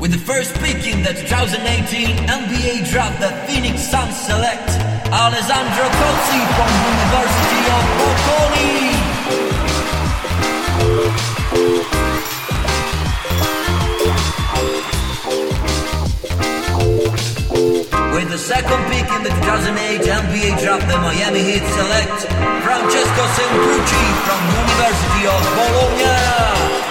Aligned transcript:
With 0.00 0.12
the 0.12 0.18
first 0.18 0.54
pick 0.64 0.86
in 0.86 1.02
the 1.02 1.12
2018 1.12 2.16
NBA 2.24 2.88
draft, 2.90 3.20
the 3.20 3.28
Phoenix 3.44 3.82
Suns 3.82 4.16
select 4.16 4.70
Alessandro 5.12 5.84
Cozzi 5.92 6.40
from 6.56 6.70
University 6.88 7.62
of 7.68 7.84
Bocconi. 8.00 8.80
With 18.16 18.28
the 18.30 18.38
second 18.38 18.80
pick 18.88 19.04
in 19.04 19.22
the 19.22 19.36
2008 19.44 20.00
NBA 20.00 20.64
draft, 20.64 20.88
the 20.88 20.96
Miami 20.96 21.42
Heat 21.44 21.66
select 21.76 22.24
Francesco 22.64 23.22
Sempucci 23.36 24.04
from 24.24 24.40
University 24.48 25.28
of 25.28 25.44
Bologna. 25.60 26.89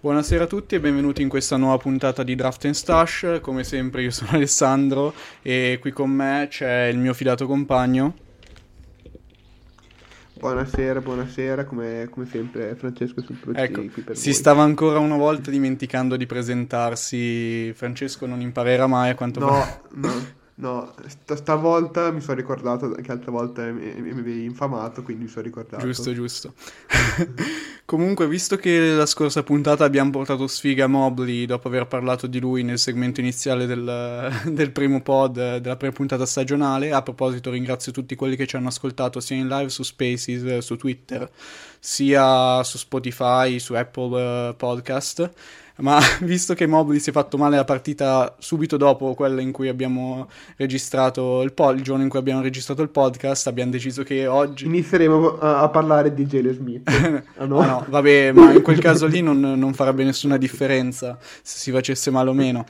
Buonasera 0.00 0.44
a 0.44 0.46
tutti 0.46 0.74
e 0.74 0.80
benvenuti 0.80 1.22
in 1.22 1.30
questa 1.30 1.56
nuova 1.56 1.78
puntata 1.78 2.22
di 2.22 2.34
Draft 2.34 2.66
and 2.66 2.74
Stash. 2.74 3.38
Come 3.40 3.64
sempre 3.64 4.02
io 4.02 4.10
sono 4.10 4.32
Alessandro 4.36 5.14
e 5.40 5.78
qui 5.80 5.92
con 5.92 6.10
me 6.10 6.46
c'è 6.50 6.88
il 6.88 6.98
mio 6.98 7.14
fidato 7.14 7.46
compagno. 7.46 8.14
Buonasera, 10.34 11.00
buonasera, 11.00 11.64
come, 11.64 12.08
come 12.10 12.26
sempre 12.26 12.74
Francesco 12.74 13.22
Sulprucci 13.22 13.58
Ecco, 13.58 13.80
qui 13.80 14.02
per 14.02 14.14
si 14.14 14.24
voi. 14.26 14.34
stava 14.34 14.62
ancora 14.62 14.98
una 14.98 15.16
volta 15.16 15.50
dimenticando 15.50 16.16
di 16.16 16.26
presentarsi. 16.26 17.72
Francesco 17.72 18.26
non 18.26 18.42
imparerà 18.42 18.86
mai 18.86 19.08
a 19.08 19.14
quanto 19.14 19.40
pare. 19.40 19.80
No, 19.92 20.26
no, 20.56 20.94
sta- 21.06 21.36
stavolta 21.36 22.12
mi 22.12 22.20
sono 22.20 22.36
ricordato 22.36 22.90
che 22.90 23.10
altre 23.10 23.30
volte 23.30 23.72
mi, 23.72 23.92
mi 24.00 24.10
avevi 24.10 24.44
infamato, 24.44 25.02
quindi 25.02 25.24
mi 25.24 25.30
sono 25.30 25.44
ricordato. 25.44 25.84
Giusto, 25.84 26.12
giusto. 26.12 26.54
Comunque, 27.86 28.26
visto 28.28 28.56
che 28.56 28.94
la 28.94 29.04
scorsa 29.04 29.42
puntata 29.42 29.84
abbiamo 29.84 30.10
portato 30.10 30.46
sfiga 30.46 30.84
a 30.84 30.88
Mobley 30.88 31.44
dopo 31.44 31.68
aver 31.68 31.86
parlato 31.86 32.26
di 32.26 32.40
lui 32.40 32.62
nel 32.62 32.78
segmento 32.78 33.20
iniziale 33.20 33.66
del, 33.66 34.32
del 34.46 34.70
primo 34.70 35.02
pod, 35.02 35.36
eh, 35.36 35.60
della 35.60 35.76
prima 35.76 35.92
puntata 35.92 36.24
stagionale, 36.24 36.92
a 36.92 37.02
proposito 37.02 37.50
ringrazio 37.50 37.92
tutti 37.92 38.14
quelli 38.14 38.36
che 38.36 38.46
ci 38.46 38.56
hanno 38.56 38.68
ascoltato 38.68 39.20
sia 39.20 39.36
in 39.36 39.48
live 39.48 39.68
su 39.68 39.82
Spaces, 39.82 40.42
eh, 40.44 40.60
su 40.62 40.76
Twitter, 40.76 41.28
sia 41.78 42.62
su 42.62 42.78
Spotify, 42.78 43.58
su 43.58 43.74
Apple 43.74 44.48
eh, 44.50 44.54
Podcast. 44.54 45.30
Ma 45.76 45.98
visto 46.22 46.54
che 46.54 46.66
Mobley 46.66 47.00
si 47.00 47.10
è 47.10 47.12
fatto 47.12 47.36
male 47.36 47.56
la 47.56 47.64
partita 47.64 48.36
subito 48.38 48.76
dopo 48.76 49.14
quella 49.14 49.40
in 49.40 49.50
cui 49.50 49.68
abbiamo 49.68 50.28
registrato 50.56 51.42
il 51.42 51.52
pod, 51.52 51.76
il 51.76 51.82
giorno 51.82 52.02
in 52.04 52.08
cui 52.08 52.18
abbiamo 52.18 52.42
registrato 52.42 52.82
il 52.82 52.90
podcast, 52.90 53.48
abbiamo 53.48 53.72
deciso 53.72 54.02
che 54.02 54.26
oggi... 54.26 54.66
Inizieremo 54.66 55.38
a, 55.38 55.62
a 55.62 55.68
parlare 55.68 56.14
di 56.14 56.26
Jalen 56.26 56.54
Smith. 56.54 56.90
Ah, 57.36 57.46
no? 57.46 57.58
Ah, 57.58 57.66
no, 57.66 57.86
vabbè, 57.88 58.32
ma 58.32 58.52
in 58.52 58.62
quel 58.62 58.78
caso 58.78 59.06
lì 59.06 59.20
non, 59.20 59.40
non 59.40 59.74
farebbe 59.74 60.04
nessuna 60.04 60.36
differenza 60.36 61.18
se 61.20 61.58
si 61.58 61.70
facesse 61.72 62.10
male 62.10 62.30
o 62.30 62.32
meno. 62.32 62.64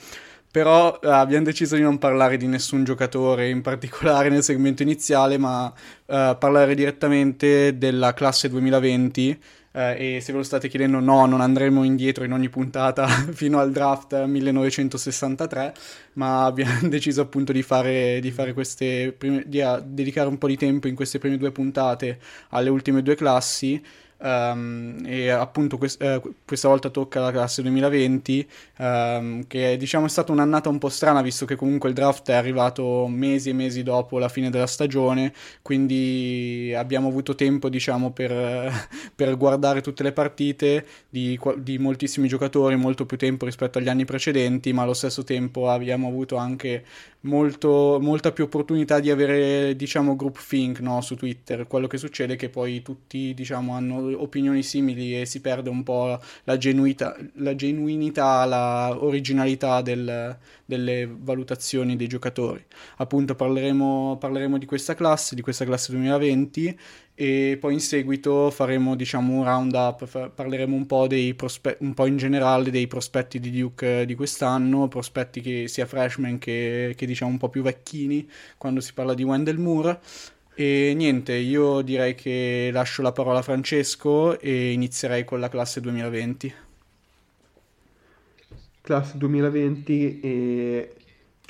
Però 0.50 1.00
eh, 1.02 1.08
abbiamo 1.08 1.44
deciso 1.44 1.74
di 1.74 1.82
non 1.82 1.98
parlare 1.98 2.36
di 2.36 2.46
nessun 2.46 2.84
giocatore 2.84 3.48
in 3.50 3.60
particolare 3.60 4.28
nel 4.28 4.42
segmento 4.42 4.82
iniziale, 4.82 5.36
ma 5.36 5.72
eh, 6.06 6.36
parlare 6.38 6.74
direttamente 6.74 7.76
della 7.76 8.14
classe 8.14 8.48
2020. 8.48 9.40
Eh, 9.76 10.16
e 10.16 10.20
se 10.20 10.30
ve 10.30 10.38
lo 10.38 10.44
state 10.44 10.68
chiedendo, 10.68 11.00
no, 11.00 11.26
non 11.26 11.40
andremo 11.40 11.82
indietro 11.82 12.22
in 12.22 12.32
ogni 12.32 12.48
puntata 12.48 13.06
fino 13.34 13.58
al 13.58 13.72
draft 13.72 14.24
1963, 14.24 15.74
ma 16.14 16.44
abbiamo 16.44 16.78
deciso 16.88 17.22
appunto 17.22 17.50
di 17.50 17.62
fare, 17.62 18.20
di 18.20 18.30
fare 18.30 18.52
queste 18.52 19.12
prime, 19.16 19.42
di 19.46 19.60
dedicare 19.82 20.28
un 20.28 20.38
po' 20.38 20.46
di 20.46 20.56
tempo 20.56 20.86
in 20.86 20.94
queste 20.94 21.18
prime 21.18 21.38
due 21.38 21.50
puntate 21.50 22.20
alle 22.50 22.70
ultime 22.70 23.02
due 23.02 23.16
classi. 23.16 23.82
Ehm, 24.24 25.02
e 25.04 25.28
appunto 25.28 25.76
quest- 25.76 26.00
eh, 26.00 26.18
questa 26.46 26.66
volta 26.68 26.88
tocca 26.88 27.20
la 27.20 27.30
classe 27.30 27.60
2020 27.60 28.48
ehm, 28.78 29.46
che 29.46 29.76
diciamo 29.76 30.06
è 30.06 30.08
stata 30.08 30.32
un'annata 30.32 30.70
un 30.70 30.78
po' 30.78 30.88
strana 30.88 31.20
visto 31.20 31.44
che 31.44 31.56
comunque 31.56 31.90
il 31.90 31.94
draft 31.94 32.30
è 32.30 32.32
arrivato 32.32 33.06
mesi 33.06 33.50
e 33.50 33.52
mesi 33.52 33.82
dopo 33.82 34.18
la 34.18 34.30
fine 34.30 34.48
della 34.48 34.66
stagione 34.66 35.30
quindi 35.60 36.72
abbiamo 36.74 37.08
avuto 37.08 37.34
tempo 37.34 37.68
diciamo 37.68 38.12
per, 38.12 38.32
per 39.14 39.36
guardare 39.36 39.82
tutte 39.82 40.02
le 40.02 40.12
partite 40.12 40.86
di, 41.10 41.38
di 41.58 41.78
moltissimi 41.78 42.26
giocatori 42.26 42.76
molto 42.76 43.04
più 43.04 43.18
tempo 43.18 43.44
rispetto 43.44 43.76
agli 43.76 43.88
anni 43.90 44.06
precedenti 44.06 44.72
ma 44.72 44.82
allo 44.84 44.94
stesso 44.94 45.22
tempo 45.22 45.68
abbiamo 45.68 46.08
avuto 46.08 46.36
anche 46.36 46.82
molto, 47.24 47.98
molta 48.00 48.32
più 48.32 48.44
opportunità 48.44 49.00
di 49.00 49.10
avere, 49.10 49.76
diciamo, 49.76 50.16
group 50.16 50.38
think 50.46 50.80
no, 50.80 51.00
su 51.00 51.14
Twitter. 51.16 51.66
Quello 51.66 51.86
che 51.86 51.98
succede 51.98 52.34
è 52.34 52.36
che 52.36 52.48
poi 52.48 52.82
tutti, 52.82 53.34
diciamo, 53.34 53.74
hanno 53.74 54.20
opinioni 54.20 54.62
simili 54.62 55.20
e 55.20 55.26
si 55.26 55.40
perde 55.40 55.70
un 55.70 55.82
po' 55.82 56.18
la 56.44 56.56
genuità, 56.56 57.16
la 57.34 57.54
genuinità, 57.54 58.44
la 58.44 58.96
originalità 59.02 59.82
del- 59.82 60.36
delle 60.64 61.06
valutazioni 61.06 61.96
dei 61.96 62.06
giocatori. 62.06 62.64
Appunto, 62.96 63.34
parleremo, 63.34 64.16
parleremo 64.18 64.58
di 64.58 64.66
questa 64.66 64.94
classe, 64.94 65.34
di 65.34 65.42
questa 65.42 65.64
classe 65.64 65.92
2020 65.92 66.78
e 67.16 67.58
poi 67.60 67.74
in 67.74 67.80
seguito 67.80 68.50
faremo 68.50 68.96
diciamo 68.96 69.34
un 69.34 69.44
round 69.44 69.72
up, 69.74 70.04
fa- 70.06 70.28
parleremo 70.30 70.74
un 70.74 70.86
po' 70.86 71.06
prospe- 71.36 71.76
un 71.80 71.94
po' 71.94 72.06
in 72.06 72.16
generale 72.16 72.70
dei 72.70 72.88
prospetti 72.88 73.38
di 73.38 73.52
Duke 73.52 74.00
eh, 74.00 74.06
di 74.06 74.14
quest'anno, 74.16 74.88
prospetti 74.88 75.40
che 75.40 75.68
sia 75.68 75.86
freshman 75.86 76.38
che, 76.38 76.94
che 76.96 77.06
diciamo 77.06 77.30
un 77.30 77.38
po' 77.38 77.48
più 77.48 77.62
vecchini 77.62 78.28
quando 78.58 78.80
si 78.80 78.92
parla 78.92 79.14
di 79.14 79.22
Wendell 79.22 79.58
Moore. 79.58 80.00
E 80.56 80.92
niente, 80.96 81.34
io 81.34 81.82
direi 81.82 82.14
che 82.14 82.70
lascio 82.72 83.02
la 83.02 83.12
parola 83.12 83.40
a 83.40 83.42
Francesco 83.42 84.38
e 84.40 84.72
inizierei 84.72 85.24
con 85.24 85.40
la 85.40 85.48
classe 85.48 85.80
2020. 85.80 86.54
classe 88.80 89.16
2020 89.16 90.20
eh, 90.20 90.94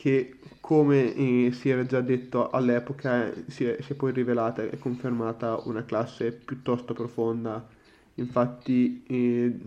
che 0.05 0.35
come 0.61 1.15
eh, 1.15 1.53
si 1.53 1.71
era 1.71 1.87
già 1.87 2.03
detto 2.03 2.51
all'epoca 2.51 3.33
si 3.47 3.65
è, 3.65 3.81
si 3.81 3.93
è 3.93 3.95
poi 3.95 4.13
rivelata 4.13 4.63
e 4.63 4.77
confermata 4.77 5.63
una 5.65 5.87
classe 5.87 6.31
piuttosto 6.31 6.93
profonda. 6.93 7.67
Infatti 8.17 9.03
eh, 9.07 9.59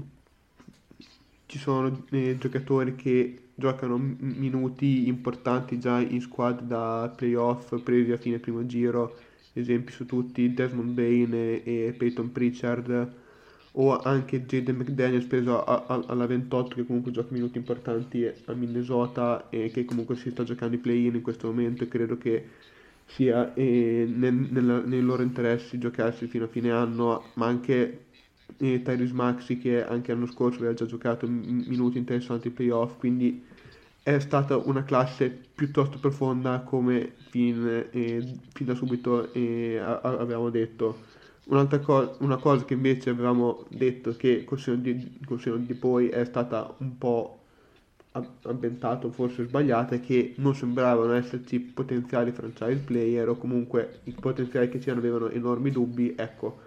ci 1.48 1.58
sono 1.58 2.06
eh, 2.12 2.38
giocatori 2.38 2.94
che 2.94 3.48
giocano 3.56 3.98
minuti 3.98 5.08
importanti 5.08 5.80
già 5.80 6.00
in 6.00 6.22
squad 6.22 6.62
da 6.62 7.12
playoff 7.16 7.82
previ 7.82 8.12
a 8.12 8.18
fine 8.18 8.38
primo 8.38 8.64
giro. 8.68 9.18
Esempi 9.54 9.92
su 9.92 10.06
tutti 10.06 10.54
Desmond 10.54 10.92
Bain 10.92 11.34
e, 11.34 11.64
e 11.66 11.96
Peyton 11.98 12.32
Pritchard 12.32 13.12
o 13.80 13.98
anche 14.00 14.46
Jaden 14.46 14.76
McDaniels 14.78 15.26
preso 15.26 15.64
a- 15.64 15.86
a- 15.88 16.04
alla 16.08 16.26
28 16.26 16.76
che 16.76 16.86
comunque 16.86 17.12
gioca 17.12 17.34
minuti 17.34 17.58
importanti 17.58 18.26
a 18.46 18.54
Minnesota 18.54 19.50
e 19.50 19.70
che 19.72 19.86
comunque 19.86 20.16
si 20.16 20.32
sta 20.32 20.44
giocando 20.44 20.76
i 20.76 20.80
play-in 20.80 21.16
in 21.16 21.22
questo 21.22 21.48
momento 21.48 21.84
e 21.84 21.88
credo 21.88 22.18
che 22.18 22.50
sia 23.06 23.54
eh, 23.54 24.06
nel- 24.08 24.34
nella- 24.52 24.82
nei 24.84 25.02
loro 25.02 25.22
interessi 25.24 25.78
giocarsi 25.78 26.28
fino 26.28 26.46
a 26.46 26.48
fine 26.48 26.72
anno 26.72 27.32
ma 27.36 27.46
anche 27.48 28.06
eh, 28.58 28.82
Tyrese 28.82 29.14
Maxi 29.14 29.58
che 29.58 29.86
anche 29.86 30.12
l'anno 30.14 30.26
scorso 30.28 30.58
aveva 30.60 30.74
già 30.74 30.86
giocato 30.86 31.28
minuti 31.28 31.98
interessanti 31.98 32.48
ai 32.48 32.54
playoff 32.54 32.98
quindi 32.98 33.46
è 34.02 34.20
stata 34.20 34.56
una 34.58 34.84
classe 34.84 35.30
piuttosto 35.54 36.00
profonda 36.00 36.62
come 36.62 37.16
fin, 37.30 37.88
eh, 37.92 38.40
fin 38.54 38.66
da 38.66 38.74
subito 38.76 39.32
eh, 39.34 39.78
avevamo 39.80 40.50
detto 40.50 41.04
Un'altra 41.50 41.80
cosa, 41.80 42.16
una 42.20 42.38
cosa 42.38 42.66
che 42.66 42.74
invece 42.74 43.10
avevamo 43.10 43.66
detto 43.70 44.16
che 44.16 44.44
col 44.44 44.60
seno 44.60 44.78
di, 44.78 45.18
di 45.66 45.74
poi 45.76 46.10
è 46.10 46.26
stata 46.26 46.74
un 46.80 46.98
po' 46.98 47.40
avventato, 48.44 49.12
forse 49.12 49.46
sbagliata, 49.46 49.96
è 49.96 50.02
che 50.02 50.34
non 50.38 50.56
sembravano 50.56 51.14
esserci 51.14 51.60
potenziali 51.60 52.32
franchise 52.32 52.82
player 52.84 53.30
o 53.30 53.38
comunque 53.38 54.02
i 54.06 54.12
potenziali 54.20 54.70
che 54.70 54.80
c'erano 54.80 55.00
avevano 55.00 55.30
enormi 55.30 55.72
dubbi. 55.72 56.14
Ecco, 56.18 56.60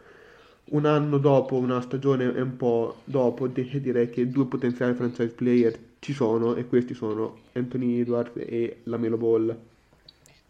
un 0.71 0.87
anno 0.87 1.19
dopo, 1.19 1.57
una 1.57 1.81
stagione 1.83 2.35
e 2.35 2.41
un 2.41 2.57
po' 2.57 3.03
dopo, 3.05 3.49
di- 3.49 3.81
direi 3.81 4.09
che 4.11 4.29
due 4.31 4.47
potenziali 4.47 4.95
franchise 4.95 5.35
player 5.35 5.79
ci 5.99 6.13
sono 6.15 6.55
e 6.55 6.67
questi 6.67 6.95
sono 6.95 7.41
Anthony 7.53 8.01
Edwards 8.01 8.33
e 8.37 8.81
la 8.85 8.97
Melo 8.97 9.17
Ball. 9.19 9.57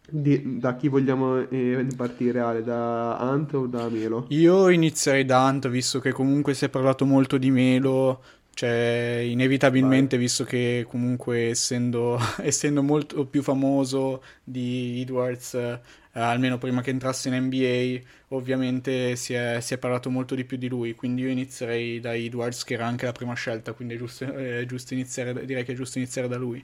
Di- 0.09 0.59
da 0.59 0.75
chi 0.75 0.87
vogliamo 0.89 1.39
eh, 1.49 1.87
partire, 1.95 2.39
Ale? 2.39 2.63
Da 2.63 3.17
Ant 3.17 3.53
o 3.53 3.65
da 3.67 3.89
Melo? 3.89 4.25
Io 4.29 4.69
inizierei 4.69 5.25
da 5.25 5.45
Ant, 5.45 5.69
visto 5.69 5.99
che 5.99 6.11
comunque 6.11 6.53
si 6.53 6.65
è 6.65 6.69
parlato 6.69 7.05
molto 7.05 7.37
di 7.37 7.49
Melo, 7.51 8.21
cioè 8.53 9.23
inevitabilmente, 9.25 10.17
visto 10.17 10.43
che 10.43 10.85
comunque 10.87 11.49
essendo, 11.49 12.19
essendo 12.41 12.83
molto 12.83 13.25
più 13.25 13.41
famoso 13.41 14.23
di 14.43 15.01
Edwards, 15.01 15.53
eh, 15.53 15.79
almeno 16.13 16.57
prima 16.57 16.81
che 16.81 16.89
entrasse 16.89 17.29
in 17.29 17.35
NBA, 17.45 18.01
ovviamente 18.29 19.15
si 19.15 19.33
è, 19.33 19.59
si 19.61 19.73
è 19.73 19.77
parlato 19.77 20.09
molto 20.09 20.35
di 20.35 20.43
più 20.45 20.57
di 20.57 20.67
lui, 20.67 20.93
quindi 20.93 21.21
io 21.21 21.29
inizierei 21.29 21.99
da 21.99 22.13
Edwards, 22.15 22.63
che 22.63 22.73
era 22.73 22.85
anche 22.85 23.05
la 23.05 23.11
prima 23.13 23.33
scelta, 23.33 23.73
quindi 23.73 23.93
è 23.95 23.97
giusto, 23.97 24.25
è 24.25 24.65
giusto 24.65 24.93
iniziare, 24.93 25.45
direi 25.45 25.63
che 25.63 25.71
è 25.71 25.75
giusto 25.75 25.97
iniziare 25.99 26.27
da 26.27 26.37
lui. 26.37 26.63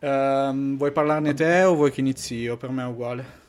Ehm, 0.00 0.76
vuoi 0.76 0.92
parlarne 0.92 1.34
te 1.34 1.62
o 1.62 1.74
vuoi 1.74 1.90
che 1.90 2.00
inizi 2.00 2.36
io? 2.36 2.56
Per 2.56 2.70
me 2.70 2.82
è 2.82 2.86
uguale. 2.86 3.46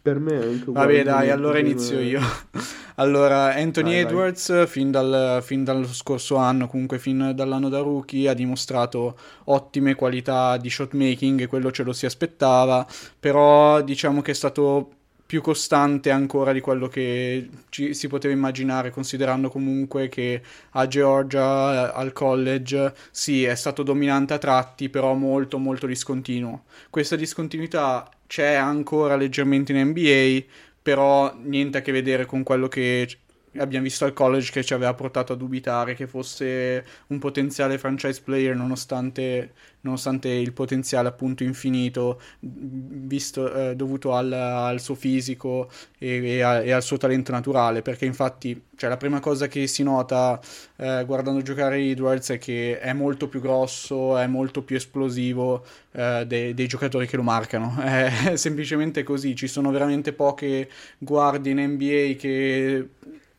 Per 0.00 0.18
me 0.18 0.40
è 0.40 0.42
anche 0.44 0.70
Vabbè, 0.70 1.02
dai, 1.02 1.30
allora 1.30 1.58
inizio 1.58 2.00
io. 2.00 2.20
allora, 2.96 3.54
Anthony 3.54 3.90
vai, 3.90 4.00
Edwards, 4.00 4.48
vai. 4.50 4.66
Fin, 4.66 4.90
dal, 4.90 5.42
fin 5.42 5.64
dal 5.64 5.86
scorso 5.86 6.36
anno, 6.36 6.68
comunque 6.68 6.98
fin 6.98 7.32
dall'anno 7.34 7.68
da 7.68 7.80
rookie, 7.80 8.28
ha 8.28 8.34
dimostrato 8.34 9.18
ottime 9.44 9.94
qualità 9.94 10.56
di 10.56 10.70
shot 10.70 10.94
making 10.94 11.42
e 11.42 11.46
quello 11.46 11.70
ce 11.70 11.82
lo 11.82 11.92
si 11.92 12.06
aspettava, 12.06 12.86
però 13.18 13.82
diciamo 13.82 14.22
che 14.22 14.30
è 14.30 14.34
stato 14.34 14.90
più 15.28 15.42
costante 15.42 16.10
ancora 16.10 16.52
di 16.54 16.60
quello 16.60 16.88
che 16.88 17.50
ci, 17.68 17.92
si 17.92 18.08
poteva 18.08 18.32
immaginare, 18.32 18.88
considerando 18.90 19.50
comunque 19.50 20.08
che 20.08 20.40
a 20.70 20.86
Georgia, 20.86 21.92
al 21.92 22.14
college, 22.14 22.94
sì, 23.10 23.44
è 23.44 23.54
stato 23.54 23.82
dominante 23.82 24.32
a 24.32 24.38
tratti, 24.38 24.88
però 24.88 25.12
molto 25.12 25.58
molto 25.58 25.86
discontinuo. 25.86 26.64
Questa 26.88 27.14
discontinuità 27.14 28.08
c'è 28.26 28.54
ancora 28.54 29.16
leggermente 29.16 29.72
in 29.72 29.88
NBA, 29.88 30.44
però 30.80 31.34
niente 31.36 31.76
a 31.76 31.82
che 31.82 31.92
vedere 31.92 32.24
con 32.24 32.42
quello 32.42 32.68
che 32.68 33.06
abbiamo 33.56 33.84
visto 33.84 34.04
al 34.04 34.12
college 34.12 34.50
che 34.52 34.64
ci 34.64 34.74
aveva 34.74 34.94
portato 34.94 35.32
a 35.32 35.36
dubitare 35.36 35.94
che 35.94 36.06
fosse 36.06 36.84
un 37.08 37.18
potenziale 37.18 37.78
franchise 37.78 38.20
player 38.22 38.54
nonostante, 38.54 39.52
nonostante 39.80 40.28
il 40.28 40.52
potenziale 40.52 41.08
appunto 41.08 41.42
infinito 41.42 42.20
visto, 42.40 43.52
eh, 43.52 43.76
dovuto 43.76 44.14
al, 44.14 44.32
al, 44.32 44.80
suo 44.80 44.94
fisico 44.94 45.70
e, 45.98 46.36
e, 46.36 46.42
a, 46.42 46.62
e, 46.62 46.72
al 46.72 46.82
suo 46.82 46.96
talento 46.96 47.32
naturale. 47.32 47.82
Perché 47.82 48.04
infatti 48.04 48.60
cioè, 48.76 48.88
la 48.88 48.96
prima 48.96 49.20
cosa 49.20 49.48
che 49.48 49.66
si 49.66 49.82
nota 49.82 50.40
eh, 50.76 51.04
guardando 51.04 51.42
giocare 51.42 51.78
Edwards 51.78 52.30
è 52.30 52.38
che 52.38 52.78
è 52.78 52.92
molto 52.92 53.28
più 53.28 53.40
grosso 53.40 54.16
è 54.16 54.26
molto 54.26 54.62
più 54.62 54.76
esplosivo 54.76 55.64
eh, 55.92 56.24
dei, 56.26 56.54
dei, 56.54 56.66
giocatori 56.66 57.06
che 57.06 57.16
lo 57.16 57.22
marcano. 57.22 57.76
È 57.82 58.36
semplicemente 58.36 59.02
così. 59.02 59.34
Ci 59.34 59.48
sono 59.48 59.70
veramente 59.70 60.12
poche 60.12 60.68
guardie 60.98 61.52
in 61.52 61.72
NBA 61.72 62.14
che 62.18 62.88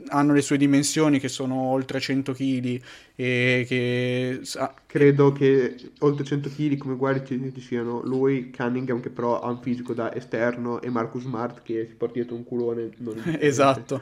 hanno 0.07 0.33
le 0.33 0.41
sue 0.41 0.57
dimensioni 0.57 1.19
che 1.19 1.27
sono 1.27 1.55
oltre 1.55 1.99
100 1.99 2.33
kg 2.33 2.81
e 3.15 3.65
che... 3.67 4.41
Credo 4.85 5.31
che 5.31 5.75
oltre 5.99 6.23
100 6.23 6.49
kg 6.49 6.77
come 6.77 6.95
guardi 6.95 7.25
ci, 7.25 7.53
ci 7.53 7.61
siano 7.61 8.01
lui, 8.03 8.51
Cunningham 8.55 9.01
che 9.01 9.09
però 9.09 9.39
ha 9.39 9.49
un 9.49 9.61
fisico 9.61 9.93
da 9.93 10.13
esterno 10.13 10.81
e 10.81 10.89
Marcus 10.89 11.23
Smart 11.23 11.61
che 11.61 11.85
si 11.87 11.95
porta 11.95 12.15
dietro 12.15 12.35
un 12.35 12.43
culone. 12.43 12.89
esatto. 13.39 14.01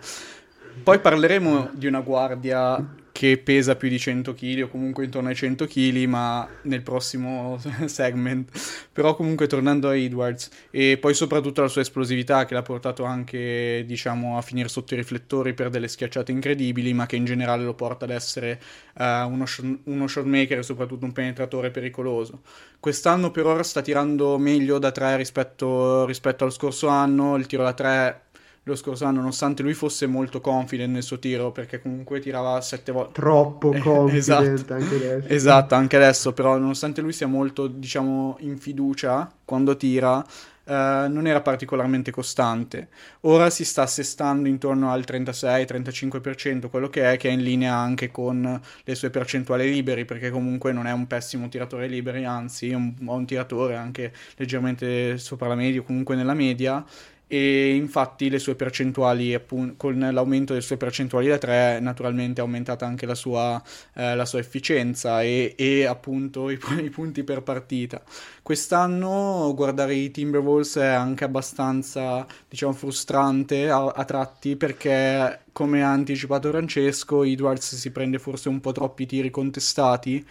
Poi 0.83 0.99
parleremo 0.99 1.71
di 1.73 1.87
una 1.87 2.01
guardia 2.01 2.95
che 3.17 3.39
pesa 3.39 3.75
più 3.75 3.89
di 3.89 3.97
100 3.97 4.35
kg 4.35 4.61
o 4.65 4.67
comunque 4.67 5.03
intorno 5.03 5.29
ai 5.29 5.33
100 5.33 5.65
kg, 5.65 6.03
ma 6.05 6.47
nel 6.61 6.83
prossimo 6.83 7.59
segment. 7.85 8.51
Però 8.93 9.15
comunque 9.15 9.47
tornando 9.47 9.89
a 9.89 9.95
Edwards 9.95 10.51
e 10.69 10.99
poi 11.01 11.15
soprattutto 11.15 11.61
la 11.61 11.67
sua 11.67 11.81
esplosività 11.81 12.45
che 12.45 12.53
l'ha 12.53 12.61
portato 12.61 13.05
anche, 13.05 13.83
diciamo, 13.87 14.37
a 14.37 14.43
finire 14.43 14.69
sotto 14.69 14.93
i 14.93 14.97
riflettori 14.97 15.55
per 15.55 15.71
delle 15.71 15.87
schiacciate 15.87 16.31
incredibili, 16.31 16.93
ma 16.93 17.07
che 17.07 17.15
in 17.15 17.25
generale 17.25 17.63
lo 17.63 17.73
porta 17.73 18.05
ad 18.05 18.11
essere 18.11 18.61
uh, 18.93 19.03
uno, 19.27 19.47
sh- 19.47 19.63
shotmaker 20.05 20.59
e 20.59 20.63
soprattutto 20.63 21.05
un 21.05 21.11
penetratore 21.11 21.71
pericoloso. 21.71 22.43
Quest'anno 22.79 23.31
per 23.31 23.47
ora 23.47 23.63
sta 23.63 23.81
tirando 23.81 24.37
meglio 24.37 24.77
da 24.77 24.91
3 24.91 25.17
rispetto, 25.17 26.05
rispetto 26.05 26.43
allo 26.43 26.53
scorso 26.53 26.87
anno, 26.87 27.35
il 27.35 27.47
tiro 27.47 27.63
da 27.63 27.73
3 27.73 28.26
lo 28.67 28.75
scorso 28.75 29.05
anno, 29.05 29.19
nonostante 29.19 29.63
lui 29.63 29.73
fosse 29.73 30.05
molto 30.07 30.41
confident 30.41 30.93
nel 30.93 31.03
suo 31.03 31.19
tiro, 31.19 31.51
perché 31.51 31.81
comunque 31.81 32.19
tirava 32.19 32.59
sette 32.61 32.91
volte. 32.91 33.13
Troppo 33.13 33.71
eh, 33.73 33.79
confident 33.79 34.59
esatto. 34.59 34.73
anche 34.73 34.95
adesso. 34.95 35.27
Esatto, 35.27 35.75
anche 35.75 35.95
adesso, 35.95 36.33
però 36.33 36.57
nonostante 36.57 37.01
lui 37.01 37.13
sia 37.13 37.27
molto, 37.27 37.67
diciamo, 37.67 38.37
in 38.39 38.57
fiducia 38.57 39.31
quando 39.45 39.77
tira, 39.77 40.25
eh, 40.67 41.07
non 41.09 41.25
era 41.27 41.41
particolarmente 41.41 42.11
costante. 42.11 42.89
Ora 43.21 43.49
si 43.49 43.63
sta 43.63 43.83
assestando 43.83 44.49
intorno 44.49 44.91
al 44.91 45.05
36-35%, 45.07 46.69
quello 46.69 46.89
che 46.89 47.13
è, 47.13 47.17
che 47.17 47.29
è 47.29 47.31
in 47.31 47.41
linea 47.41 47.75
anche 47.75 48.11
con 48.11 48.61
le 48.83 48.95
sue 48.95 49.09
percentuali 49.09 49.69
liberi, 49.71 50.03
perché 50.03 50.29
comunque 50.29 50.73
non 50.73 50.85
è 50.85 50.91
un 50.91 51.07
pessimo 51.07 51.47
tiratore 51.47 51.87
liberi, 51.87 52.25
anzi 52.25 52.71
è 52.71 52.75
un, 52.75 52.93
un 52.99 53.25
tiratore 53.25 53.75
anche 53.75 54.11
leggermente 54.35 55.17
sopra 55.17 55.47
la 55.47 55.55
media, 55.55 55.81
comunque 55.81 56.15
nella 56.15 56.33
media, 56.33 56.83
e 57.27 57.75
infatti 57.75 58.29
le 58.29 58.39
sue 58.39 58.55
percentuali, 58.55 59.33
appunto, 59.33 59.75
con 59.75 59.99
l'aumento 59.99 60.53
delle 60.53 60.63
sue 60.65 60.77
percentuali 60.77 61.27
da 61.27 61.37
3, 61.37 61.79
naturalmente 61.81 62.39
è 62.39 62.43
aumentata 62.43 62.85
anche 62.85 63.05
la 63.05 63.15
sua, 63.15 63.61
eh, 63.93 64.15
la 64.15 64.25
sua 64.25 64.39
efficienza 64.39 65.21
e, 65.21 65.53
e 65.57 65.85
appunto 65.85 66.49
i, 66.49 66.57
i, 66.81 66.89
punti 66.89 67.23
per 67.23 67.43
partita. 67.43 68.01
Quest'anno 68.41 69.51
guardare 69.55 69.93
i 69.95 70.09
Timberwolves 70.09 70.77
è 70.77 70.85
anche 70.85 71.25
abbastanza, 71.25 72.25
diciamo, 72.47 72.71
frustrante 72.73 73.69
a, 73.69 73.85
a 73.87 74.05
tratti 74.05 74.55
perché, 74.55 75.41
come 75.51 75.83
ha 75.83 75.91
anticipato 75.91 76.49
Francesco, 76.49 77.23
Edwards 77.23 77.75
si 77.75 77.91
prende 77.91 78.19
forse 78.19 78.47
un 78.47 78.61
po' 78.61 78.71
troppi 78.71 79.05
tiri 79.05 79.29
contestati 79.29 80.25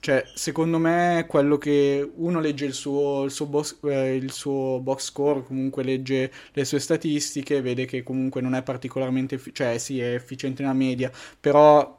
cioè, 0.00 0.24
secondo 0.34 0.78
me, 0.78 1.26
quello 1.28 1.58
che 1.58 2.10
uno 2.16 2.40
legge 2.40 2.64
il 2.64 2.72
suo, 2.72 3.24
il 3.24 3.30
suo, 3.30 3.46
box, 3.46 3.78
eh, 3.84 4.16
il 4.16 4.32
suo 4.32 4.80
box 4.80 5.04
score, 5.04 5.42
comunque 5.44 5.82
legge 5.84 6.32
le 6.52 6.64
sue 6.64 6.78
statistiche, 6.80 7.60
vede 7.60 7.84
che 7.84 8.02
comunque 8.02 8.40
non 8.40 8.54
è 8.54 8.62
particolarmente, 8.62 9.34
effi- 9.36 9.54
cioè 9.54 9.78
sì, 9.78 10.00
è 10.00 10.14
efficiente 10.14 10.62
nella 10.62 10.74
media, 10.74 11.10
però 11.38 11.98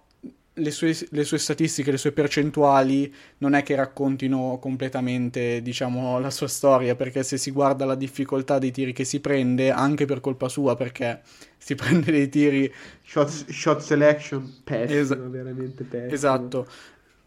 le 0.56 0.72
sue, 0.72 0.96
le 1.12 1.24
sue, 1.24 1.38
statistiche, 1.38 1.92
le 1.92 1.98
sue 1.98 2.12
percentuali 2.12 3.12
non 3.38 3.54
è 3.54 3.64
che 3.64 3.76
raccontino 3.76 4.58
completamente, 4.60 5.62
diciamo, 5.62 6.20
la 6.20 6.30
sua 6.30 6.48
storia, 6.48 6.96
perché 6.96 7.24
se 7.24 7.38
si 7.38 7.52
guarda 7.52 7.86
la 7.86 7.96
difficoltà 7.96 8.60
dei 8.60 8.72
tiri 8.72 8.94
che 8.94 9.06
si 9.06 9.20
prende, 9.22 9.72
anche 9.72 10.06
per 10.06 10.20
colpa 10.20 10.50
sua, 10.50 10.76
perché 10.76 11.22
si 11.58 11.76
prende 11.76 12.12
dei 12.12 12.30
tiri... 12.30 12.72
Shot, 13.04 13.30
shot 13.50 13.80
selection, 13.82 14.62
pessimo, 14.64 15.00
Esa- 15.00 15.16
veramente 15.16 15.84
pessimo. 15.84 16.14
Esatto, 16.14 16.68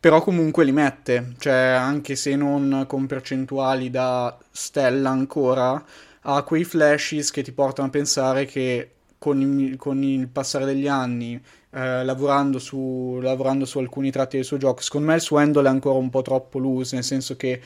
però 0.04 0.20
comunque 0.20 0.66
li 0.66 0.72
mette, 0.72 1.32
cioè 1.38 1.54
anche 1.54 2.14
se 2.14 2.36
non 2.36 2.84
con 2.86 3.06
percentuali 3.06 3.88
da 3.88 4.36
stella 4.50 5.08
ancora, 5.08 5.82
ha 6.20 6.42
quei 6.42 6.64
flashes 6.64 7.30
che 7.30 7.42
ti 7.42 7.52
portano 7.52 7.88
a 7.88 7.90
pensare 7.90 8.44
che 8.44 8.90
con 9.16 9.40
il, 9.40 9.78
con 9.78 10.02
il 10.02 10.28
passare 10.28 10.66
degli 10.66 10.86
anni, 10.86 11.40
eh, 11.70 12.04
lavorando, 12.04 12.58
su, 12.58 13.18
lavorando, 13.22 13.64
su, 13.64 13.78
alcuni 13.78 14.10
tratti 14.10 14.36
del 14.36 14.44
suo 14.44 14.58
gioco, 14.58 14.82
secondo 14.82 15.06
me 15.06 15.14
il 15.14 15.22
suo 15.22 15.38
handle 15.38 15.66
è 15.66 15.70
ancora 15.70 15.96
un 15.96 16.10
po' 16.10 16.20
troppo 16.20 16.58
loose, 16.58 16.96
nel 16.96 17.04
senso 17.04 17.34
che 17.36 17.62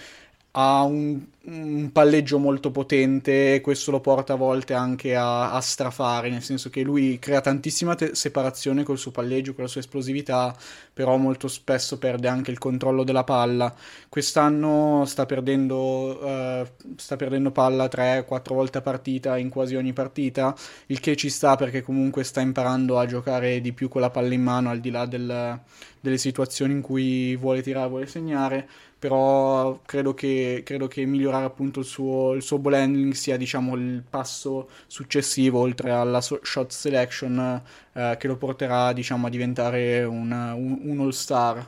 ha 0.52 0.82
un, 0.84 1.20
un, 1.48 1.90
palleggio 1.92 2.38
molto 2.38 2.70
potente 2.70 3.54
e 3.54 3.60
questo 3.60 3.90
lo 3.90 4.00
porta 4.00 4.34
a 4.34 4.36
volte 4.36 4.74
anche 4.74 5.16
a, 5.16 5.52
a 5.52 5.60
strafare, 5.60 6.28
nel 6.30 6.42
senso 6.42 6.70
che 6.70 6.82
lui 6.82 7.18
crea 7.18 7.40
tantissima 7.40 7.94
te- 7.94 8.14
separazione 8.14 8.82
col 8.82 8.98
suo 8.98 9.10
palleggio, 9.10 9.54
con 9.54 9.64
la 9.64 9.70
sua 9.70 9.80
esplosività, 9.80 10.54
però 10.92 11.16
molto 11.16 11.48
spesso 11.48 11.98
perde 11.98 12.28
anche 12.28 12.50
il 12.50 12.58
controllo 12.58 13.04
della 13.04 13.24
palla. 13.24 13.74
Quest'anno 14.08 15.04
sta 15.06 15.26
perdendo, 15.26 16.18
uh, 16.24 16.66
sta 16.96 17.16
perdendo 17.16 17.50
palla 17.50 17.86
3-4 17.86 18.54
volte 18.54 18.78
a 18.78 18.82
partita 18.82 19.38
in 19.38 19.48
quasi 19.48 19.74
ogni 19.74 19.92
partita, 19.92 20.54
il 20.86 21.00
che 21.00 21.16
ci 21.16 21.30
sta 21.30 21.56
perché 21.56 21.82
comunque 21.82 22.24
sta 22.24 22.40
imparando 22.40 22.98
a 22.98 23.06
giocare 23.06 23.60
di 23.60 23.72
più 23.72 23.88
con 23.88 24.00
la 24.00 24.10
palla 24.10 24.34
in 24.34 24.42
mano 24.42 24.70
al 24.70 24.80
di 24.80 24.90
là 24.90 25.06
del, 25.06 25.60
delle 26.00 26.18
situazioni 26.18 26.72
in 26.74 26.80
cui 26.80 27.36
vuole 27.36 27.62
tirare, 27.62 27.88
vuole 27.88 28.06
segnare 28.06 28.68
però 28.98 29.80
credo 29.86 30.12
che, 30.12 30.62
credo 30.64 30.88
che 30.88 31.04
migliorare 31.04 31.37
appunto 31.44 31.80
il 31.80 31.86
suo, 31.86 32.32
il 32.32 32.42
suo 32.42 32.58
ball 32.58 32.74
handling 32.74 33.12
sia 33.12 33.36
diciamo 33.36 33.74
il 33.74 34.02
passo 34.08 34.68
successivo 34.86 35.60
oltre 35.60 35.90
alla 35.90 36.20
so- 36.20 36.40
shot 36.42 36.70
selection 36.70 37.62
eh, 37.92 38.16
che 38.18 38.26
lo 38.26 38.36
porterà 38.36 38.92
diciamo 38.92 39.26
a 39.26 39.30
diventare 39.30 40.04
un, 40.04 40.30
un, 40.30 40.78
un 40.82 41.00
all 41.00 41.10
star 41.10 41.66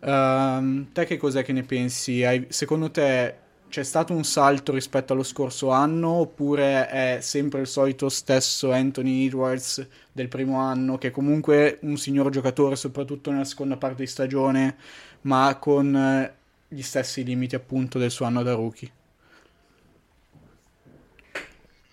uh, 0.00 0.92
te 0.92 1.04
che 1.04 1.16
cos'è 1.16 1.42
che 1.44 1.52
ne 1.52 1.62
pensi? 1.62 2.24
Hai, 2.24 2.46
secondo 2.48 2.90
te 2.90 3.40
c'è 3.72 3.84
stato 3.84 4.12
un 4.12 4.22
salto 4.22 4.72
rispetto 4.72 5.14
allo 5.14 5.22
scorso 5.22 5.70
anno 5.70 6.10
oppure 6.10 6.88
è 6.88 7.18
sempre 7.22 7.60
il 7.60 7.66
solito 7.66 8.10
stesso 8.10 8.70
Anthony 8.70 9.26
Edwards 9.26 9.86
del 10.12 10.28
primo 10.28 10.58
anno 10.58 10.98
che 10.98 11.10
comunque 11.10 11.78
un 11.82 11.96
signor 11.96 12.28
giocatore 12.30 12.76
soprattutto 12.76 13.30
nella 13.30 13.44
seconda 13.44 13.78
parte 13.78 14.02
di 14.02 14.08
stagione 14.08 14.76
ma 15.22 15.56
con 15.58 15.96
eh, 15.96 16.34
gli 16.68 16.82
stessi 16.82 17.24
limiti 17.24 17.54
appunto 17.54 17.98
del 17.98 18.10
suo 18.10 18.26
anno 18.26 18.42
da 18.42 18.52
rookie. 18.52 18.90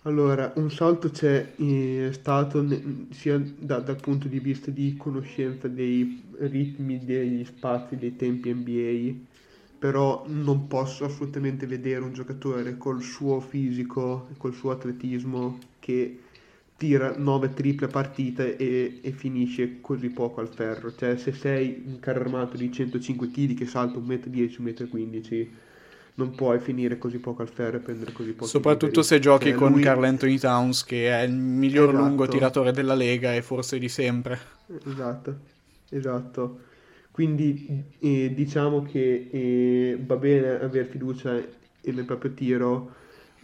Allora, 0.04 0.52
un 0.56 0.70
salto 0.70 1.10
c'è 1.10 1.54
eh, 1.56 2.08
stato 2.12 2.62
ne- 2.62 3.06
sia 3.10 3.38
da- 3.38 3.80
dal 3.80 4.00
punto 4.00 4.28
di 4.28 4.40
vista 4.40 4.70
di 4.70 4.96
conoscenza 4.96 5.68
dei 5.68 6.22
ritmi, 6.38 7.04
degli 7.04 7.44
spazi, 7.44 7.96
dei 7.98 8.16
tempi 8.16 8.50
NBA, 8.52 9.28
però 9.78 10.24
non 10.28 10.66
posso 10.68 11.04
assolutamente 11.04 11.66
vedere 11.66 12.02
un 12.04 12.12
giocatore 12.14 12.76
col 12.78 13.02
suo 13.02 13.40
fisico, 13.40 14.28
col 14.38 14.54
suo 14.54 14.70
atletismo 14.70 15.58
che 15.78 16.18
tira 16.76 17.14
9 17.18 17.52
triple 17.52 17.88
partite 17.88 18.56
e, 18.56 19.00
e, 19.02 19.12
finisce 19.12 19.80
così 19.80 20.08
poco 20.10 20.40
al 20.40 20.48
ferro. 20.48 20.94
Cioè, 20.94 21.16
se 21.16 21.32
sei 21.32 21.82
un 21.86 21.98
carro 21.98 22.20
armato 22.20 22.56
di 22.56 22.72
105 22.72 23.30
kg 23.30 23.54
che 23.54 23.66
salta 23.66 23.98
1,10 23.98 24.62
m, 24.62 24.66
1,15 24.66 25.46
m, 25.46 25.48
non 26.20 26.34
puoi 26.34 26.60
finire 26.60 26.98
così 26.98 27.18
poco 27.18 27.42
al 27.42 27.48
ferro 27.48 27.78
e 27.78 27.80
prendere 27.80 28.12
così 28.12 28.32
poco. 28.32 28.46
Soprattutto 28.46 29.02
se 29.02 29.18
giochi 29.18 29.48
cioè, 29.48 29.54
con 29.54 29.72
lui... 29.72 29.82
Carl 29.82 30.04
Anthony 30.04 30.38
Towns, 30.38 30.84
che 30.84 31.10
è 31.10 31.22
il 31.22 31.32
miglior 31.32 31.88
esatto. 31.88 32.04
lungo 32.04 32.28
tiratore 32.28 32.72
della 32.72 32.94
Lega 32.94 33.34
e 33.34 33.42
forse 33.42 33.78
di 33.78 33.88
sempre. 33.88 34.38
Esatto, 34.86 35.36
esatto. 35.88 36.58
Quindi 37.10 37.84
eh, 37.98 38.32
diciamo 38.34 38.82
che 38.82 39.28
eh, 39.30 39.98
va 40.04 40.16
bene 40.16 40.60
avere 40.60 40.84
fiducia 40.84 41.32
nel 41.82 42.04
proprio 42.04 42.32
tiro, 42.32 42.94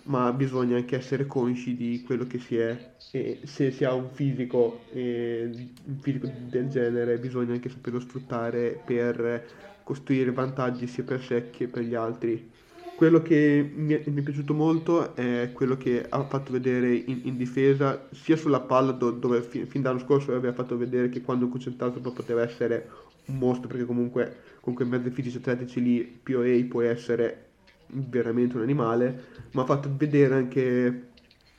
ma 0.05 0.33
bisogna 0.33 0.77
anche 0.77 0.97
essere 0.97 1.27
consci 1.27 1.75
di 1.75 2.03
quello 2.07 2.27
che 2.27 2.39
si 2.39 2.57
è 2.57 2.95
e 3.11 3.41
se 3.45 3.71
si 3.71 3.85
ha 3.85 3.93
un 3.93 4.09
fisico, 4.13 4.83
eh, 4.93 5.51
un 5.85 5.99
fisico 5.99 6.31
del 6.49 6.69
genere 6.69 7.19
bisogna 7.19 7.55
anche 7.55 7.69
saperlo 7.69 8.01
sfruttare 8.01 8.81
per 8.85 9.45
costruire 9.83 10.33
vantaggi 10.33 10.87
sia 10.87 11.05
per 11.05 11.23
sé 11.23 11.51
che 11.51 11.67
per 11.69 11.83
gli 11.83 11.95
altri. 11.95 12.55
Quello 12.97 13.21
che 13.21 13.71
mi 13.75 13.93
è, 13.93 14.03
mi 14.07 14.21
è 14.21 14.23
piaciuto 14.23 14.55
molto 14.55 15.15
è 15.15 15.51
quello 15.53 15.77
che 15.77 16.07
ha 16.09 16.25
fatto 16.25 16.51
vedere 16.51 16.95
in, 16.95 17.21
in 17.25 17.37
difesa, 17.37 18.09
sia 18.11 18.37
sulla 18.37 18.61
palla 18.61 18.93
do, 18.93 19.11
dove 19.11 19.43
fin, 19.43 19.67
fin 19.67 19.83
dall'anno 19.83 20.03
scorso 20.03 20.35
aveva 20.35 20.55
fatto 20.55 20.79
vedere 20.79 21.11
che 21.11 21.21
quando 21.21 21.47
concentrato 21.49 22.01
poteva 22.01 22.43
essere 22.43 22.89
un 23.27 23.37
mostro, 23.37 23.69
perché 23.69 23.85
comunque 23.85 24.37
con 24.61 24.73
quei 24.73 24.89
mezzi 24.89 25.11
fisici 25.11 25.37
atletici 25.37 25.83
lì 25.83 26.21
POA 26.23 26.65
può 26.71 26.81
essere 26.81 27.49
veramente 27.89 28.57
un 28.57 28.63
animale, 28.63 29.25
ma 29.53 29.61
ha 29.63 29.67
fatto 29.67 29.91
vedere 29.95 30.35
anche, 30.35 31.09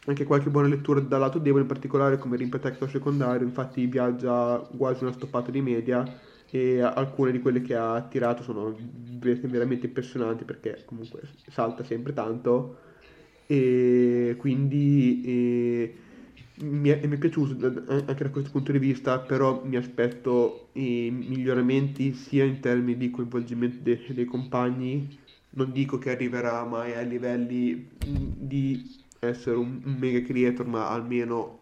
anche 0.08 0.24
qualche 0.24 0.50
buona 0.50 0.67
lettura 0.67 1.00
dal 1.01 1.20
lato 1.20 1.38
debole, 1.38 1.62
in 1.62 1.67
particolare 1.67 2.17
come 2.17 2.38
rim 2.38 2.50
protector 2.50 2.89
secondario, 2.89 3.46
infatti 3.46 3.86
viaggia 3.86 4.67
quasi 4.75 5.03
una 5.03 5.13
stoppata 5.13 5.51
di 5.51 5.62
media 5.62 6.03
e 6.50 6.82
alcune 6.82 7.32
di 7.32 7.39
quelle 7.39 7.62
che 7.62 7.75
ha 7.75 8.01
tirato 8.01 8.42
sono 8.42 8.75
veramente 9.20 9.88
impressionanti 9.88 10.46
perché 10.46 10.84
comunque 10.86 11.22
salta 11.50 11.84
sempre 11.84 12.13
tanto. 12.13 12.77
E 13.46 14.36
quindi 14.38 15.22
e, 15.25 15.96
mi, 16.62 16.89
è, 16.89 17.06
mi, 17.06 17.16
è, 17.16 17.18
piaciuto 17.18 17.84
anche 17.88 18.24
da 18.24 18.30
questo 18.30 18.51
punto 18.51 18.72
di 18.72 18.80
vista 18.80 19.20
però 19.20 19.63
mi 19.63 19.77
aspetto 19.77 20.70
i 20.74 21.10
miglioramenti 21.12 22.13
sia 22.13 22.44
in 22.44 22.60
termini 22.60 22.98
di 22.98 23.12
coinvolgimento 23.12 23.77
de, 23.82 24.01
dei 24.10 24.25
compagni. 24.25 25.18
Non 25.51 25.72
dico 25.72 25.98
che 25.98 26.12
arriverà 26.12 26.63
mai 26.66 26.94
ai 26.94 27.08
livelli 27.08 27.88
di 28.06 28.96
essere 29.20 29.56
un, 29.56 29.82
un 29.84 29.96
mega 29.98 30.22
creator, 30.22 30.66
ma 30.68 30.89
almeno 30.89 31.60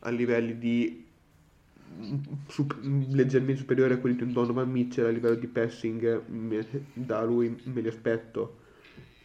a 0.00 0.10
livelli 0.10 0.58
di 0.58 1.05
Sup- 2.48 2.78
leggermente 3.10 3.60
superiore 3.60 3.94
a 3.94 3.98
quelli 3.98 4.16
di 4.16 4.22
un 4.22 4.32
Donovan 4.32 4.70
Mitchell 4.70 5.06
a 5.06 5.10
livello 5.10 5.34
di 5.36 5.46
passing 5.46 6.24
me, 6.28 6.66
da 6.92 7.22
lui 7.24 7.60
me 7.64 7.80
li 7.80 7.88
aspetto. 7.88 8.60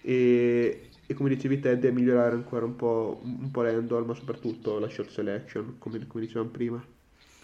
E, 0.02 0.92
e, 1.06 1.14
come 1.14 1.30
dicevi 1.30 1.60
te 1.60 1.78
deve 1.78 1.94
migliorare 1.94 2.36
ancora 2.36 2.66
un 2.66 2.76
po', 2.76 3.22
un 3.24 3.52
po' 3.52 3.62
l'handle 3.62 4.06
ma 4.06 4.14
soprattutto 4.14 4.80
la 4.80 4.90
shot 4.90 5.10
selection 5.10 5.78
come, 5.78 6.06
come 6.08 6.24
dicevamo 6.24 6.50
prima. 6.50 6.86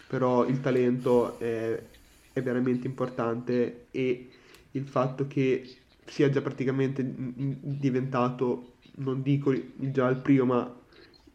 Però 0.08 0.46
il 0.48 0.60
talento 0.62 1.38
è, 1.40 1.84
è 2.32 2.42
veramente 2.42 2.88
importante 2.88 3.88
e 3.92 4.32
il 4.72 4.88
fatto 4.88 5.28
che 5.28 5.82
sia 6.06 6.30
già 6.30 6.42
praticamente 6.42 7.04
diventato, 7.06 8.78
non 8.98 9.22
dico 9.22 9.54
già 9.76 10.08
il 10.10 10.18
primo, 10.22 10.46
ma 10.46 10.82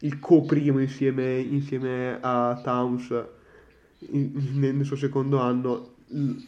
il 0.01 0.19
co-primo 0.19 0.81
insieme, 0.81 1.39
insieme 1.39 2.19
a 2.21 2.61
Towns 2.63 3.41
nel 4.11 4.85
suo 4.85 4.97
secondo 4.97 5.39
anno 5.39 5.91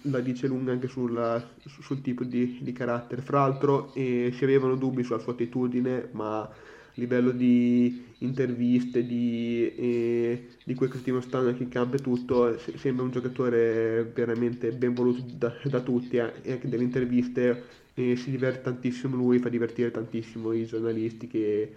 la 0.02 0.20
dice 0.20 0.46
lunga 0.46 0.72
anche 0.72 0.88
sul, 0.88 1.42
sul 1.64 2.00
tipo 2.00 2.24
di, 2.24 2.58
di, 2.60 2.72
carattere. 2.72 3.22
Fra 3.22 3.40
l'altro 3.40 3.92
eh, 3.94 4.32
si 4.34 4.44
avevano 4.44 4.76
dubbi 4.76 5.02
sulla 5.02 5.18
sua 5.18 5.32
attitudine, 5.32 6.08
ma 6.12 6.40
a 6.42 6.52
livello 6.94 7.30
di 7.30 8.04
interviste, 8.18 9.06
di, 9.06 9.72
eh, 9.74 10.48
di 10.64 10.74
quel 10.74 10.90
che 10.90 10.98
stiamo 10.98 11.20
stando 11.20 11.48
anche 11.48 11.62
in 11.62 11.68
campo 11.68 11.96
e 11.96 12.00
tutto, 12.00 12.58
sembra 12.76 13.04
un 13.04 13.10
giocatore 13.10 14.04
veramente 14.14 14.70
ben 14.72 14.94
voluto 14.94 15.24
da, 15.34 15.52
da 15.64 15.80
tutti 15.80 16.16
eh, 16.16 16.32
e 16.42 16.52
anche 16.52 16.68
delle 16.68 16.84
interviste 16.84 17.82
e 17.94 18.16
si 18.16 18.30
diverte 18.30 18.62
tantissimo 18.62 19.16
lui, 19.16 19.38
fa 19.38 19.48
divertire 19.48 19.90
tantissimo 19.90 20.52
i 20.52 20.66
giornalisti 20.66 21.26
che 21.26 21.72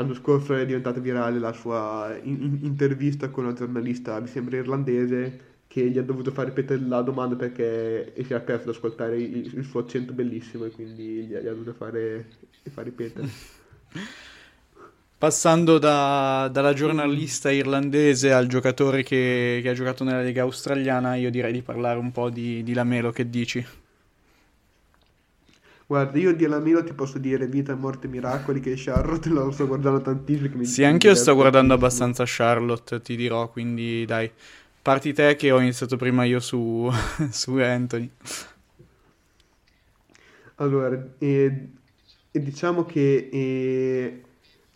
l'anno 0.00 0.14
scorso 0.14 0.54
è 0.54 0.64
diventata 0.64 0.98
virale 0.98 1.38
la 1.38 1.52
sua 1.52 2.18
in- 2.22 2.60
intervista 2.62 3.28
con 3.28 3.44
una 3.44 3.52
giornalista, 3.52 4.18
mi 4.18 4.26
sembra 4.26 4.56
irlandese, 4.56 5.48
che 5.66 5.88
gli 5.88 5.98
ha 5.98 6.02
dovuto 6.02 6.32
far 6.32 6.46
ripetere 6.46 6.80
la 6.80 7.02
domanda 7.02 7.36
perché 7.36 8.12
si 8.16 8.32
era 8.32 8.40
perso 8.40 8.70
ad 8.70 8.74
ascoltare 8.74 9.18
il, 9.18 9.54
il, 9.54 9.64
suo 9.64 9.80
accento 9.80 10.12
bellissimo 10.12 10.64
e 10.64 10.70
quindi 10.70 11.02
gli, 11.02 11.28
gli 11.28 11.46
ha 11.46 11.52
dovuto 11.52 11.74
fare, 11.74 12.28
far 12.72 12.84
ripetere. 12.84 13.28
Passando 15.20 15.78
da, 15.78 16.48
dalla 16.50 16.72
giornalista 16.72 17.50
irlandese 17.50 18.32
al 18.32 18.46
giocatore 18.46 19.02
che, 19.02 19.60
che, 19.62 19.68
ha 19.68 19.74
giocato 19.74 20.02
nella 20.02 20.22
Lega 20.22 20.42
australiana, 20.42 21.14
io 21.16 21.30
direi 21.30 21.52
di 21.52 21.60
parlare 21.60 21.98
un 21.98 22.10
po' 22.10 22.30
di, 22.30 22.62
di 22.62 22.72
Lamelo, 22.72 23.10
che 23.10 23.28
dici? 23.28 23.64
Guarda, 25.90 26.16
io 26.20 26.32
di 26.32 26.46
Lamelo 26.46 26.84
ti 26.84 26.92
posso 26.92 27.18
dire 27.18 27.48
vita, 27.48 27.74
morte, 27.74 28.06
miracoli 28.06 28.60
che 28.60 28.74
Charlotte 28.76 29.28
lo 29.28 29.50
sto 29.50 29.66
guardando 29.66 30.00
tantissimo. 30.00 30.62
sì, 30.62 30.84
anche 30.84 31.08
io 31.08 31.16
sto 31.16 31.34
guardando 31.34 31.74
abbastanza 31.74 32.22
Charlotte, 32.24 33.00
ti 33.00 33.16
dirò, 33.16 33.50
quindi 33.50 34.04
dai, 34.04 34.30
parti 34.80 35.12
te 35.12 35.34
che 35.34 35.50
ho 35.50 35.58
iniziato 35.58 35.96
prima 35.96 36.22
io 36.22 36.38
su, 36.38 36.88
su 37.30 37.56
Anthony. 37.56 38.08
Allora, 40.58 41.08
eh, 41.18 41.68
diciamo 42.30 42.84
che 42.84 43.28
eh, 43.32 44.22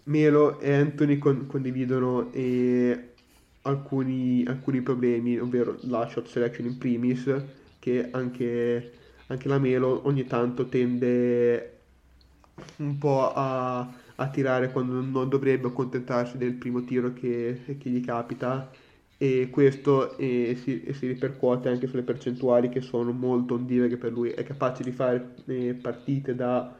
Melo 0.06 0.58
e 0.58 0.74
Anthony 0.74 1.18
con, 1.18 1.46
condividono 1.46 2.32
eh, 2.32 3.10
alcuni, 3.62 4.44
alcuni 4.48 4.80
problemi, 4.80 5.38
ovvero 5.38 5.76
la 5.82 6.08
shot 6.08 6.26
selection 6.26 6.66
in 6.66 6.76
primis, 6.76 7.32
che 7.78 8.08
anche 8.10 9.02
anche 9.28 9.48
la 9.48 9.58
Melo 9.58 10.02
ogni 10.06 10.24
tanto 10.26 10.66
tende 10.66 11.70
un 12.76 12.98
po' 12.98 13.32
a, 13.32 13.80
a 14.16 14.28
tirare 14.28 14.70
quando 14.70 15.00
non 15.00 15.28
dovrebbe 15.28 15.68
accontentarsi 15.68 16.36
del 16.36 16.54
primo 16.54 16.84
tiro 16.84 17.12
che, 17.12 17.76
che 17.78 17.90
gli 17.90 18.04
capita. 18.04 18.70
E 19.16 19.48
questo 19.50 20.16
eh, 20.18 20.58
si, 20.60 20.84
si, 20.92 21.06
ripercuote 21.06 21.68
anche 21.68 21.86
sulle 21.86 22.02
percentuali 22.02 22.68
che 22.68 22.80
sono 22.80 23.12
molto 23.12 23.54
ondivaghe 23.54 23.96
per 23.96 24.12
lui, 24.12 24.30
è 24.30 24.42
capace 24.42 24.82
di 24.82 24.90
fare 24.90 25.36
eh, 25.46 25.74
partite 25.80 26.34
da 26.34 26.76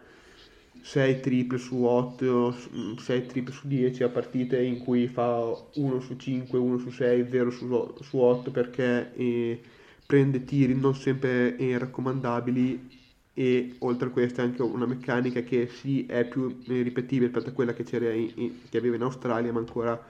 6 0.83 1.21
triple 1.21 1.59
su 1.59 1.83
8, 1.83 2.55
6 2.99 3.27
triple 3.27 3.55
su 3.55 3.67
10 3.67 4.03
a 4.03 4.09
partite 4.09 4.61
in 4.61 4.79
cui 4.79 5.07
fa 5.07 5.57
1 5.75 6.01
su 6.01 6.17
5, 6.17 6.59
1 6.59 6.79
su 6.79 6.91
6, 6.91 7.27
0 7.31 7.51
su, 7.51 7.95
su 8.03 8.19
8 8.19 8.51
perché 8.51 9.15
eh, 9.15 9.61
prende 10.07 10.45
tiri 10.45 10.75
non 10.75 10.95
sempre 10.95 11.57
raccomandabili 11.79 13.03
e 13.35 13.75
oltre 13.81 14.09
a 14.09 14.11
questo 14.11 14.41
è 14.41 14.45
anche 14.45 14.63
una 14.63 14.87
meccanica 14.87 15.41
che 15.43 15.67
sì 15.69 16.07
è 16.07 16.25
più 16.25 16.61
eh, 16.69 16.83
ripetibile 16.83 17.27
rispetto 17.27 17.51
a 17.51 17.53
quella 17.53 17.73
che, 17.75 17.85
in, 17.97 18.31
in, 18.37 18.53
che 18.71 18.79
aveva 18.79 18.95
in 18.95 19.03
Australia 19.03 19.53
ma 19.53 19.59
ancora 19.59 20.01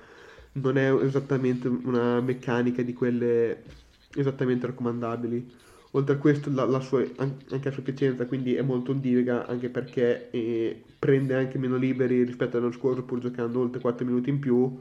non 0.53 0.77
è 0.77 0.93
esattamente 0.93 1.69
una 1.69 2.21
meccanica 2.21 2.83
di 2.83 2.93
quelle 2.93 3.63
esattamente 4.15 4.67
raccomandabili. 4.67 5.53
Oltre 5.93 6.17
a 6.17 6.19
questo 6.19 6.51
la, 6.53 6.65
la 6.65 6.81
sua, 6.81 7.05
anche 7.17 7.45
la 7.49 7.71
sua 7.71 7.83
efficienza 7.83 8.27
quindi 8.27 8.55
è 8.55 8.63
molto 8.63 8.91
ondiviga 8.91 9.47
anche 9.47 9.71
perché 9.71 10.31
eh, 10.31 10.83
prende 10.99 11.35
anche 11.35 11.57
meno 11.57 11.77
liberi 11.77 12.25
rispetto 12.25 12.57
all'anno 12.57 12.73
scorso 12.73 13.05
pur 13.05 13.21
giocando 13.21 13.61
oltre 13.61 13.81
4 13.81 14.05
minuti 14.05 14.29
in 14.29 14.39
più 14.39 14.81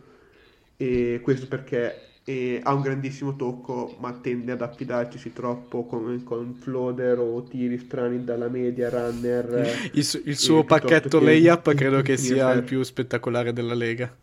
e 0.76 1.20
questo 1.24 1.48
perché 1.48 2.13
e 2.26 2.62
ha 2.64 2.74
un 2.74 2.82
grandissimo 2.82 3.36
tocco 3.36 3.98
ma 4.00 4.14
tende 4.14 4.54
ad 4.54 4.62
affidarci 4.62 5.34
troppo 5.34 5.86
con, 5.86 6.24
con 6.24 6.54
floater 6.54 7.20
o 7.20 7.44
tiri 7.44 7.78
strani 7.78 8.24
dalla 8.24 8.48
media 8.48 8.90
runner 8.90 9.90
il, 9.92 10.04
su- 10.06 10.22
il 10.24 10.38
suo 10.38 10.64
pacchetto 10.64 11.20
layup 11.20 11.74
credo 11.76 12.02
che 12.02 12.16
sia 12.16 12.54
il 12.54 12.64
più 12.64 12.82
spettacolare 12.84 13.52
della 13.52 13.74
lega. 13.74 14.16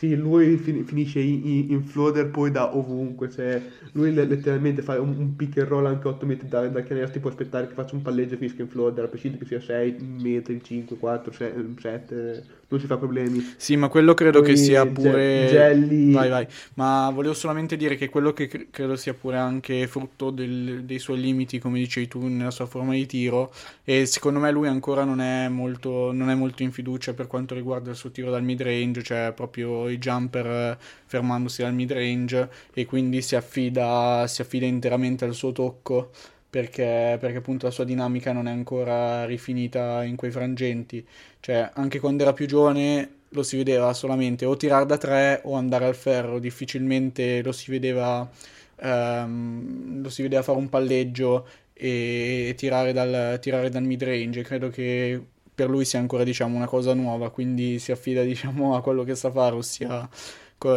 Sì, 0.00 0.16
lui 0.16 0.56
fin- 0.56 0.86
finisce 0.86 1.20
in, 1.20 1.46
in, 1.46 1.70
in, 1.72 1.82
floater 1.82 2.30
poi 2.30 2.50
da 2.50 2.74
ovunque, 2.74 3.28
cioè 3.28 3.60
lui 3.92 4.14
letteralmente 4.14 4.80
fa 4.80 4.98
un, 4.98 5.14
un 5.14 5.36
pick 5.36 5.58
and 5.58 5.68
roll 5.68 5.84
anche 5.84 6.08
8 6.08 6.24
metri 6.24 6.48
da, 6.48 6.66
da 6.68 6.82
canestro, 6.82 7.12
ti 7.12 7.18
può 7.18 7.28
aspettare 7.28 7.68
che 7.68 7.74
faccia 7.74 7.96
un 7.96 8.00
palleggio 8.00 8.32
e 8.32 8.36
finisca 8.38 8.62
in 8.62 8.68
floater, 8.68 9.04
a 9.04 9.08
prescindere 9.08 9.44
che 9.44 9.48
sia 9.48 9.60
6 9.60 9.96
metri, 10.00 10.58
5, 10.62 10.96
4, 10.96 11.32
6, 11.32 11.74
7, 11.78 12.44
non 12.70 12.80
si 12.80 12.86
fa 12.86 12.96
problemi. 12.96 13.54
Sì, 13.56 13.76
ma 13.76 13.88
quello 13.88 14.14
credo 14.14 14.40
poi 14.40 14.50
che 14.50 14.56
sia 14.56 14.86
pure... 14.86 15.48
Gelli... 15.50 16.12
Vai, 16.12 16.28
vai, 16.28 16.46
ma 16.74 17.10
volevo 17.12 17.34
solamente 17.34 17.76
dire 17.76 17.96
che 17.96 18.08
quello 18.08 18.32
che 18.32 18.46
cre- 18.46 18.68
credo 18.70 18.94
sia 18.94 19.12
pure 19.12 19.38
anche 19.38 19.86
frutto 19.88 20.30
del, 20.30 20.84
dei 20.84 21.00
suoi 21.00 21.20
limiti, 21.20 21.58
come 21.58 21.78
dicevi 21.78 22.06
tu, 22.06 22.26
nella 22.26 22.52
sua 22.52 22.66
forma 22.66 22.92
di 22.92 23.06
tiro, 23.06 23.52
e 23.82 24.06
secondo 24.06 24.38
me 24.38 24.52
lui 24.52 24.68
ancora 24.68 25.02
non 25.04 25.20
è 25.20 25.48
molto, 25.48 26.12
non 26.12 26.30
è 26.30 26.34
molto 26.34 26.62
in 26.62 26.70
fiducia 26.70 27.12
per 27.12 27.26
quanto 27.26 27.54
riguarda 27.54 27.90
il 27.90 27.96
suo 27.96 28.10
tiro 28.10 28.30
dal 28.30 28.44
mid 28.44 28.62
range, 28.62 29.02
cioè 29.02 29.32
proprio 29.34 29.88
i 29.88 29.98
jumper 29.98 30.46
eh, 30.46 30.78
fermandosi 31.06 31.64
al 31.64 31.74
mid 31.74 31.90
range 31.90 32.48
e 32.72 32.86
quindi 32.86 33.20
si 33.20 33.34
affida, 33.34 34.24
si 34.28 34.42
affida 34.42 34.66
interamente 34.66 35.24
al 35.24 35.34
suo 35.34 35.50
tocco 35.50 36.10
perché, 36.50 37.16
perché 37.20 37.38
appunto 37.38 37.66
la 37.66 37.72
sua 37.72 37.84
dinamica 37.84 38.32
non 38.32 38.48
è 38.48 38.50
ancora 38.50 39.24
rifinita 39.24 40.02
in 40.04 40.16
quei 40.16 40.32
frangenti. 40.32 41.06
Cioè, 41.38 41.70
anche 41.74 42.00
quando 42.00 42.24
era 42.24 42.32
più 42.32 42.46
giovane 42.46 43.18
lo 43.30 43.42
si 43.44 43.56
vedeva 43.56 43.92
solamente 43.94 44.44
o 44.44 44.56
tirare 44.56 44.84
da 44.86 44.98
tre 44.98 45.40
o 45.44 45.54
andare 45.54 45.86
al 45.86 45.94
ferro, 45.94 46.40
difficilmente 46.40 47.42
lo 47.42 47.52
si 47.52 47.70
vedeva, 47.70 48.28
ehm, 48.76 50.02
lo 50.02 50.08
si 50.10 50.22
vedeva 50.22 50.42
fare 50.42 50.58
un 50.58 50.68
palleggio 50.68 51.46
e 51.72 52.54
tirare 52.56 52.92
dal, 52.92 53.38
tirare 53.40 53.70
dal 53.70 53.84
mid 53.84 54.02
range. 54.02 54.42
Credo 54.42 54.68
che 54.70 55.22
per 55.54 55.70
lui 55.70 55.84
sia 55.84 56.00
ancora 56.00 56.24
diciamo, 56.24 56.56
una 56.56 56.66
cosa 56.66 56.94
nuova, 56.94 57.30
quindi 57.30 57.78
si 57.78 57.92
affida 57.92 58.22
diciamo, 58.24 58.76
a 58.76 58.82
quello 58.82 59.04
che 59.04 59.14
sa 59.14 59.30
fare, 59.30 59.54
ossia 59.54 60.08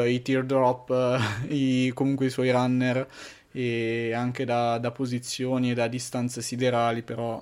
i 0.05 0.21
teardrop, 0.21 1.19
i, 1.49 1.91
comunque 1.93 2.27
i 2.27 2.29
suoi 2.29 2.51
runner 2.51 3.07
e 3.53 4.13
anche 4.13 4.45
da, 4.45 4.79
da 4.79 4.91
posizioni 4.91 5.71
e 5.71 5.73
da 5.75 5.87
distanze 5.87 6.41
siderali, 6.41 7.03
però 7.03 7.41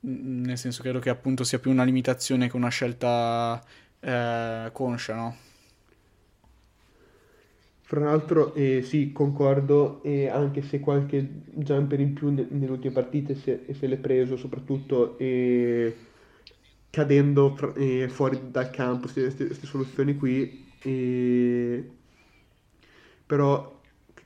nel 0.00 0.56
senso 0.56 0.82
credo 0.82 0.98
che 0.98 1.10
appunto 1.10 1.44
sia 1.44 1.58
più 1.58 1.70
una 1.70 1.84
limitazione 1.84 2.48
che 2.48 2.56
una 2.56 2.68
scelta 2.70 3.62
eh, 4.00 4.70
conscia, 4.72 5.14
no? 5.14 5.36
Fra 7.82 8.00
l'altro, 8.00 8.54
eh, 8.54 8.82
sì, 8.82 9.12
concordo, 9.12 10.02
e 10.02 10.28
anche 10.28 10.62
se 10.62 10.78
qualche 10.78 11.26
jumper 11.54 12.00
in 12.00 12.12
più 12.12 12.28
nelle 12.30 12.70
ultime 12.70 12.92
partite 12.92 13.34
se, 13.34 13.64
se 13.72 13.86
l'è 13.86 13.96
preso, 13.96 14.36
soprattutto 14.36 15.16
eh, 15.18 15.96
cadendo 16.90 17.54
fra, 17.56 17.72
eh, 17.74 18.08
fuori 18.10 18.50
dal 18.50 18.70
campo, 18.70 19.08
queste 19.10 19.54
soluzioni 19.64 20.16
qui. 20.16 20.66
però, 23.26 23.77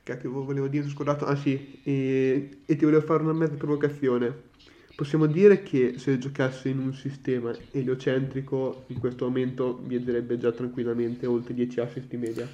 che 0.03 0.11
cacchio 0.11 0.43
volevo 0.43 0.67
dire? 0.67 0.87
Scordato, 0.89 1.25
ah 1.25 1.35
sì, 1.35 1.79
e 1.81 2.57
ti 2.65 2.83
volevo 2.83 3.01
fare 3.01 3.23
una 3.23 3.33
mezza 3.33 3.55
provocazione. 3.55 4.51
Possiamo 4.95 5.25
dire 5.25 5.63
che 5.63 5.95
se 5.97 6.19
giocasse 6.19 6.69
in 6.69 6.79
un 6.79 6.93
sistema 6.93 7.51
eliocentrico, 7.71 8.83
in 8.87 8.99
questo 8.99 9.25
momento 9.25 9.81
viaggerebbe 9.83 10.37
già 10.37 10.51
tranquillamente 10.51 11.25
oltre 11.25 11.53
10 11.53 11.79
assist 11.79 12.07
di 12.07 12.17
media. 12.17 12.47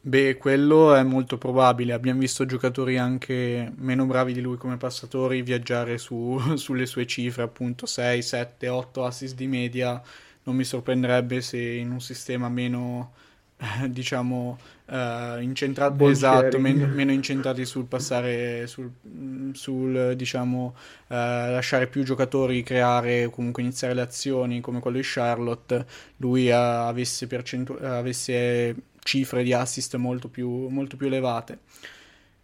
Beh, 0.00 0.36
quello 0.38 0.94
è 0.94 1.02
molto 1.02 1.38
probabile. 1.38 1.92
Abbiamo 1.92 2.20
visto 2.20 2.44
giocatori 2.44 2.98
anche 2.98 3.72
meno 3.76 4.04
bravi 4.06 4.32
di 4.32 4.40
lui 4.40 4.56
come 4.56 4.76
passatori 4.76 5.42
viaggiare 5.42 5.98
su, 5.98 6.38
sulle 6.56 6.86
sue 6.86 7.06
cifre, 7.06 7.42
appunto 7.42 7.86
6, 7.86 8.22
7, 8.22 8.68
8 8.68 9.04
assist 9.04 9.34
di 9.36 9.46
media. 9.46 10.02
Non 10.44 10.56
mi 10.56 10.64
sorprenderebbe 10.64 11.40
se 11.40 11.58
in 11.58 11.90
un 11.90 12.00
sistema 12.00 12.48
meno, 12.48 13.12
diciamo, 13.88 14.56
uh, 14.86 15.40
incentrati, 15.40 16.04
esatto, 16.04 16.58
meno, 16.60 16.86
meno, 16.86 17.10
incentrati 17.10 17.64
sul 17.64 17.86
passare, 17.86 18.66
sul, 18.68 18.90
sul 19.52 20.14
diciamo, 20.16 20.74
uh, 20.76 21.14
lasciare 21.14 21.88
più 21.88 22.04
giocatori 22.04 22.62
creare, 22.62 23.28
comunque 23.30 23.62
iniziare 23.62 23.94
le 23.94 24.02
azioni 24.02 24.60
come 24.60 24.78
quello 24.78 24.98
di 24.98 25.02
Charlotte, 25.04 25.84
lui 26.18 26.48
uh, 26.48 26.54
avesse, 26.54 27.26
percentu- 27.26 27.82
avesse 27.82 28.74
cifre 29.00 29.42
di 29.42 29.52
assist 29.52 29.96
molto 29.96 30.28
più, 30.28 30.68
molto 30.68 30.96
più 30.96 31.06
elevate. 31.06 31.58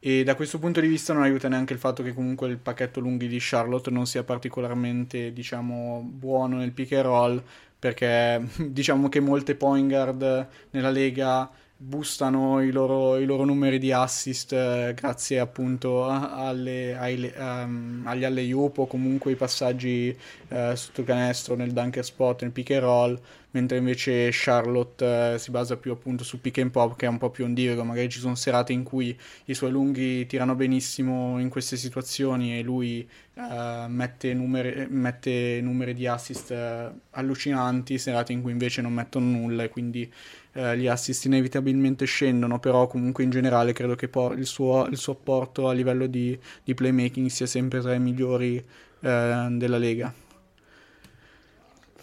E 0.06 0.22
da 0.22 0.34
questo 0.34 0.58
punto 0.58 0.80
di 0.80 0.88
vista 0.88 1.14
non 1.14 1.22
aiuta 1.22 1.48
neanche 1.48 1.72
il 1.72 1.78
fatto 1.78 2.02
che 2.02 2.12
comunque 2.12 2.48
il 2.48 2.58
pacchetto 2.58 3.00
lunghi 3.00 3.26
di 3.26 3.38
Charlotte 3.40 3.90
non 3.90 4.04
sia 4.04 4.22
particolarmente, 4.22 5.32
diciamo, 5.32 6.06
buono 6.06 6.56
nel 6.56 6.72
pick 6.72 6.92
and 6.92 7.04
roll, 7.04 7.42
perché 7.84 8.42
diciamo 8.72 9.10
che 9.10 9.20
molte 9.20 9.56
point 9.56 9.86
guard 9.90 10.46
nella 10.70 10.88
Lega 10.88 11.50
boostano 11.76 12.62
i 12.62 12.70
loro, 12.70 13.18
i 13.18 13.26
loro 13.26 13.44
numeri 13.44 13.78
di 13.78 13.92
assist 13.92 14.54
eh, 14.54 14.94
grazie 14.94 15.38
appunto 15.38 16.06
alle, 16.06 16.96
ai, 16.96 17.30
um, 17.36 18.02
agli 18.06 18.24
alley-oop 18.24 18.78
o 18.78 18.86
comunque 18.86 19.32
i 19.32 19.36
passaggi 19.36 20.16
eh, 20.48 20.72
sotto 20.76 21.04
canestro 21.04 21.56
nel 21.56 21.72
dunker 21.72 22.02
spot, 22.02 22.40
nel 22.40 22.52
pick 22.52 22.70
and 22.70 22.80
roll, 22.80 23.20
mentre 23.54 23.78
invece 23.78 24.28
Charlotte 24.32 25.34
eh, 25.34 25.38
si 25.38 25.50
basa 25.50 25.76
più 25.76 25.92
appunto 25.92 26.24
su 26.24 26.40
pick 26.40 26.58
and 26.58 26.70
pop 26.70 26.96
che 26.96 27.06
è 27.06 27.08
un 27.08 27.18
po' 27.18 27.30
più 27.30 27.44
ondivego, 27.44 27.84
magari 27.84 28.08
ci 28.08 28.18
sono 28.18 28.34
serate 28.34 28.72
in 28.72 28.82
cui 28.82 29.16
i 29.46 29.54
suoi 29.54 29.70
lunghi 29.70 30.26
tirano 30.26 30.54
benissimo 30.54 31.38
in 31.38 31.48
queste 31.48 31.76
situazioni 31.76 32.58
e 32.58 32.62
lui 32.62 33.08
eh, 33.34 33.84
mette, 33.88 34.34
numeri, 34.34 34.86
mette 34.90 35.60
numeri 35.62 35.94
di 35.94 36.06
assist 36.06 36.50
eh, 36.50 36.90
allucinanti, 37.10 37.96
serate 37.98 38.32
in 38.32 38.42
cui 38.42 38.52
invece 38.52 38.82
non 38.82 38.92
mettono 38.92 39.26
nulla 39.26 39.62
e 39.62 39.68
quindi 39.68 40.12
eh, 40.54 40.76
gli 40.76 40.86
assist 40.88 41.24
inevitabilmente 41.26 42.04
scendono, 42.06 42.58
però 42.58 42.86
comunque 42.88 43.24
in 43.24 43.30
generale 43.30 43.72
credo 43.72 43.94
che 43.94 44.08
por- 44.08 44.36
il, 44.36 44.46
suo, 44.46 44.86
il, 44.86 44.96
suo, 44.96 45.12
apporto 45.12 45.68
a 45.68 45.72
livello 45.72 46.06
di, 46.06 46.38
di, 46.64 46.74
playmaking 46.74 47.28
sia 47.28 47.46
sempre 47.46 47.80
tra 47.80 47.94
i 47.94 48.00
migliori 48.00 48.56
eh, 48.56 49.46
della 49.50 49.78
Lega. 49.78 50.23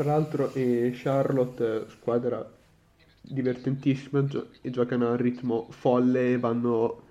Tra 0.01 0.13
l'altro 0.13 0.51
eh, 0.55 0.89
Charlotte, 0.95 1.85
squadra 1.89 2.43
divertentissima, 3.21 4.25
gio- 4.25 4.47
e 4.61 4.71
giocano 4.71 5.05
a 5.05 5.11
un 5.11 5.17
ritmo 5.17 5.67
folle, 5.69 6.39
vanno 6.39 7.03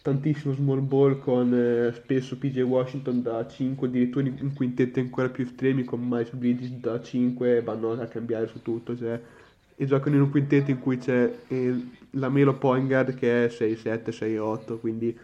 tantissimo 0.00 0.54
small 0.54 0.80
ball 0.80 1.18
con 1.18 1.52
eh, 1.52 1.92
spesso 1.92 2.38
PJ 2.38 2.60
Washington 2.62 3.20
da 3.20 3.46
5, 3.46 3.88
addirittura 3.88 4.28
in, 4.28 4.38
in 4.40 4.54
quintetti 4.54 4.98
ancora 4.98 5.28
più 5.28 5.44
estremi 5.44 5.84
con 5.84 6.00
Miles 6.00 6.32
Bridges 6.32 6.70
da 6.70 7.02
5, 7.02 7.60
vanno 7.60 7.92
a 7.92 8.06
cambiare 8.06 8.46
su 8.46 8.62
tutto, 8.62 8.96
cioè 8.96 9.20
e 9.76 9.84
giocano 9.84 10.16
in 10.16 10.22
un 10.22 10.30
quintetto 10.30 10.70
in 10.70 10.78
cui 10.78 10.96
c'è 10.96 11.30
il, 11.48 11.86
la 12.12 12.30
Melo 12.30 12.56
point 12.56 12.86
guard 12.86 13.14
che 13.14 13.44
è 13.44 13.48
6-7, 13.48 14.08
6-8, 14.08 14.80
quindi 14.80 15.14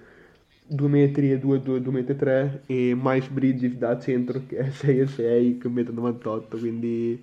2 0.66 0.88
metri 0.88 1.30
e 1.30 1.38
2, 1.38 1.62
2, 1.62 1.82
2 1.82 1.92
metri 1.92 2.16
3 2.16 2.62
e 2.66 2.96
Miles 2.98 3.28
Bridges 3.28 3.74
da 3.74 3.98
centro 4.00 4.42
che 4.46 4.56
è 4.58 4.70
6 4.70 5.58
con 5.58 5.74
1,98 5.74 6.56
m, 6.56 6.58
quindi 6.58 7.22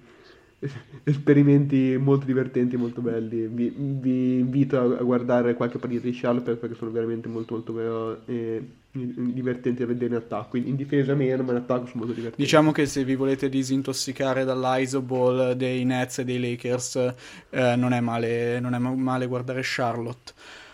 esperimenti 1.03 1.97
molto 1.99 2.25
divertenti, 2.25 2.77
molto 2.77 3.01
belli. 3.01 3.47
Vi, 3.47 3.73
vi 3.75 4.39
invito 4.39 4.79
a, 4.79 5.03
guardare 5.03 5.55
qualche 5.55 5.79
partita 5.79 6.03
di 6.03 6.11
Charlotte 6.13 6.55
perché 6.55 6.75
sono 6.75 6.91
veramente 6.91 7.27
molto 7.27 7.55
molto 7.55 8.21
eh, 8.27 8.63
divertenti 8.91 9.79
da 9.79 9.87
vedere 9.87 10.15
in 10.15 10.21
attacco. 10.21 10.57
In, 10.57 10.67
in, 10.67 10.75
difesa 10.75 11.15
meno, 11.15 11.43
ma 11.43 11.51
in 11.51 11.57
attacco 11.57 11.85
sono 11.87 11.99
molto 11.99 12.13
divertenti. 12.13 12.41
Diciamo 12.41 12.71
che 12.71 12.85
se 12.85 13.03
vi 13.03 13.15
volete 13.15 13.49
disintossicare 13.49 14.43
dall'isoball 14.43 15.53
dei 15.53 15.83
Nets 15.83 16.19
e 16.19 16.25
dei 16.25 16.39
Lakers, 16.39 17.13
eh, 17.49 17.75
non, 17.75 17.93
è 17.93 17.99
male, 17.99 18.59
non 18.59 18.75
è 18.75 18.77
male 18.77 19.25
guardare 19.25 19.61
Charlotte. 19.63 20.33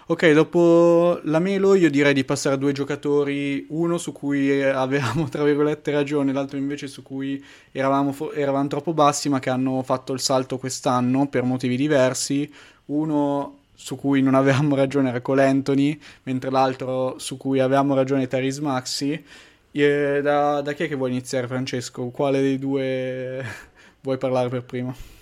Ok, 0.10 0.32
dopo 0.32 1.20
la 1.24 1.40
Melo 1.40 1.76
io 1.76 1.90
direi 1.90 2.14
di 2.14 2.24
passare 2.24 2.56
a 2.56 2.58
due 2.58 2.72
giocatori, 2.72 3.66
uno 3.72 3.98
su 3.98 4.14
cui 4.14 4.64
avevamo 4.64 5.28
tra 5.28 5.44
virgolette 5.44 5.92
ragione, 5.92 6.32
l'altro 6.32 6.58
invece 6.58 6.88
su 6.88 7.04
cui 7.04 7.44
eravamo, 7.74 8.16
eravamo 8.32 8.70
troppo 8.70 8.94
bassi 8.94 9.28
ma 9.28 9.40
che 9.40 9.50
hanno 9.50 9.84
fatto 9.84 10.14
il 10.14 10.22
salto 10.22 10.58
quest'anno 10.58 11.28
per 11.28 11.44
motivi 11.44 11.76
diversi. 11.76 12.50
Uno 12.86 13.58
su 13.74 13.98
cui 13.98 14.22
non 14.22 14.34
avevamo 14.34 14.76
ragione 14.80 15.10
era 15.10 15.20
Cole 15.20 15.66
mentre 16.24 16.52
l'altro 16.52 17.20
su 17.20 17.36
cui 17.36 17.60
avevamo 17.60 17.94
ragione 17.94 18.28
Taris 18.28 18.60
Maxi. 18.60 19.22
Da, 19.72 20.62
da 20.62 20.74
chi 20.74 20.84
è 20.84 20.88
che 20.88 20.96
vuoi 20.96 21.12
iniziare, 21.12 21.48
Francesco? 21.48 22.08
Quale 22.12 22.40
dei 22.40 22.58
due 22.58 23.44
vuoi 24.02 24.18
parlare 24.18 24.48
per 24.48 24.64
primo? 24.64 25.17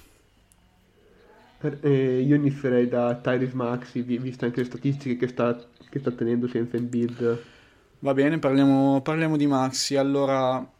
Eh, 1.57 2.21
io 2.21 2.35
inizierei 2.35 2.87
da 2.87 3.19
Tyrese 3.19 3.55
Maxi, 3.55 4.01
viste 4.03 4.45
anche 4.45 4.59
le 4.59 4.65
statistiche 4.65 5.15
che 5.17 5.27
sta, 5.27 5.55
che 5.89 5.99
sta 5.99 6.11
tenendo 6.11 6.47
senza 6.47 6.77
in 6.77 6.89
bid. 6.89 7.47
Va 7.99 8.13
bene, 8.13 8.39
parliamo, 8.39 9.01
parliamo 9.01 9.37
di 9.37 9.47
Maxi. 9.47 9.95
Allora, 9.95 10.74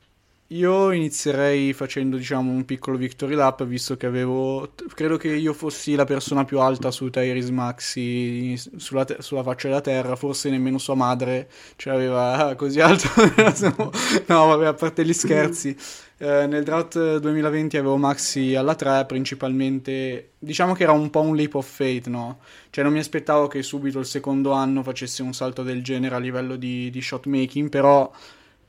io 0.50 0.92
inizierei 0.92 1.74
facendo, 1.74 2.18
diciamo, 2.18 2.52
un 2.52 2.66
piccolo 2.66 2.98
victory 2.98 3.34
lap, 3.34 3.66
visto 3.66 3.98
che 3.98 4.06
avevo... 4.06 4.74
Credo 4.94 5.18
che 5.18 5.30
io 5.30 5.54
fossi 5.54 5.96
la 5.96 6.06
persona 6.06 6.46
più 6.46 6.60
alta 6.60 6.92
su 6.92 7.10
Tyrese 7.10 7.52
Maxi 7.52 8.56
sulla, 8.76 9.06
te- 9.06 9.18
sulla 9.22 9.42
faccia 9.42 9.70
della 9.70 9.82
terra, 9.82 10.16
forse 10.16 10.52
nemmeno 10.52 10.78
sua 10.78 10.94
madre 10.94 11.50
ce 11.78 11.90
l'aveva 11.90 12.54
così 12.58 12.80
alto. 12.80 13.10
no, 14.28 14.46
vabbè, 14.46 14.68
a 14.68 14.74
parte 14.76 15.04
gli 15.04 15.14
scherzi. 15.14 15.76
Eh, 16.18 16.46
nel 16.46 16.64
draft 16.64 17.18
2020 17.18 17.78
avevo 17.78 17.98
Maxi 17.98 18.54
alla 18.54 18.76
3, 18.76 19.06
principalmente... 19.06 20.34
Diciamo 20.38 20.74
che 20.74 20.84
era 20.84 20.92
un 20.92 21.10
po' 21.10 21.22
un 21.22 21.36
leap 21.36 21.56
of 21.56 21.68
faith, 21.68 22.06
no? 22.06 22.40
Cioè 22.70 22.84
non 22.84 22.94
mi 22.94 23.00
aspettavo 23.00 23.48
che 23.48 23.64
subito 23.64 23.98
il 23.98 24.06
secondo 24.06 24.52
anno 24.52 24.84
facesse 24.84 25.24
un 25.24 25.34
salto 25.34 25.64
del 25.64 25.84
genere 25.84 26.14
a 26.14 26.20
livello 26.20 26.56
di, 26.56 26.92
di 26.92 27.02
shot 27.02 27.26
making, 27.26 27.70
però 27.70 28.12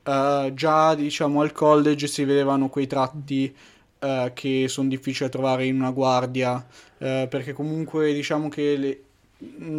uh, 0.07 0.53
già 0.53 0.95
diciamo 0.95 1.41
al 1.41 1.51
college 1.51 2.07
si 2.07 2.23
vedevano 2.23 2.69
quei 2.69 2.87
tratti 2.87 3.53
uh, 3.99 4.31
che 4.33 4.65
sono 4.67 4.89
difficili 4.89 5.29
da 5.29 5.37
trovare 5.37 5.65
in 5.65 5.75
una 5.75 5.91
guardia, 5.91 6.55
uh, 6.55 7.27
perché 7.27 7.53
comunque 7.53 8.13
diciamo 8.13 8.49
che 8.49 8.75
le, 8.77 9.01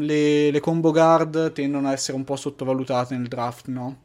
le, 0.01 0.51
le, 0.51 0.61
combo 0.61 0.93
guard 0.93 1.53
tendono 1.53 1.89
a 1.89 1.93
essere 1.93 2.17
un 2.17 2.25
po' 2.25 2.37
sottovalutate 2.37 3.17
nel 3.17 3.29
draft, 3.29 3.67
no? 3.69 4.03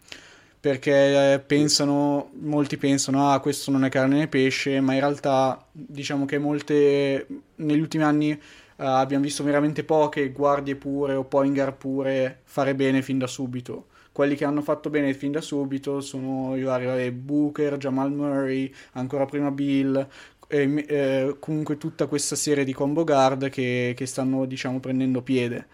Perché 0.59 1.43
pensano, 1.45 2.29
molti 2.39 2.77
pensano, 2.77 3.29
ah, 3.29 3.39
questo 3.41 3.69
non 3.69 3.83
è 3.83 3.89
carne 3.89 4.15
né 4.19 4.27
pesce, 4.29 4.79
ma 4.79 4.93
in 4.93 5.01
realtà 5.01 5.61
diciamo 5.69 6.23
che 6.23 6.37
molte, 6.37 7.27
negli 7.55 7.81
ultimi 7.81 8.03
anni 8.03 8.31
uh, 8.31 8.37
abbiamo 8.75 9.25
visto 9.25 9.43
veramente 9.43 9.83
poche 9.83 10.31
guardie 10.31 10.77
pure 10.77 11.15
o 11.15 11.25
point 11.25 11.71
pure 11.73 12.39
fare 12.45 12.75
bene 12.75 13.01
fin 13.01 13.17
da 13.17 13.27
subito 13.27 13.87
quelli 14.13 14.35
che 14.35 14.45
hanno 14.45 14.61
fatto 14.61 14.89
bene 14.89 15.13
fin 15.13 15.33
da 15.33 15.41
subito 15.41 15.99
sono 15.99 16.55
i 16.55 16.61
vari 16.61 17.11
Booker, 17.11 17.77
Jamal 17.77 18.13
Murray, 18.13 18.71
ancora 18.93 19.25
prima 19.25 19.51
Bill, 19.51 20.07
e, 20.47 20.85
eh, 20.87 21.35
comunque 21.39 21.77
tutta 21.77 22.07
questa 22.07 22.35
serie 22.35 22.63
di 22.63 22.73
combo 22.73 23.03
guard 23.03 23.49
che, 23.49 23.93
che 23.95 24.05
stanno 24.05 24.45
diciamo 24.45 24.79
prendendo 24.79 25.21
piede 25.21 25.67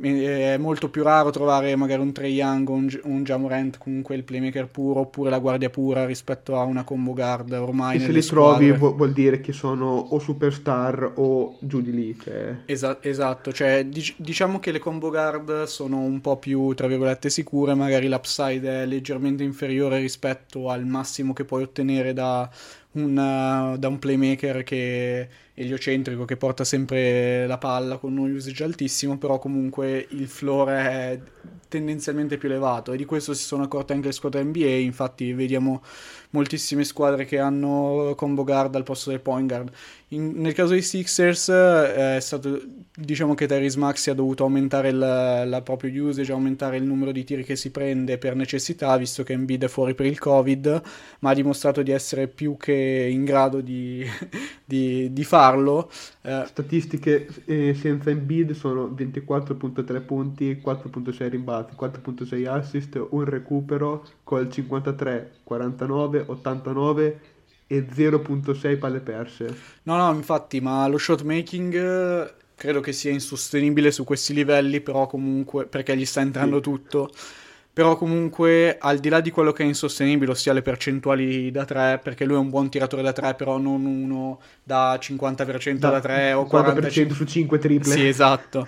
è 0.00 0.56
molto 0.58 0.88
più 0.90 1.02
raro 1.02 1.30
trovare 1.30 1.74
magari 1.76 2.00
un 2.02 2.12
Trey 2.12 2.32
Young 2.34 2.68
o 2.68 2.72
un, 2.72 3.00
un 3.04 3.24
Jamorant 3.24 3.78
comunque 3.78 4.14
il 4.14 4.24
playmaker 4.24 4.68
puro 4.68 5.00
oppure 5.00 5.30
la 5.30 5.38
guardia 5.38 5.70
pura 5.70 6.06
rispetto 6.06 6.56
a 6.56 6.62
una 6.62 6.84
combo 6.84 7.12
guard 7.12 7.52
ormai 7.52 7.98
se 7.98 8.12
li 8.12 8.22
squadre. 8.22 8.76
trovi 8.76 8.94
vuol 8.94 9.12
dire 9.12 9.40
che 9.40 9.52
sono 9.52 9.86
o 9.96 10.18
superstar 10.18 11.12
o 11.16 11.58
giù 11.60 11.80
di 11.80 11.92
lì 11.92 12.18
cioè. 12.18 12.56
Esa- 12.64 12.98
esatto 13.02 13.52
cioè, 13.52 13.86
dic- 13.86 14.14
diciamo 14.18 14.60
che 14.60 14.70
le 14.72 14.78
combo 14.78 15.10
guard 15.10 15.64
sono 15.64 15.98
un 16.00 16.20
po' 16.20 16.36
più 16.36 16.74
tra 16.74 16.86
virgolette 16.86 17.30
sicure 17.30 17.74
magari 17.74 18.08
l'upside 18.08 18.82
è 18.82 18.86
leggermente 18.86 19.42
inferiore 19.42 19.98
rispetto 19.98 20.68
al 20.70 20.84
massimo 20.86 21.32
che 21.32 21.44
puoi 21.44 21.62
ottenere 21.62 22.12
da 22.12 22.48
un, 22.92 23.14
da 23.78 23.88
un 23.88 23.98
playmaker 23.98 24.62
che 24.62 25.28
eliocentrico 25.54 26.24
che 26.24 26.36
porta 26.36 26.64
sempre 26.64 27.46
la 27.46 27.58
palla 27.58 27.96
con 27.96 28.16
un 28.16 28.32
usage 28.32 28.64
altissimo, 28.64 29.18
però 29.18 29.38
comunque 29.38 30.06
il 30.10 30.28
floor 30.28 30.68
è 30.68 31.20
tendenzialmente 31.68 32.38
più 32.38 32.48
elevato 32.48 32.92
e 32.92 32.96
di 32.96 33.04
questo 33.04 33.34
si 33.34 33.44
sono 33.44 33.64
accorte 33.64 33.92
anche 33.92 34.06
le 34.06 34.12
squadre 34.12 34.42
NBA, 34.42 34.66
infatti 34.66 35.32
vediamo 35.32 35.82
moltissime 36.30 36.84
squadre 36.84 37.24
che 37.24 37.38
hanno 37.38 38.14
combo 38.16 38.44
guard 38.44 38.74
al 38.74 38.84
posto 38.84 39.10
del 39.10 39.20
point 39.20 39.48
guard. 39.48 39.70
In, 40.10 40.32
nel 40.36 40.54
caso 40.54 40.72
dei 40.72 40.80
Sixers 40.80 41.50
eh, 41.50 42.16
è 42.16 42.20
stato 42.20 42.62
diciamo 42.96 43.34
che 43.34 43.46
Tyrese 43.46 43.78
Maxi 43.78 44.08
ha 44.08 44.14
dovuto 44.14 44.42
aumentare 44.42 44.90
la, 44.90 45.44
la 45.44 45.60
proprio 45.60 46.06
usage, 46.06 46.32
aumentare 46.32 46.78
il 46.78 46.84
numero 46.84 47.12
di 47.12 47.24
tiri 47.24 47.44
che 47.44 47.56
si 47.56 47.70
prende 47.70 48.16
per 48.16 48.34
necessità, 48.34 48.96
visto 48.96 49.22
che 49.22 49.34
Embiid 49.34 49.64
è 49.64 49.68
fuori 49.68 49.94
per 49.94 50.06
il 50.06 50.18
Covid, 50.18 50.82
ma 51.20 51.30
ha 51.30 51.34
dimostrato 51.34 51.82
di 51.82 51.90
essere 51.90 52.26
più 52.26 52.56
che 52.56 52.72
in 53.10 53.24
grado 53.24 53.60
di, 53.60 54.02
di, 54.64 55.12
di 55.12 55.24
farlo. 55.24 55.90
Eh, 56.22 56.44
Statistiche 56.46 57.28
eh, 57.44 57.74
senza 57.74 58.08
Embiid 58.08 58.52
sono 58.52 58.86
24.3 58.88 60.04
punti, 60.06 60.60
4.6 60.64 61.28
rimbalzi, 61.28 61.74
4.6 61.78 62.46
assist, 62.48 63.06
un 63.10 63.24
recupero 63.24 64.06
col 64.24 64.50
53, 64.50 65.32
49, 65.44 66.24
89 66.26 67.20
e 67.68 67.86
0.6 67.86 68.78
palle 68.78 69.00
perse. 69.00 69.56
No, 69.84 69.96
no, 69.96 70.12
infatti, 70.14 70.60
ma 70.60 70.88
lo 70.88 70.96
shot 70.96 71.22
making 71.22 71.74
eh, 71.74 72.34
credo 72.56 72.80
che 72.80 72.92
sia 72.92 73.12
insostenibile 73.12 73.92
su 73.92 74.04
questi 74.04 74.32
livelli, 74.32 74.80
però 74.80 75.06
comunque 75.06 75.66
perché 75.66 75.96
gli 75.96 76.06
sta 76.06 76.20
entrando 76.20 76.56
sì. 76.56 76.62
tutto. 76.62 77.10
Però 77.70 77.96
comunque, 77.96 78.76
al 78.80 78.98
di 78.98 79.08
là 79.08 79.20
di 79.20 79.30
quello 79.30 79.52
che 79.52 79.62
è 79.62 79.66
insostenibile, 79.66 80.32
ossia 80.32 80.52
le 80.52 80.62
percentuali 80.62 81.52
da 81.52 81.64
3, 81.64 82.00
perché 82.02 82.24
lui 82.24 82.34
è 82.34 82.38
un 82.38 82.48
buon 82.48 82.68
tiratore 82.70 83.02
da 83.02 83.12
3, 83.12 83.34
però 83.34 83.58
non 83.58 83.84
uno 83.84 84.40
da 84.64 84.98
50% 85.00 85.74
da, 85.74 85.90
da 85.90 86.00
3 86.00 86.32
o 86.32 86.48
40% 86.50 87.12
su 87.12 87.24
5 87.24 87.58
triple. 87.58 87.92
Sì, 87.92 88.08
esatto. 88.08 88.66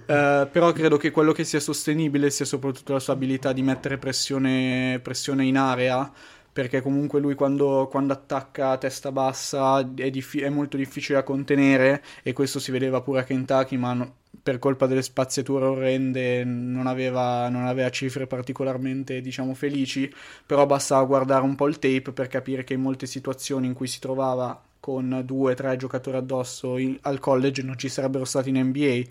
Uh, 0.00 0.46
però 0.50 0.72
credo 0.72 0.96
che 0.98 1.10
quello 1.10 1.32
che 1.32 1.44
sia 1.44 1.60
sostenibile 1.60 2.28
sia 2.30 2.44
soprattutto 2.44 2.92
la 2.92 2.98
sua 2.98 3.14
abilità 3.14 3.52
di 3.52 3.62
mettere 3.62 3.96
pressione, 3.96 4.98
pressione 5.02 5.44
in 5.46 5.56
area 5.56 6.12
perché 6.52 6.80
comunque 6.80 7.20
lui 7.20 7.34
quando, 7.34 7.88
quando 7.90 8.12
attacca 8.12 8.70
a 8.70 8.78
testa 8.78 9.12
bassa 9.12 9.78
è, 9.96 10.10
diffi- 10.10 10.40
è, 10.40 10.48
molto 10.48 10.76
difficile 10.76 11.18
da 11.18 11.24
contenere 11.24 12.02
e 12.22 12.32
questo 12.32 12.58
si 12.58 12.70
vedeva 12.70 13.00
pure 13.00 13.20
a 13.20 13.24
Kentucky 13.24 13.76
ma 13.76 13.92
no, 13.92 14.14
per 14.42 14.58
colpa 14.58 14.86
delle 14.86 15.02
spaziature 15.02 15.64
orrende 15.66 16.44
non 16.44 16.86
aveva, 16.86 17.48
non 17.48 17.66
aveva, 17.66 17.90
cifre 17.90 18.26
particolarmente 18.26 19.20
diciamo 19.20 19.54
felici. 19.54 20.12
Però 20.46 20.66
bastava 20.66 21.04
guardare 21.04 21.44
un 21.44 21.54
po' 21.54 21.68
il 21.68 21.78
tape 21.78 22.12
per 22.12 22.28
capire 22.28 22.64
che 22.64 22.74
in 22.74 22.80
molte 22.80 23.06
situazioni 23.06 23.66
in 23.66 23.74
cui 23.74 23.86
si 23.86 24.00
trovava 24.00 24.60
con 24.80 25.22
due 25.24 25.52
o 25.52 25.54
tre 25.54 25.76
giocatori 25.76 26.16
addosso 26.16 26.78
in, 26.78 26.96
al 27.02 27.18
college 27.18 27.62
non 27.62 27.76
ci 27.76 27.90
sarebbero 27.90 28.24
stati 28.24 28.48
in 28.48 28.58
NBA 28.58 29.02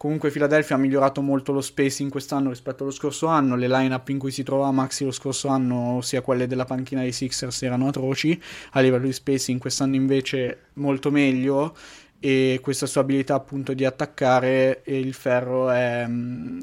Comunque 0.00 0.30
Philadelphia 0.30 0.76
ha 0.76 0.78
migliorato 0.78 1.20
molto 1.20 1.52
lo 1.52 1.60
spacing 1.60 2.10
quest'anno 2.10 2.48
rispetto 2.48 2.84
allo 2.84 2.90
scorso 2.90 3.26
anno, 3.26 3.54
le 3.54 3.68
line-up 3.68 4.08
in 4.08 4.18
cui 4.18 4.30
si 4.30 4.42
trovava 4.42 4.70
Maxi 4.70 5.04
lo 5.04 5.10
scorso 5.10 5.48
anno, 5.48 6.00
sia 6.00 6.22
quelle 6.22 6.46
della 6.46 6.64
panchina 6.64 7.02
dei 7.02 7.12
Sixers, 7.12 7.60
erano 7.64 7.88
atroci, 7.88 8.40
a 8.70 8.80
livello 8.80 9.04
di 9.04 9.12
spacing 9.12 9.60
quest'anno 9.60 9.96
invece 9.96 10.68
molto 10.74 11.10
meglio. 11.10 11.76
E 12.18 12.60
questa 12.62 12.86
sua 12.86 13.02
abilità 13.02 13.34
appunto 13.34 13.74
di 13.74 13.84
attaccare 13.84 14.80
il 14.86 15.12
ferro 15.12 15.68
è, 15.68 16.08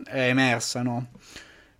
è 0.06 0.30
emersa, 0.30 0.82
no? 0.82 1.10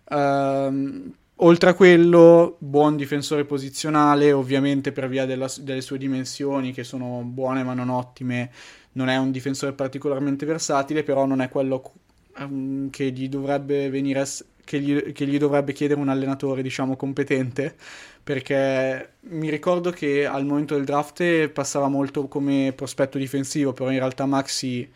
Uh, 0.04 1.12
oltre 1.34 1.70
a 1.70 1.74
quello, 1.74 2.54
buon 2.60 2.94
difensore 2.94 3.44
posizionale, 3.44 4.30
ovviamente 4.30 4.92
per 4.92 5.08
via 5.08 5.26
della, 5.26 5.50
delle 5.60 5.80
sue 5.80 5.98
dimensioni 5.98 6.72
che 6.72 6.84
sono 6.84 7.22
buone 7.24 7.64
ma 7.64 7.74
non 7.74 7.88
ottime, 7.88 8.52
non 8.92 9.08
è 9.08 9.16
un 9.16 9.30
difensore 9.30 9.72
particolarmente 9.72 10.46
versatile, 10.46 11.02
però 11.02 11.26
non 11.26 11.40
è 11.40 11.48
quello 11.48 11.92
um, 12.38 12.90
che 12.90 13.10
gli 13.10 13.28
dovrebbe 13.28 13.90
venire 13.90 14.24
che 14.64 14.80
gli, 14.80 15.12
che 15.12 15.26
gli, 15.26 15.38
dovrebbe 15.38 15.72
chiedere 15.72 15.98
un 15.98 16.10
allenatore, 16.10 16.60
diciamo, 16.62 16.94
competente, 16.94 17.74
perché 18.22 19.14
mi 19.20 19.48
ricordo 19.48 19.90
che 19.90 20.26
al 20.26 20.44
momento 20.44 20.74
del 20.74 20.84
draft 20.84 21.48
passava 21.48 21.88
molto 21.88 22.28
come 22.28 22.74
prospetto 22.76 23.16
difensivo, 23.16 23.72
però 23.72 23.90
in 23.90 23.98
realtà 23.98 24.26
Maxi 24.26 24.90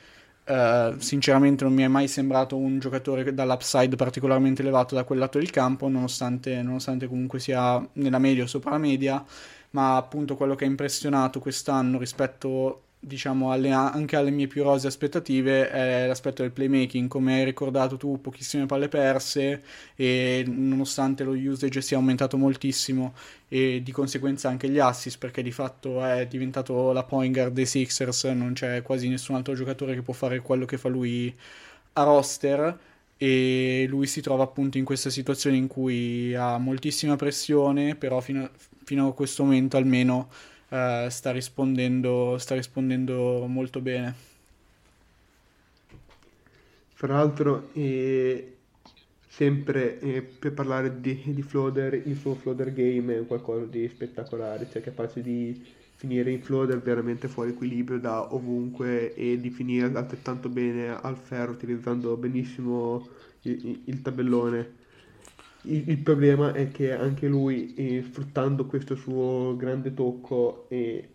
Uh, 0.45 0.99
sinceramente 0.99 1.63
non 1.63 1.73
mi 1.73 1.85
è 1.85 1.87
mai 1.87 2.09
sembrato 2.09 2.57
un 2.57 2.81
giocatore 2.81 3.33
dall'upside 3.33 3.95
particolarmente 3.95 4.63
elevato 4.63 4.97
da 4.97 5.05
quel 5.05 5.21
lato 5.21 5.39
del 5.39 5.51
campo, 5.51 5.87
nonostante, 5.87 6.61
nonostante 6.63 7.07
comunque 7.07 7.39
sia 7.39 7.81
nella 7.93 8.19
media 8.19 8.43
o 8.43 8.49
sopra 8.49 8.73
la 8.73 8.79
media, 8.79 9.25
ma 9.71 9.97
appunto 9.97 10.35
quello 10.35 10.57
che 10.57 10.65
ha 10.65 10.67
impressionato 10.67 11.39
quest'anno 11.39 11.97
rispetto 11.97 12.83
diciamo 13.05 13.51
alle, 13.51 13.71
anche 13.71 14.15
alle 14.15 14.31
mie 14.31 14.47
più 14.47 14.63
rose 14.63 14.87
aspettative 14.87 15.69
è 15.69 16.07
l'aspetto 16.07 16.43
del 16.43 16.53
playmaking. 16.53 17.09
Come 17.09 17.35
hai 17.35 17.45
ricordato 17.45 17.97
tu 17.97 18.21
pochissime 18.21 18.67
palle 18.67 18.89
perse 18.89 19.63
e 19.97 20.45
nonostante 20.47 21.25
lo 21.25 21.33
usage 21.33 21.81
sia 21.81 21.97
aumentato 21.97 22.37
moltissimo 22.37 23.15
e 23.49 23.83
di 23.83 23.91
conseguenza 23.91 24.49
anche 24.49 24.69
gli 24.69 24.79
assist 24.79 25.19
perché 25.19 25.43
di 25.43 25.51
fatto 25.51 26.05
è 26.05 26.27
diventato 26.29 26.93
la 26.93 27.03
point 27.03 27.35
guard 27.35 27.53
dei 27.53 27.67
Sixers 27.67 28.25
non 28.25 28.53
c'è 28.53 28.83
quasi 28.83 29.09
nessun 29.09 29.35
altro 29.35 29.55
giocatore 29.55 29.95
che 29.95 30.03
può 30.03 30.15
fare 30.15 30.41
quello 30.41 30.65
che 30.65 30.79
fa 30.79 30.89
lui 30.89 31.35
a 31.95 32.03
roster. 32.05 32.79
E 33.17 33.87
lui 33.89 34.07
si 34.09 34.21
trova 34.21 34.43
appunto 34.45 34.79
in 34.79 34.85
questa 34.85 35.09
situazione 35.11 35.57
in 35.57 35.69
cui 35.69 36.35
ha 36.35 36.59
moltissima 36.59 37.15
pressione 37.17 37.95
però 37.95 38.21
fino 38.21 38.43
a, 38.45 38.51
fino 38.85 39.09
a 39.09 39.15
questo 39.15 39.45
momento 39.45 39.77
almeno 39.77 40.29
uh, 40.73 41.09
sta, 41.09 41.31
rispondendo, 41.31 42.39
sta 42.39 42.55
rispondendo 42.55 43.47
molto 43.47 43.81
bene. 43.81 44.31
Fra 46.95 47.15
l'altro, 47.15 47.69
eh, 47.73 48.57
sempre 49.29 49.99
eh, 50.01 50.23
per 50.23 50.53
parlare 50.53 51.01
di, 51.01 51.21
di 51.25 51.43
Floater, 51.43 51.95
il 51.95 52.17
suo 52.17 52.35
Floater 52.35 52.73
game 52.73 53.19
è 53.19 53.27
qualcosa 53.27 53.65
di 53.65 53.89
spettacolare, 53.89 54.69
cioè 54.71 54.83
capace 54.83 55.21
di 55.21 55.81
finire 55.97 56.31
in 56.31 56.43
Floater 56.43 56.81
veramente 56.81 57.29
fuori 57.29 57.51
equilibrio 57.51 57.99
da 57.99 58.35
ovunque 58.35 59.15
e 59.15 59.39
di 59.41 59.51
finire 59.51 59.87
altrettanto 59.97 60.49
bene 60.49 60.89
al 61.01 61.17
ferro 61.17 61.53
utilizzando 61.53 62.17
benissimo 62.17 63.07
il, 63.43 63.83
il 63.85 64.03
tabellone 64.03 64.81
il, 65.63 65.89
il, 65.89 65.99
problema 65.99 66.53
è 66.53 66.71
che 66.71 66.93
anche 66.93 67.27
lui, 67.29 67.75
eh, 67.75 68.03
sfruttando 68.03 68.67
questo 68.67 68.95
suo 68.95 69.57
grande 69.57 69.95
tocco, 69.95 70.67
eh, 70.69 71.09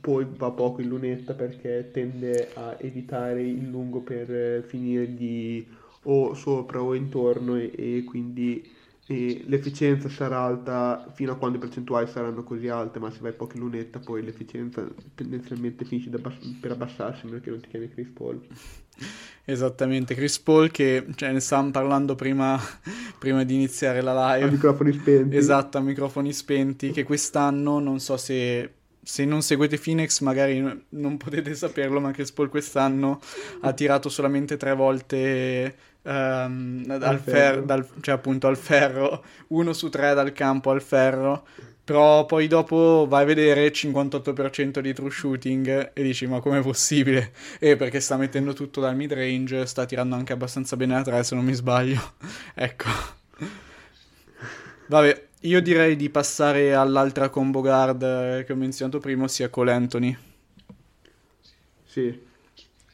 poi 0.00 0.26
va 0.36 0.50
poco 0.50 0.80
in 0.80 0.88
lunetta 0.88 1.34
perché 1.34 1.90
tende 1.92 2.50
a 2.54 2.76
evitare 2.78 3.42
il 3.42 3.68
lungo 3.68 4.00
per 4.00 4.30
eh, 4.30 4.62
finirgli 4.62 5.66
o 6.04 6.34
sopra 6.34 6.82
o 6.82 6.94
intorno 6.94 7.56
e, 7.56 7.72
e 7.74 8.04
quindi 8.04 8.78
l'efficienza 9.46 10.08
sarà 10.08 10.40
alta 10.40 11.10
fino 11.14 11.32
a 11.32 11.36
quando 11.36 11.58
le 11.58 11.64
percentuali 11.64 12.06
saranno 12.06 12.44
così 12.44 12.68
alte, 12.68 13.00
ma 13.00 13.10
se 13.10 13.18
vai 13.20 13.32
poco 13.32 13.56
in 13.56 13.62
lunetta 13.62 13.98
poi 13.98 14.22
l'efficienza 14.22 14.86
tendenzialmente 15.14 15.84
finisce 15.84 16.10
bass- 16.10 16.58
per 16.60 16.70
abbassarsi 16.70 17.26
perché 17.26 17.50
non 17.50 17.60
ti 17.60 17.68
chiami 17.68 17.88
Chris 17.88 18.08
Paul. 18.08 18.40
Esattamente, 19.44 20.14
Chris 20.14 20.38
Paul 20.38 20.70
che 20.70 21.06
cioè, 21.16 21.32
ne 21.32 21.40
stavamo 21.40 21.70
parlando 21.70 22.14
prima, 22.14 22.60
prima, 23.18 23.42
di 23.44 23.54
iniziare 23.54 24.00
la 24.00 24.34
live. 24.34 24.46
A 24.46 24.50
microfoni 24.50 24.92
spenti. 24.92 25.36
Esatto, 25.36 25.78
a 25.78 25.80
microfoni 25.80 26.32
spenti, 26.32 26.90
che 26.90 27.02
quest'anno 27.02 27.78
non 27.78 27.98
so 27.98 28.16
se 28.16 28.74
se 29.02 29.24
non 29.24 29.42
seguite 29.42 29.78
Phoenix 29.78 30.20
magari 30.20 30.84
non 30.90 31.16
potete 31.16 31.54
saperlo, 31.54 32.00
ma 32.00 32.10
Chris 32.12 32.32
Paul 32.32 32.48
quest'anno 32.48 33.20
ha 33.62 33.72
tirato 33.72 34.08
solamente 34.08 34.56
tre 34.56 34.74
volte 34.74 35.74
um, 36.02 36.84
al 37.00 37.18
ferro, 37.18 37.62
dal, 37.62 37.86
cioè 38.00 38.14
appunto 38.14 38.46
al 38.46 38.56
ferro, 38.56 39.24
uno 39.48 39.72
su 39.72 39.88
tre 39.88 40.14
dal 40.14 40.32
campo 40.32 40.70
al 40.70 40.82
ferro, 40.82 41.46
però 41.84 42.26
poi 42.26 42.46
dopo 42.46 43.06
vai 43.08 43.22
a 43.22 43.26
vedere 43.26 43.72
58% 43.72 44.80
di 44.80 44.92
true 44.94 45.10
shooting 45.10 45.92
e 45.94 46.02
dici 46.02 46.26
ma 46.26 46.40
com'è 46.40 46.60
possibile? 46.62 47.32
E 47.58 47.76
perché 47.76 48.00
sta 48.00 48.16
mettendo 48.16 48.52
tutto 48.52 48.80
dal 48.80 48.96
mid 48.96 49.12
range, 49.12 49.66
sta 49.66 49.86
tirando 49.86 50.14
anche 50.14 50.32
abbastanza 50.32 50.76
bene 50.76 50.96
a 50.96 51.02
tre 51.02 51.22
se 51.24 51.34
non 51.34 51.44
mi 51.44 51.54
sbaglio, 51.54 52.00
ecco. 52.54 53.18
Vabbè, 54.86 55.28
io 55.42 55.62
direi 55.62 55.96
di 55.96 56.10
passare 56.10 56.74
all'altra 56.74 57.28
combo 57.30 57.60
guard 57.60 58.02
eh, 58.02 58.44
che 58.44 58.52
ho 58.52 58.56
menzionato 58.56 58.98
prima, 58.98 59.24
ossia 59.24 59.48
Cole 59.48 59.72
Anthony. 59.72 60.16
Sì, 61.84 62.16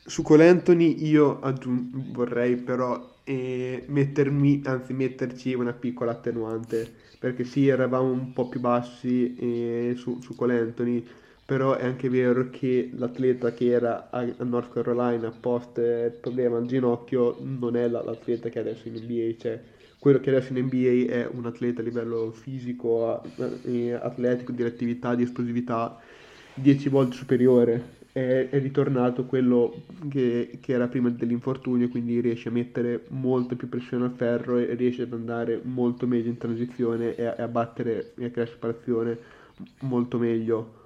su 0.04 0.22
Cole 0.22 0.48
Anthony 0.48 1.04
io 1.06 1.40
aggiung- 1.40 1.90
vorrei 2.12 2.56
però 2.56 3.20
eh, 3.24 3.84
mettermi, 3.88 4.62
anzi 4.64 4.92
metterci 4.94 5.54
una 5.54 5.72
piccola 5.72 6.12
attenuante, 6.12 6.94
perché 7.18 7.44
sì, 7.44 7.68
eravamo 7.68 8.10
un 8.10 8.32
po' 8.32 8.48
più 8.48 8.60
bassi 8.60 9.34
eh, 9.36 9.94
su, 9.96 10.20
su 10.20 10.34
Cole 10.34 10.58
Anthony, 10.58 11.06
però 11.44 11.74
è 11.76 11.84
anche 11.84 12.08
vero 12.08 12.50
che 12.50 12.90
l'atleta 12.94 13.52
che 13.54 13.66
era 13.70 14.10
a, 14.10 14.24
North 14.44 14.72
Carolina 14.72 15.30
post 15.30 15.78
eh, 15.78 16.10
problema 16.20 16.56
al 16.58 16.66
ginocchio 16.66 17.38
non 17.40 17.76
è 17.76 17.88
la- 17.88 18.02
l'atleta 18.02 18.48
che 18.48 18.58
è 18.58 18.62
adesso 18.62 18.88
in 18.88 18.94
NBA, 18.94 19.36
cioè 19.38 19.62
quello 19.98 20.20
che 20.20 20.30
adesso 20.30 20.52
in 20.52 20.64
NBA 20.66 21.12
è 21.12 21.28
un 21.32 21.46
atleta 21.46 21.80
a 21.80 21.84
livello 21.84 22.30
fisico, 22.32 23.22
eh, 23.62 23.92
atletico, 23.92 24.52
di 24.52 24.62
attività, 24.62 25.14
di 25.14 25.22
esplosività 25.22 26.00
10 26.52 26.88
volte 26.88 27.16
superiore. 27.16 27.95
È, 28.16 28.48
è 28.48 28.58
ritornato 28.60 29.26
quello 29.26 29.82
che, 30.08 30.56
che 30.62 30.72
era 30.72 30.88
prima 30.88 31.10
dell'infortunio, 31.10 31.90
quindi 31.90 32.18
riesce 32.20 32.48
a 32.48 32.52
mettere 32.52 33.04
molto 33.08 33.56
più 33.56 33.68
pressione 33.68 34.04
al 34.06 34.12
ferro 34.16 34.56
e 34.56 34.74
riesce 34.74 35.02
ad 35.02 35.12
andare 35.12 35.60
molto 35.62 36.06
meglio 36.06 36.30
in 36.30 36.38
transizione 36.38 37.14
e 37.14 37.26
a, 37.26 37.34
e 37.36 37.42
a 37.42 37.48
battere 37.48 38.14
e 38.16 38.24
a 38.24 38.30
creare 38.30 38.50
separazione 38.50 39.18
molto 39.80 40.16
meglio. 40.18 40.84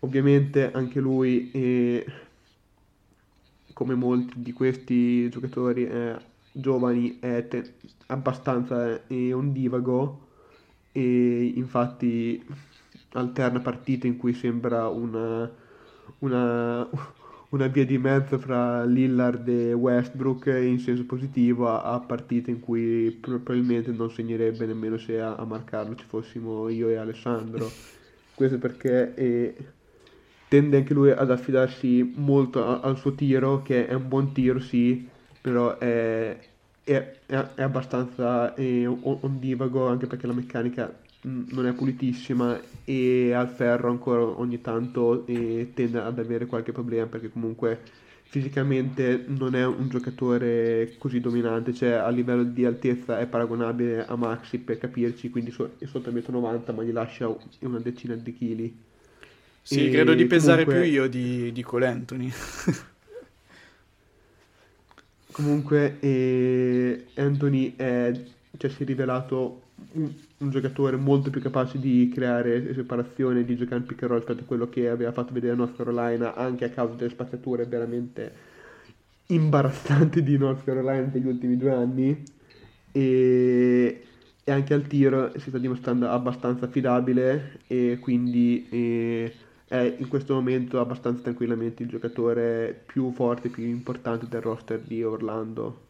Ovviamente 0.00 0.70
anche 0.70 1.00
lui, 1.00 1.50
eh, 1.50 2.06
come 3.72 3.94
molti 3.94 4.40
di 4.42 4.52
questi 4.52 5.28
giocatori 5.28 5.86
eh, 5.86 6.16
giovani, 6.52 7.18
è 7.20 7.46
te- 7.48 7.74
abbastanza 8.06 9.06
eh, 9.06 9.32
ondivago 9.32 10.20
e 10.92 11.52
infatti 11.56 12.44
alterna 13.12 13.60
partite 13.60 14.06
in 14.06 14.16
cui 14.16 14.34
sembra 14.34 14.88
una, 14.88 15.50
una, 16.18 16.88
una 17.50 17.66
via 17.68 17.84
di 17.84 17.98
mezzo 17.98 18.38
fra 18.38 18.84
Lillard 18.84 19.46
e 19.48 19.72
Westbrook 19.72 20.46
in 20.46 20.78
senso 20.78 21.04
positivo 21.06 21.68
a, 21.68 21.82
a 21.94 22.00
partite 22.00 22.50
in 22.50 22.60
cui 22.60 23.10
probabilmente 23.12 23.92
non 23.92 24.10
segnerebbe 24.10 24.66
nemmeno 24.66 24.96
se 24.98 25.20
a, 25.20 25.34
a 25.36 25.44
marcarlo 25.44 25.94
ci 25.94 26.04
fossimo 26.06 26.68
io 26.68 26.88
e 26.88 26.96
Alessandro. 26.96 27.78
Questo 28.34 28.58
perché 28.58 29.14
eh, 29.14 29.56
tende 30.48 30.76
anche 30.78 30.94
lui 30.94 31.10
ad 31.10 31.30
affidarsi 31.30 32.12
molto 32.16 32.64
a- 32.64 32.80
al 32.80 32.96
suo 32.98 33.14
tiro, 33.14 33.62
che 33.62 33.86
è 33.86 33.94
un 33.94 34.08
buon 34.08 34.32
tiro, 34.32 34.60
sì, 34.60 35.08
però 35.40 35.78
è, 35.78 36.38
è- 36.82 37.20
è- 37.26 37.62
abbastanza 37.62 38.54
eh, 38.54 38.86
on- 38.86 39.18
ondivago 39.22 39.86
anche 39.88 40.06
perché 40.06 40.26
la 40.26 40.32
meccanica 40.32 41.03
non 41.24 41.66
è 41.66 41.72
pulitissima 41.72 42.60
e 42.84 43.32
al 43.32 43.48
ferro 43.48 43.88
ancora 43.90 44.22
ogni 44.22 44.60
tanto 44.60 45.26
eh, 45.26 45.70
tende 45.74 45.98
ad 46.00 46.18
avere 46.18 46.46
qualche 46.46 46.72
problema 46.72 47.06
perché 47.06 47.30
comunque 47.30 47.80
fisicamente 48.24 49.24
non 49.28 49.54
è 49.54 49.64
un 49.64 49.88
giocatore 49.88 50.94
così 50.98 51.20
dominante, 51.20 51.72
cioè 51.72 51.90
a 51.92 52.08
livello 52.08 52.42
di 52.42 52.64
altezza 52.64 53.20
è 53.20 53.26
paragonabile 53.26 54.04
a 54.06 54.16
Maxi 54.16 54.58
per 54.58 54.78
capirci, 54.78 55.30
quindi 55.30 55.50
so- 55.52 55.74
è 55.78 55.86
sotto 55.86 56.10
il 56.10 56.14
1,90 56.16 56.72
m 56.72 56.76
ma 56.76 56.82
gli 56.82 56.90
lascia 56.92 57.32
una 57.60 57.78
decina 57.78 58.14
di 58.16 58.34
chili. 58.34 58.76
Sì, 59.62 59.86
E 59.86 59.90
credo 59.90 60.14
di 60.14 60.26
pesare 60.26 60.64
comunque- 60.64 60.88
più 60.88 60.98
io 61.00 61.08
di, 61.08 61.52
di 61.52 61.62
Cole 61.62 61.86
Anthony. 61.86 62.30
Comunque 65.30 65.96
eh, 66.00 67.06
Anthony 67.14 67.74
è, 67.76 68.12
cioè, 68.56 68.70
si 68.70 68.82
è 68.82 68.86
rivelato 68.86 69.62
un, 69.92 70.12
un 70.38 70.50
giocatore 70.50 70.96
molto 70.96 71.30
più 71.30 71.40
capace 71.40 71.78
di 71.78 72.10
creare 72.12 72.74
separazione, 72.74 73.44
di 73.44 73.56
giocare 73.56 73.80
in 73.80 73.86
pick 73.86 74.02
and 74.02 74.10
roll 74.10 74.20
rispetto 74.20 74.42
a 74.42 74.46
quello 74.46 74.68
che 74.68 74.88
aveva 74.88 75.12
fatto 75.12 75.32
vedere 75.32 75.54
North 75.54 75.76
Carolina, 75.76 76.34
anche 76.34 76.64
a 76.64 76.70
causa 76.70 76.94
delle 76.94 77.10
spaccature 77.10 77.66
veramente 77.66 78.52
imbarazzanti 79.26 80.22
di 80.22 80.36
North 80.36 80.64
Carolina 80.64 81.10
negli 81.12 81.26
ultimi 81.26 81.56
due 81.56 81.72
anni. 81.72 82.22
E, 82.92 84.04
e 84.44 84.52
anche 84.52 84.74
al 84.74 84.86
tiro 84.86 85.32
si 85.38 85.48
sta 85.48 85.58
dimostrando 85.58 86.08
abbastanza 86.08 86.66
affidabile 86.66 87.60
e 87.66 87.98
quindi 88.00 88.66
eh, 88.68 89.32
è 89.66 89.96
in 89.98 90.06
questo 90.08 90.34
momento 90.34 90.78
abbastanza 90.80 91.22
tranquillamente 91.22 91.82
il 91.82 91.88
giocatore 91.88 92.82
più 92.84 93.10
forte, 93.12 93.48
più 93.48 93.64
importante 93.64 94.26
del 94.28 94.42
roster 94.42 94.80
di 94.80 95.02
Orlando. 95.02 95.80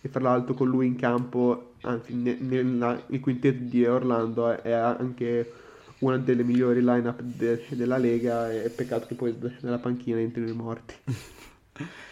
E 0.00 0.08
fra 0.08 0.20
l'altro 0.20 0.54
con 0.54 0.68
lui 0.68 0.86
in 0.86 0.96
campo, 0.96 1.71
anzi 1.82 2.14
ne- 2.14 2.36
nella- 2.40 3.02
il 3.08 3.20
quintetto 3.20 3.62
di 3.64 3.84
Orlando 3.86 4.50
è, 4.50 4.56
è 4.62 4.72
anche 4.72 5.52
una 5.98 6.16
delle 6.18 6.42
migliori 6.42 6.80
line-up 6.80 7.20
de- 7.20 7.64
della 7.70 7.96
Lega 7.98 8.50
e 8.52 8.68
peccato 8.70 9.06
che 9.06 9.14
poi 9.14 9.36
nella 9.60 9.78
panchina 9.78 10.18
entrino 10.18 10.48
i 10.48 10.54
morti. 10.54 10.94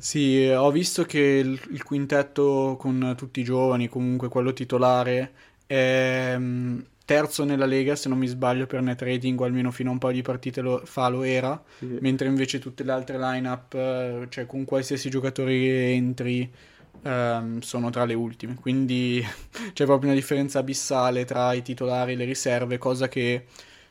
Sì, 0.00 0.46
ho 0.46 0.70
visto 0.70 1.02
che 1.04 1.18
il, 1.18 1.60
il 1.72 1.82
quintetto 1.82 2.76
con 2.78 3.14
tutti 3.16 3.40
i 3.40 3.44
giovani, 3.44 3.88
comunque 3.88 4.28
quello 4.28 4.52
titolare, 4.52 5.32
è 5.66 6.36
mm, 6.38 6.78
terzo 7.04 7.42
nella 7.44 7.66
Lega, 7.66 7.96
se 7.96 8.08
non 8.08 8.16
mi 8.18 8.28
sbaglio, 8.28 8.66
per 8.66 8.80
net 8.80 9.02
rating, 9.02 9.40
o 9.40 9.44
almeno 9.44 9.72
fino 9.72 9.88
a 9.90 9.92
un 9.94 9.98
paio 9.98 10.14
di 10.14 10.22
partite 10.22 10.60
lo- 10.60 10.82
fa 10.84 11.08
lo 11.08 11.24
era, 11.24 11.60
Sì. 11.78 11.98
mentre 12.00 12.28
invece 12.28 12.60
tutte 12.60 12.84
le 12.84 12.92
altre 12.92 13.18
line-up, 13.18 13.74
eh, 13.74 14.26
cioè 14.28 14.46
con 14.46 14.64
qualsiasi 14.64 15.10
giocatore 15.10 15.90
entri, 15.90 16.48
ehm, 17.02 17.60
sono 17.60 17.90
tra 17.90 18.04
le 18.04 18.14
ultime. 18.14 18.54
Quindi 18.54 19.22
c'è 19.72 19.84
proprio 19.84 20.10
una 20.10 20.18
differenza 20.18 20.58
abissale 20.58 21.24
tra 21.24 21.52
i 21.52 21.62
titolari 21.62 22.12
e 22.12 22.16
le 22.16 22.24
riserve, 22.24 22.78
cosa 22.78 23.08
che 23.08 23.46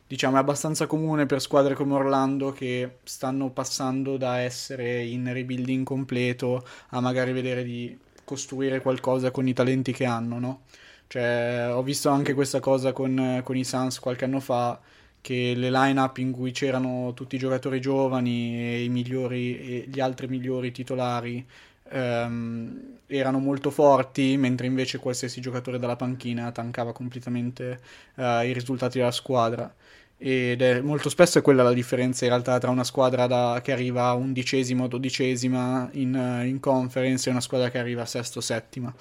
diciamo 0.06 0.36
è 0.36 0.38
abbastanza 0.38 0.86
comune 0.86 1.26
per 1.26 1.40
squadre 1.40 1.74
come 1.74 1.94
Orlando 1.94 2.50
che 2.52 2.98
stanno 3.04 3.50
passando 3.50 4.16
da 4.16 4.38
essere 4.38 5.04
in 5.04 5.30
rebuilding 5.30 5.84
completo 5.84 6.66
a 6.90 7.00
magari 7.00 7.32
vedere 7.32 7.62
di 7.62 7.96
costruire 8.24 8.80
qualcosa 8.80 9.30
con 9.30 9.46
i 9.48 9.52
talenti 9.52 9.92
che 9.92 10.04
hanno, 10.04 10.38
no? 10.38 10.60
Cioè, 11.08 11.70
ho 11.72 11.82
visto 11.82 12.10
anche 12.10 12.34
questa 12.34 12.60
cosa 12.60 12.92
con, 12.92 13.40
con 13.42 13.56
i 13.56 13.64
Suns 13.64 13.98
qualche 13.98 14.24
anno 14.26 14.40
fa, 14.40 14.78
che 15.20 15.54
le 15.54 15.70
line-up 15.70 16.18
in 16.18 16.32
cui 16.32 16.52
c'erano 16.52 17.12
tutti 17.14 17.36
i 17.36 17.38
giocatori 17.38 17.80
giovani 17.80 18.58
e 18.58 18.84
i 18.84 18.88
migliori 18.88 19.58
e 19.58 19.84
gli 19.88 20.00
altri 20.00 20.28
migliori 20.28 20.70
titolari 20.70 21.46
ehm, 21.90 22.98
erano 23.06 23.38
molto 23.38 23.70
forti, 23.70 24.36
mentre 24.36 24.66
invece 24.66 24.98
qualsiasi 24.98 25.40
giocatore 25.40 25.78
dalla 25.78 25.96
panchina 25.96 26.50
tankava 26.52 26.92
completamente 26.92 27.80
eh, 28.16 28.48
i 28.48 28.52
risultati 28.52 28.98
della 28.98 29.10
squadra. 29.10 29.72
Ed 30.20 30.62
è 30.62 30.80
molto 30.80 31.08
spesso 31.10 31.38
è 31.38 31.42
quella 31.42 31.62
la 31.62 31.72
differenza 31.72 32.24
in 32.24 32.30
realtà 32.32 32.58
tra 32.58 32.70
una 32.70 32.82
squadra 32.84 33.26
da- 33.28 33.60
che 33.62 33.70
arriva 33.72 34.12
undicesima 34.14 34.84
o 34.84 34.88
dodicesima 34.88 35.88
in, 35.92 36.14
eh, 36.14 36.46
in 36.46 36.58
conference 36.60 37.28
e 37.28 37.30
una 37.32 37.40
squadra 37.40 37.70
che 37.70 37.78
arriva 37.78 38.04
sesto 38.04 38.38
o 38.38 38.42
settima. 38.42 38.92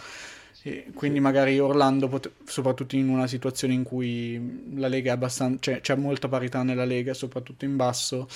E 0.63 0.91
quindi 0.93 1.19
magari 1.19 1.60
Orlando, 1.60 2.08
pot- 2.08 2.32
soprattutto 2.45 2.95
in 2.95 3.10
una 3.10 3.28
situazione 3.28 3.73
in 3.73 3.84
cui 3.84 4.73
la 4.76 4.88
Lega 4.88 5.12
è 5.12 5.13
abbastanza, 5.13 5.60
cioè, 5.62 5.82
c'è 5.82 5.95
molta 5.95 6.28
parità 6.28 6.63
nella 6.63 6.84
Lega, 6.86 7.13
soprattutto 7.13 7.63
in 7.65 7.76
basso, 7.76 8.28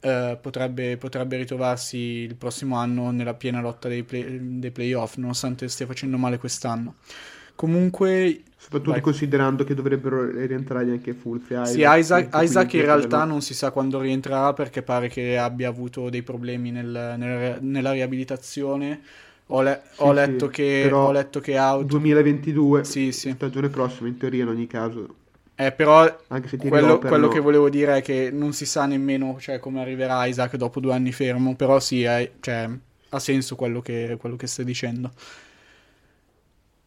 eh, 0.00 0.38
potrebbe, 0.40 0.96
potrebbe 0.96 1.36
ritrovarsi 1.36 1.96
il 1.98 2.36
prossimo 2.36 2.76
anno 2.76 3.10
nella 3.10 3.34
piena 3.34 3.60
lotta 3.60 3.88
dei, 3.88 4.02
play- 4.04 4.58
dei 4.58 4.70
playoff, 4.70 5.16
nonostante 5.16 5.68
stia 5.68 5.86
facendo 5.86 6.16
male 6.18 6.38
quest'anno. 6.38 6.94
Comunque, 7.54 8.42
Soprattutto 8.56 8.90
Vai. 8.90 9.00
considerando 9.00 9.64
che 9.64 9.74
dovrebbero 9.74 10.30
rientrare 10.46 10.90
anche 10.90 11.14
Fulzi 11.14 11.54
e 11.54 11.56
sì, 11.64 11.82
Isaac, 11.84 12.28
Isaac 12.42 12.72
in 12.74 12.82
realtà 12.82 13.24
non 13.24 13.40
si 13.42 13.54
sa 13.54 13.70
quando 13.70 14.00
rientrerà 14.00 14.52
perché 14.52 14.82
pare 14.82 15.08
che 15.08 15.36
abbia 15.38 15.68
avuto 15.68 16.08
dei 16.10 16.22
problemi 16.22 16.70
nel- 16.70 17.14
nel- 17.18 17.58
nella 17.62 17.92
riabilitazione. 17.92 19.00
Ho, 19.48 19.62
le- 19.62 19.82
Sì, 19.88 19.98
ho 20.02 20.12
sì, 20.14 20.14
letto 20.14 20.48
che, 20.48 20.88
però 20.88 21.08
ho 21.08 21.12
letto 21.12 21.40
che 21.40 21.58
out. 21.58 21.86
2022, 21.86 22.84
Sì, 22.84 23.12
sì. 23.12 23.36
stagione 23.36 23.68
prossima 23.70 24.08
in 24.08 24.16
teoria 24.16 24.42
in 24.42 24.48
ogni 24.48 24.66
caso, 24.66 25.19
Eh, 25.60 25.72
però 25.72 26.16
quello, 26.56 26.98
quello 26.98 27.28
che 27.28 27.38
volevo 27.38 27.68
dire 27.68 27.98
è 27.98 28.02
che 28.02 28.30
non 28.32 28.52
si 28.54 28.64
sa 28.64 28.86
nemmeno 28.86 29.36
cioè, 29.38 29.58
come 29.58 29.80
arriverà 29.80 30.24
Isaac 30.24 30.56
dopo 30.56 30.80
due 30.80 30.94
anni 30.94 31.12
fermo. 31.12 31.54
Però 31.54 31.78
sì, 31.80 32.02
è- 32.02 32.32
cioè, 32.40 32.68
ha 33.10 33.18
senso 33.18 33.56
quello 33.56 33.80
che, 33.82 34.16
quello 34.18 34.36
che 34.36 34.46
stai 34.46 34.64
dicendo. 34.64 35.12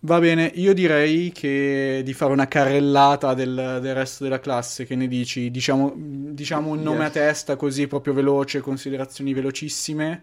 Va 0.06 0.20
bene, 0.20 0.52
io 0.56 0.74
direi 0.74 1.32
che 1.32 2.02
di 2.04 2.12
fare 2.14 2.34
una 2.34 2.48
carrellata 2.50 3.34
del, 3.34 3.80
del 3.82 3.94
resto 3.96 4.26
della 4.26 4.40
classe, 4.42 4.86
che 4.86 4.96
ne 4.98 5.08
dici? 5.08 5.50
Diciamo, 5.50 5.94
diciamo 5.96 6.72
un 6.72 6.82
nome 6.82 7.06
Yes. 7.06 7.08
a 7.08 7.10
testa 7.10 7.56
così 7.56 7.88
proprio 7.88 8.14
veloce, 8.14 8.60
considerazioni 8.60 9.34
velocissime. 9.34 10.22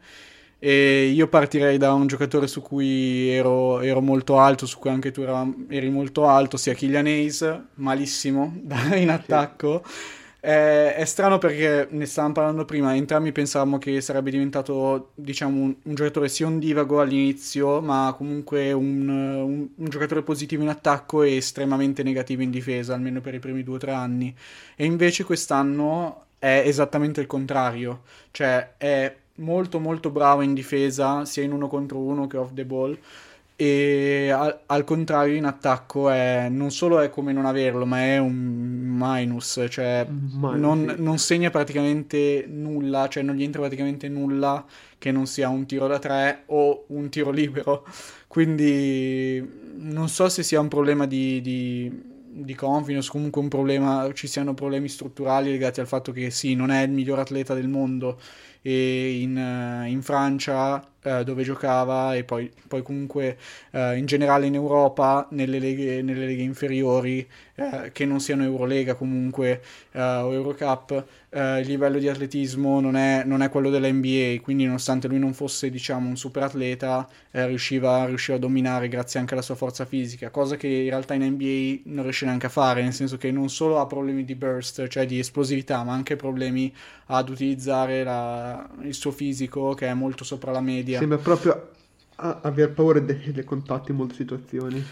E 0.62 1.07
io 1.07 1.27
partirei 1.27 1.79
da 1.79 1.94
un 1.94 2.07
giocatore 2.07 2.46
su 2.46 2.61
cui 2.61 3.31
ero, 3.31 3.81
ero 3.81 4.03
molto 4.03 4.38
alto, 4.38 4.66
su 4.66 4.79
cui 4.79 4.90
anche 4.90 5.11
tu 5.11 5.23
eravamo- 5.23 5.64
eri 5.68 5.88
molto 5.88 6.27
alto, 6.29 6.59
sia 6.59 6.75
Kylian 6.75 7.07
Hayes, 7.07 7.61
malissimo 7.77 8.61
in 8.94 9.09
attacco. 9.09 9.83
È, 10.38 10.94
è, 10.96 11.05
strano 11.07 11.38
perché 11.38 11.88
ne 11.90 12.05
stavamo 12.05 12.35
parlando 12.35 12.64
prima, 12.66 12.94
entrambi 12.94 13.33
pensavamo 13.33 13.79
che 13.79 14.03
sarebbe 14.03 14.31
diventato, 14.31 15.12
diciamo, 15.14 15.62
un, 15.62 15.75
un 15.83 15.94
giocatore 15.94 16.29
sia 16.29 16.46
ondivago 16.46 17.01
all'inizio, 17.01 17.81
ma 17.81 18.14
comunque 18.16 18.73
un, 18.73 19.09
un, 19.09 19.68
un, 19.75 19.88
giocatore 19.88 20.23
positivo 20.23 20.62
in 20.62 20.68
attacco 20.68 21.23
e 21.23 21.37
estremamente 21.37 22.03
negativo 22.03 22.42
in 22.42 22.51
difesa, 22.51 22.92
almeno 22.94 23.23
per 23.23 23.35
i 23.35 23.38
primi 23.38 23.62
due 23.62 23.77
o 23.77 23.79
tre 23.79 23.92
anni. 23.92 24.35
E 24.77 24.85
invece 24.85 25.25
quest'anno 25.25 26.25
è 26.38 26.62
esattamente 26.64 27.20
il 27.20 27.27
contrario, 27.27 28.03
cioè 28.31 28.75
è 28.79 29.14
molto 29.40 29.79
molto 29.79 30.11
bravo 30.11 30.42
in 30.42 30.55
difesa, 30.55 31.24
sia 31.24 31.42
in 31.42 31.53
uno 31.53 31.68
contro 31.68 31.98
uno 31.98 32.26
che 32.26 32.37
off 32.37 32.53
the 32.53 32.64
ball. 32.64 32.96
E 33.57 34.31
al, 34.31 34.61
al, 34.64 34.85
contrario 34.85 35.35
in 35.35 35.44
attacco 35.44 36.09
è, 36.09 36.48
non 36.48 36.70
solo 36.70 36.98
è 37.00 37.11
come 37.11 37.35
non 37.35 37.44
averlo, 37.44 37.85
ma 37.85 38.00
è 38.00 38.16
un 38.16 38.35
minus, 38.35 39.66
cioè 39.68 40.07
minus, 40.09 40.59
non, 40.59 40.94
non, 40.96 41.18
segna 41.18 41.50
praticamente 41.50 42.46
nulla, 42.48 43.07
cioè 43.09 43.22
non 43.22 43.35
gli 43.35 43.42
entra 43.42 43.61
praticamente 43.61 44.09
nulla 44.09 44.64
che 44.96 45.12
non 45.12 45.26
sia 45.26 45.50
un 45.50 45.66
tiro 45.66 45.87
da 45.88 45.98
tre 45.98 46.44
o 46.46 46.85
un 46.87 47.11
tiro 47.11 47.31
libero, 47.31 47.85
quindi 48.29 49.46
non 49.76 50.09
so 50.09 50.31
se 50.31 50.42
sia 50.42 50.59
un 50.59 50.68
problema 50.68 51.05
di, 51.07 51.42
di, 51.42 52.03
di 52.31 52.55
confidence, 52.55 53.11
comunque 53.11 53.42
un 53.42 53.48
problema, 53.48 54.11
ci 54.14 54.26
siano 54.26 54.55
problemi 54.55 54.88
strutturali 54.88 55.50
legati 55.50 55.81
al 55.81 55.87
fatto 55.87 56.12
che 56.12 56.31
sì, 56.31 56.55
non 56.55 56.70
è 56.70 56.83
il 56.83 56.92
miglior 56.92 57.18
atleta 57.18 57.53
del 57.53 57.68
mondo 57.68 58.18
e 58.62 59.20
in, 59.20 59.85
in 59.88 60.03
Francia 60.03 60.85
eh, 61.03 61.25
dove 61.25 61.42
giocava 61.42 62.14
e 62.14 62.25
poi, 62.25 62.51
poi 62.68 62.83
comunque 62.83 63.38
eh, 63.70 63.96
in 63.96 64.07
generale 64.07 64.46
in 64.46 64.55
Europa 64.55 65.27
nelle 65.31 65.59
leghe, 65.59 66.03
nelle 66.03 66.27
leghe 66.27 66.42
inferiori 66.42 67.27
eh, 67.55 67.90
che 67.92 68.05
non 68.05 68.20
siano 68.20 68.42
Eurolega 68.42 68.94
comunque 68.94 69.62
eh, 69.92 70.01
o 70.01 70.33
Eurocup 70.33 71.05
eh, 71.31 71.61
il 71.61 71.66
livello 71.66 71.99
di 71.99 72.09
atletismo 72.09 72.81
non 72.81 72.96
è, 72.96 73.23
non 73.25 73.42
è, 73.42 73.49
quello 73.49 73.70
della 73.70 73.90
NBA 73.90 74.40
quindi 74.42 74.64
nonostante 74.64 75.09
lui 75.09 75.18
non 75.18 75.33
fosse 75.33 75.70
diciamo 75.70 76.09
un 76.09 76.16
super 76.16 76.42
atleta 76.42 77.09
eh, 77.31 77.46
riusciva, 77.46 78.05
riusciva, 78.07 78.37
a 78.37 78.40
dominare 78.40 78.88
grazie 78.88 79.20
anche 79.20 79.33
alla 79.35 79.42
sua 79.42 79.55
forza 79.55 79.85
fisica 79.85 80.31
cosa 80.31 80.57
che 80.57 80.68
in 80.68 80.88
realtà 80.88 81.14
in 81.14 81.23
NBA 81.23 81.90
non 81.92 82.05
riesce 82.05 82.27
neanche 82.27 82.46
a 82.46 82.51
fare 82.51 82.83
nel 82.83 82.92
senso 82.92 83.16
che 83.16 83.31
non 83.31 83.49
solo 83.49 83.79
ha 83.79 83.87
problemi 83.87 84.25
di 84.25 84.35
burst 84.35 84.87
cioè 84.88 85.07
di 85.07 85.18
esplosività 85.18 85.83
ma 85.83 85.92
anche 85.92 86.16
problemi 86.16 86.73
ad 87.07 87.29
utilizzare 87.29 88.05
la, 88.05 88.49
il 88.82 88.94
suo 88.94 89.10
fisico 89.10 89.74
che 89.74 89.86
è 89.86 89.94
molto 89.94 90.24
sopra 90.24 90.52
la 90.52 90.60
media. 90.60 90.98
Sembra 90.98 91.18
proprio 91.18 91.70
aver 92.16 92.72
paura 92.72 93.00
dei, 93.00 93.32
dei 93.32 93.44
contatti 93.44 93.90
in 93.90 93.96
molte 93.96 94.14
situazioni. 94.14 94.84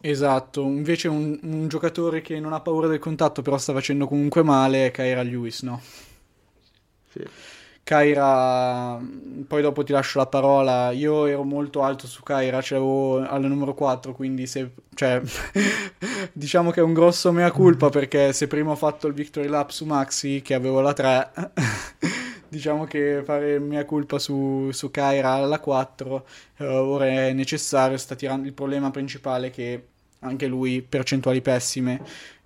Esatto, 0.00 0.62
invece 0.62 1.08
un, 1.08 1.38
un, 1.42 1.66
giocatore 1.66 2.22
che 2.22 2.38
non 2.38 2.52
ha 2.52 2.60
paura 2.60 2.86
del 2.86 3.00
contatto 3.00 3.42
però 3.42 3.58
sta 3.58 3.72
facendo 3.72 4.06
comunque 4.06 4.44
male 4.44 4.86
è 4.86 4.90
Kyra 4.92 5.22
Lewis, 5.22 5.62
no? 5.62 5.80
Sì. 7.10 7.24
Kyra, 7.88 9.00
poi 9.46 9.62
dopo 9.62 9.82
ti 9.82 9.92
lascio 9.92 10.18
la 10.18 10.26
parola. 10.26 10.90
Io 10.90 11.24
ero 11.24 11.42
molto 11.42 11.82
alto 11.82 12.06
su 12.06 12.22
Kyra, 12.22 12.58
c'avevo 12.60 13.26
al 13.26 13.42
numero 13.44 13.72
4, 13.72 14.12
quindi 14.12 14.46
se, 14.46 14.72
cioè, 14.94 15.22
diciamo 16.32 16.70
che 16.70 16.80
è 16.80 16.82
un 16.82 16.92
grosso 16.92 17.32
mea 17.32 17.50
culpa 17.50 17.88
perché 17.88 18.34
se 18.34 18.46
prima 18.46 18.72
ho 18.72 18.76
fatto 18.76 19.06
il 19.06 19.14
victory 19.14 19.48
lap 19.48 19.70
su 19.70 19.86
Maxi, 19.86 20.42
che 20.42 20.52
avevo 20.52 20.82
la 20.82 20.92
3, 20.92 21.30
diciamo 22.48 22.84
che 22.84 23.22
fare 23.24 23.58
mia 23.58 23.84
colpa 23.84 24.18
su, 24.18 24.70
su 24.72 24.90
Kyra 24.90 25.32
alla 25.32 25.60
4 25.60 26.26
eh, 26.58 26.66
ora 26.66 27.06
è 27.06 27.32
necessario, 27.32 27.96
sta 27.96 28.14
tirando 28.14 28.46
il 28.46 28.54
problema 28.54 28.90
principale 28.90 29.50
che 29.50 29.86
anche 30.20 30.46
lui 30.46 30.82
percentuali 30.82 31.40
pessime 31.40 32.02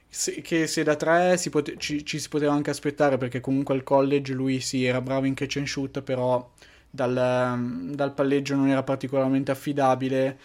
se, 0.09 0.43
che 0.43 0.67
se 0.67 0.83
da 0.83 0.95
3 0.95 1.39
si 1.39 1.49
pote- 1.49 1.77
ci, 1.79 2.05
ci, 2.05 2.19
si 2.19 2.29
poteva 2.29 2.53
anche 2.53 2.71
aspettare 2.71 3.17
perché 3.17 3.41
comunque 3.41 3.75
al 3.75 3.83
college 3.83 4.35
lui 4.35 4.61
sì 4.61 4.85
era 4.85 5.01
bravo 5.01 5.25
in 5.27 5.35
catch 5.35 5.57
and 5.57 5.67
shoot 5.67 6.03
però 6.03 6.51
dal, 6.91 7.91
dal 7.95 8.13
palleggio 8.13 8.55
non 8.55 8.69
era 8.69 8.83
particolarmente 8.83 9.51
affidabile 9.51 10.39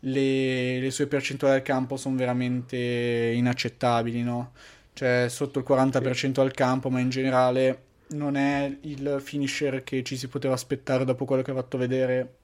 le, 0.00 0.78
le 0.78 0.90
sue 0.90 1.06
percentuali 1.06 1.54
al 1.54 1.62
campo 1.62 1.96
sono 1.96 2.16
veramente 2.16 2.76
inaccettabili 2.76 4.22
no? 4.22 4.52
cioè 4.92 5.26
sotto 5.30 5.58
il 5.58 5.64
40% 5.66 6.14
sì. 6.14 6.40
al 6.40 6.52
campo 6.52 6.90
ma 6.90 7.00
in 7.00 7.08
generale 7.08 7.83
non 8.08 8.36
è 8.36 8.76
il 8.82 9.18
finisher 9.20 9.82
che 9.82 10.02
ci 10.02 10.16
si 10.16 10.28
poteva 10.28 10.54
aspettare 10.54 11.04
dopo 11.04 11.24
quello 11.24 11.42
che 11.42 11.50
ha 11.50 11.54
fatto 11.54 11.78
vedere 11.78 12.34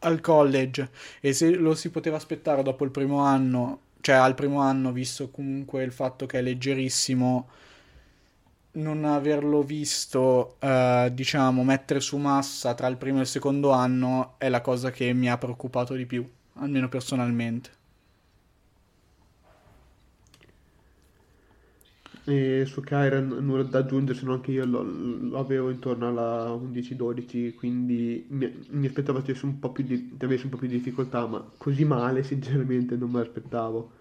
al 0.00 0.20
college 0.20 0.90
e 1.20 1.32
se 1.32 1.50
lo 1.54 1.74
si 1.74 1.90
poteva 1.90 2.16
aspettare 2.16 2.62
dopo 2.62 2.84
il 2.84 2.90
primo 2.90 3.20
anno, 3.20 3.80
cioè 4.00 4.16
al 4.16 4.34
primo 4.34 4.60
anno, 4.60 4.92
visto 4.92 5.30
comunque 5.30 5.82
il 5.82 5.92
fatto 5.92 6.26
che 6.26 6.38
è 6.38 6.42
leggerissimo, 6.42 7.48
non 8.72 9.04
averlo 9.04 9.62
visto, 9.62 10.56
eh, 10.60 11.10
diciamo, 11.12 11.64
mettere 11.64 12.00
su 12.00 12.16
massa 12.18 12.74
tra 12.74 12.86
il 12.88 12.96
primo 12.96 13.18
e 13.18 13.22
il 13.22 13.26
secondo 13.26 13.70
anno 13.70 14.34
è 14.38 14.48
la 14.48 14.60
cosa 14.60 14.90
che 14.90 15.12
mi 15.12 15.30
ha 15.30 15.38
preoccupato 15.38 15.94
di 15.94 16.06
più, 16.06 16.28
almeno 16.54 16.88
personalmente. 16.88 17.75
E 22.28 22.64
su 22.66 22.80
Kyra 22.80 23.20
nulla 23.20 23.62
da 23.62 23.78
aggiungere, 23.78 24.18
se 24.18 24.24
non 24.24 24.40
che 24.40 24.50
io 24.50 24.66
lo, 24.66 24.82
lo 24.82 25.38
avevo 25.38 25.70
intorno 25.70 26.08
alla 26.08 26.48
11-12, 26.54 27.54
quindi 27.54 28.26
mi, 28.30 28.52
mi 28.70 28.86
aspettavo 28.86 29.22
che 29.22 29.36
un 29.42 29.60
po' 29.60 29.70
più 29.70 29.84
di, 29.84 30.16
avesse 30.20 30.44
un 30.44 30.50
po' 30.50 30.56
più 30.56 30.66
di 30.66 30.78
difficoltà, 30.78 31.24
ma 31.26 31.48
così 31.56 31.84
male 31.84 32.24
sinceramente 32.24 32.96
non 32.96 33.10
me 33.12 33.20
l'aspettavo. 33.20 33.92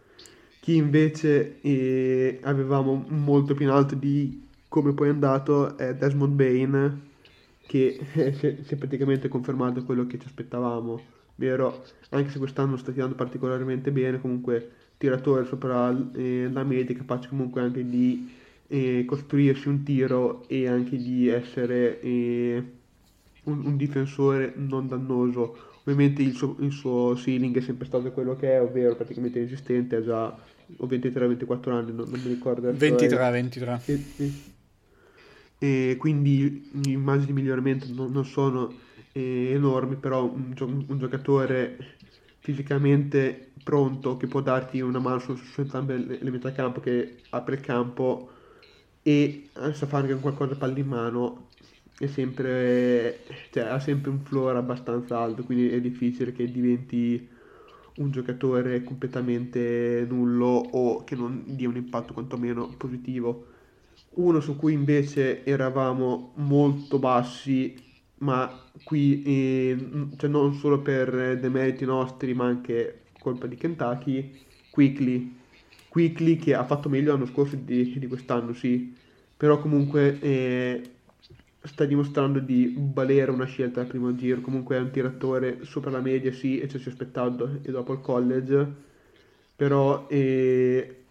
Chi 0.59 0.75
invece 0.75 1.61
eh, 1.61 2.39
avevamo 2.41 3.05
molto 3.09 3.53
più 3.53 3.65
in 3.65 3.71
alto 3.71 3.93
di 3.93 4.43
come 4.67 4.93
poi 4.93 5.07
è 5.07 5.11
andato 5.11 5.77
è 5.77 5.95
Desmond 5.95 6.33
Bain, 6.33 7.01
che 7.67 7.99
si 8.11 8.73
è 8.73 8.75
praticamente 8.75 9.27
confermato 9.27 9.83
quello 9.83 10.07
che 10.07 10.17
ci 10.17 10.25
aspettavamo, 10.25 10.99
vero? 11.35 11.83
Anche 12.09 12.31
se 12.31 12.39
quest'anno 12.39 12.75
sta 12.77 12.91
tirando 12.91 13.13
particolarmente 13.15 13.91
bene, 13.91 14.19
comunque 14.19 14.71
tiratore 14.97 15.45
sopra 15.45 15.95
eh, 16.13 16.49
la 16.51 16.63
media, 16.63 16.95
capace 16.95 17.29
comunque 17.29 17.62
anche 17.62 17.88
di 17.88 18.31
eh, 18.67 19.03
costruirsi 19.05 19.67
un 19.67 19.84
tiro 19.84 20.47
e 20.47 20.67
anche 20.67 20.97
di 20.97 21.27
essere 21.27 21.99
eh, 22.01 22.63
un, 23.43 23.65
un, 23.65 23.77
difensore 23.77 24.53
non 24.55 24.88
dannoso. 24.88 25.73
Ovviamente 25.81 26.21
il 26.23 26.34
suo, 26.34 26.55
il 26.60 26.71
suo, 26.71 27.15
ceiling 27.15 27.55
è 27.58 27.62
sempre 27.62 27.86
stato 27.86 28.12
quello 28.12 28.36
che 28.36 28.53
è, 28.53 28.62
ovvero 28.62 28.95
praticamente 28.95 29.38
inesistente, 29.39 29.97
ha 29.97 30.03
già 30.03 30.38
23-24 30.81 31.69
anni, 31.69 31.93
non, 31.93 32.10
non, 32.10 32.19
mi 32.19 32.29
ricordo. 32.29 32.73
23, 32.73 33.31
23. 33.31 33.81
E, 33.86 34.03
e, 34.17 34.31
e, 35.60 35.95
quindi 35.97 36.69
i 36.86 36.95
margini 36.97 37.27
di 37.27 37.34
miglioramento 37.34 37.86
non, 37.93 38.12
non 38.12 38.25
sono 38.25 38.73
eh, 39.12 39.51
enormi, 39.51 39.95
però 39.95 40.23
un, 40.23 40.55
un 40.88 40.97
giocatore 40.97 41.77
fisicamente 42.45 43.53
pronto 43.63 44.17
che 44.17 44.27
può 44.27 44.39
darti 44.39 44.79
una 44.79 44.99
mano 44.99 45.17
su, 45.17 45.36
su 45.36 45.62
entrambe 45.62 45.97
le, 45.97 46.19
le 46.21 46.29
metà 46.29 46.51
campo 46.51 46.79
che 46.79 47.17
apre 47.31 47.55
il 47.55 47.62
campo 47.62 48.29
e 49.01 49.49
sa 49.73 49.88
fare 49.88 50.08
anche 50.08 50.21
qualcosa 50.21 50.55
palla 50.55 50.77
in 50.77 50.88
mano 50.88 51.47
è 51.97 52.05
sempre 52.05 53.21
cioè, 53.51 53.63
ha 53.63 53.79
sempre 53.79 54.12
un 54.12 54.19
floor 54.19 54.55
abbastanza 54.58 55.17
alto 55.17 55.43
quindi 55.43 55.69
è 55.69 55.81
difficile 55.81 56.34
che 56.34 56.51
diventi 56.51 57.27
un 57.95 58.12
giocatore 58.12 58.84
completamente 58.84 60.05
nullo 60.08 60.45
o 60.45 61.03
che 61.03 61.15
non 61.15 61.43
dia 61.47 61.69
un 61.69 61.77
impatto 61.77 62.13
quantomeno 62.13 62.67
positivo. 62.77 63.47
Uno 64.15 64.39
su 64.39 64.55
cui 64.55 64.73
invece 64.73 65.43
eravamo 65.45 66.34
molto 66.36 66.99
bassi 66.99 67.85
ma 68.19 68.69
qui 68.84 69.21
eh, 69.23 70.08
cioè 70.17 70.30
non 70.30 70.54
solo 70.56 70.82
per 70.82 71.39
demeriti 71.39 71.86
nostri 71.86 72.34
ma 72.34 72.45
anche 72.45 73.04
colpa 73.19 73.47
di 73.47 73.56
Kentucky 73.56 74.43
Quickly. 74.75 75.34
Quickly 75.88 76.36
che 76.38 76.54
ha 76.54 76.65
fatto 76.65 76.89
meglio 76.89 77.13
l'anno 77.13 77.25
scorso 77.25 77.56
di, 77.56 77.97
di 77.97 78.08
quest'anno 78.08 78.54
sì. 78.54 78.93
Però 79.38 79.58
comunque 79.60 80.19
eh, 80.19 80.95
sta 81.62 81.86
dimostrando 81.86 82.39
di 82.39 82.73
valere 82.78 83.32
una 83.32 83.45
scelta 83.45 83.80
al 83.82 83.88
primo 83.88 84.13
giro. 84.15 84.41
Comunque 84.41 84.75
è 84.75 84.80
un 84.82 84.91
tiratore 84.91 85.63
sopra 85.63 85.91
la 85.91 86.01
media 86.01 86.34
sì 86.34 86.60
e 86.60 86.67
ci 86.67 86.78
si 86.78 86.89
è 86.89 86.91
aspettato 86.91 87.60
e 87.62 87.71
dopo 87.71 87.93
il 87.93 88.01
college. 88.01 88.73
Però 89.56 90.08
eh, 90.10 91.05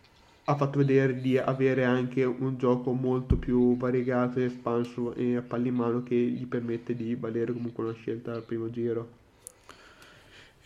ha 0.44 0.56
fatto 0.56 0.78
vedere 0.78 1.20
di 1.20 1.38
avere 1.38 1.84
anche 1.84 2.22
un 2.24 2.56
gioco 2.58 2.92
molto 2.92 3.36
più 3.36 3.76
variegato 3.76 4.40
espanso 4.40 5.14
e 5.14 5.36
a 5.36 5.42
palla 5.42 5.68
in 5.68 5.74
mano 5.74 6.02
che 6.02 6.14
gli 6.14 6.46
permette 6.46 6.94
di 6.94 7.14
valere 7.14 7.52
comunque 7.52 7.84
una 7.84 7.94
scelta 7.94 8.32
al 8.32 8.42
primo 8.42 8.70
giro. 8.70 9.22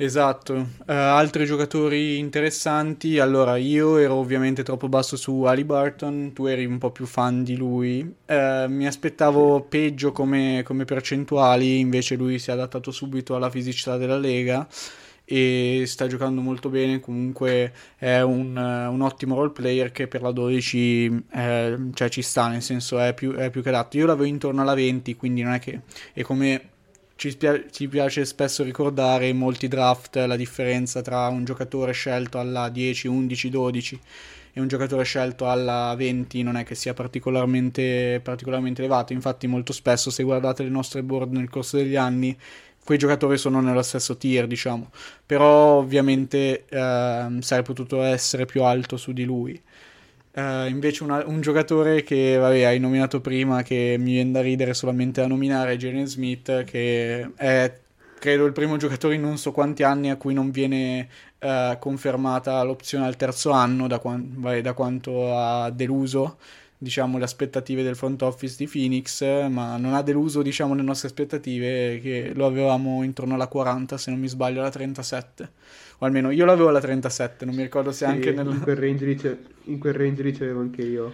Esatto, 0.00 0.54
uh, 0.54 0.66
altri 0.86 1.44
giocatori 1.44 2.18
interessanti, 2.18 3.18
allora 3.18 3.56
io 3.56 3.96
ero 3.96 4.14
ovviamente 4.14 4.62
troppo 4.62 4.88
basso 4.88 5.16
su 5.16 5.42
Ali 5.42 5.64
Barton, 5.64 6.32
tu 6.32 6.46
eri 6.46 6.64
un 6.64 6.78
po' 6.78 6.92
più 6.92 7.04
fan 7.04 7.42
di 7.42 7.56
lui, 7.56 8.00
uh, 8.02 8.68
mi 8.68 8.86
aspettavo 8.86 9.60
peggio 9.62 10.12
come, 10.12 10.62
come 10.64 10.84
percentuali, 10.84 11.80
invece 11.80 12.14
lui 12.14 12.38
si 12.38 12.50
è 12.50 12.52
adattato 12.52 12.92
subito 12.92 13.34
alla 13.34 13.50
fisicità 13.50 13.96
della 13.96 14.18
Lega 14.18 14.68
e 15.30 15.82
sta 15.86 16.06
giocando 16.06 16.40
molto 16.40 16.70
bene. 16.70 17.00
Comunque 17.00 17.72
è 17.96 18.20
un, 18.20 18.56
un 18.56 19.00
ottimo 19.02 19.34
role 19.34 19.50
player 19.50 19.92
che 19.92 20.08
per 20.08 20.22
la 20.22 20.30
12 20.30 21.24
eh, 21.32 21.78
cioè 21.92 22.08
ci 22.08 22.22
sta, 22.22 22.48
nel 22.48 22.62
senso 22.62 22.98
è 22.98 23.12
più, 23.12 23.34
è 23.34 23.50
più 23.50 23.62
che 23.62 23.68
adatto. 23.68 23.98
Io 23.98 24.06
l'avevo 24.06 24.26
intorno 24.26 24.62
alla 24.62 24.74
20, 24.74 25.16
quindi 25.16 25.42
non 25.42 25.52
è 25.52 25.58
che. 25.58 25.82
E 26.14 26.22
come 26.22 26.70
ci, 27.16 27.30
spia- 27.30 27.62
ci, 27.70 27.88
piace 27.88 28.24
spesso 28.24 28.62
ricordare 28.62 29.28
in 29.28 29.36
molti 29.36 29.68
draft 29.68 30.16
la 30.16 30.36
differenza 30.36 31.02
tra 31.02 31.26
un 31.28 31.44
giocatore 31.44 31.92
scelto 31.92 32.38
alla 32.38 32.70
10, 32.70 33.08
11, 33.08 33.50
12 33.50 34.00
e 34.54 34.60
un 34.60 34.68
giocatore 34.68 35.04
scelto 35.04 35.48
alla 35.48 35.94
20 35.94 36.42
non 36.42 36.56
è 36.56 36.64
che 36.64 36.74
sia 36.74 36.94
particolarmente, 36.94 38.20
particolarmente 38.22 38.80
elevato. 38.80 39.12
Infatti, 39.12 39.46
molto 39.46 39.72
spesso, 39.72 40.10
se 40.10 40.22
guardate 40.22 40.62
le 40.62 40.70
nostre 40.70 41.02
board 41.02 41.32
nel 41.32 41.50
corso 41.50 41.76
degli 41.76 41.96
anni, 41.96 42.36
quei 42.88 42.96
giocatori 42.96 43.36
sono 43.36 43.60
nello 43.60 43.82
stesso 43.82 44.16
tier, 44.16 44.46
diciamo, 44.46 44.90
però 45.26 45.74
ovviamente 45.76 46.64
eh, 46.66 47.36
sarebbe 47.40 47.66
potuto 47.66 48.02
essere 48.02 48.46
più 48.46 48.62
alto 48.62 48.96
su 48.96 49.12
di 49.12 49.24
lui. 49.24 49.60
Uh, 50.32 50.66
invece 50.68 51.02
una, 51.02 51.22
un 51.26 51.42
giocatore 51.42 52.02
che 52.02 52.38
vabbè, 52.38 52.62
hai 52.62 52.78
nominato 52.78 53.20
prima, 53.20 53.60
che 53.62 53.96
mi 53.98 54.12
viene 54.12 54.30
da 54.30 54.40
ridere 54.40 54.72
solamente 54.72 55.20
a 55.20 55.26
nominare, 55.26 55.72
è 55.72 55.76
Jalen 55.76 56.06
Smith, 56.06 56.64
che 56.64 57.30
è 57.36 57.78
credo 58.18 58.46
il 58.46 58.52
primo 58.52 58.78
giocatore 58.78 59.16
in 59.16 59.20
non 59.20 59.36
so 59.36 59.52
quanti 59.52 59.82
anni 59.82 60.08
a 60.08 60.16
cui 60.16 60.32
non 60.32 60.50
viene 60.50 61.08
uh, 61.40 61.78
confermata 61.78 62.62
l'opzione 62.62 63.06
al 63.06 63.16
terzo 63.16 63.50
anno, 63.50 63.86
da, 63.86 63.98
qua- 63.98 64.18
vabbè, 64.18 64.62
da 64.62 64.72
quanto 64.72 65.36
ha 65.36 65.68
deluso 65.68 66.38
diciamo, 66.78 67.18
le 67.18 67.24
aspettative 67.24 67.82
del 67.82 67.96
front 67.96 68.22
office 68.22 68.54
di 68.56 68.68
Phoenix, 68.68 69.22
ma 69.48 69.76
non 69.76 69.94
ha 69.94 70.02
deluso 70.02 70.42
diciamo, 70.42 70.74
le 70.74 70.82
nostre 70.82 71.08
aspettative, 71.08 71.98
che 72.00 72.32
lo 72.34 72.46
avevamo 72.46 73.02
intorno 73.02 73.34
alla 73.34 73.48
40, 73.48 73.98
se 73.98 74.10
non 74.10 74.20
mi 74.20 74.28
sbaglio, 74.28 74.60
alla 74.60 74.70
37. 74.70 75.50
O 75.98 76.06
almeno 76.06 76.30
io 76.30 76.44
l'avevo 76.44 76.68
alla 76.68 76.80
37, 76.80 77.44
non 77.44 77.54
mi 77.54 77.62
ricordo 77.62 77.90
se 77.90 78.04
sì, 78.06 78.10
anche 78.10 78.32
nel... 78.32 78.46
In 78.46 78.60
quel 78.60 78.76
range 78.76 79.04
rice- 79.04 79.38
in 79.64 79.78
quel 79.78 79.94
range 79.94 80.22
ricevevo 80.22 80.60
anche 80.60 80.82
io. 80.82 81.12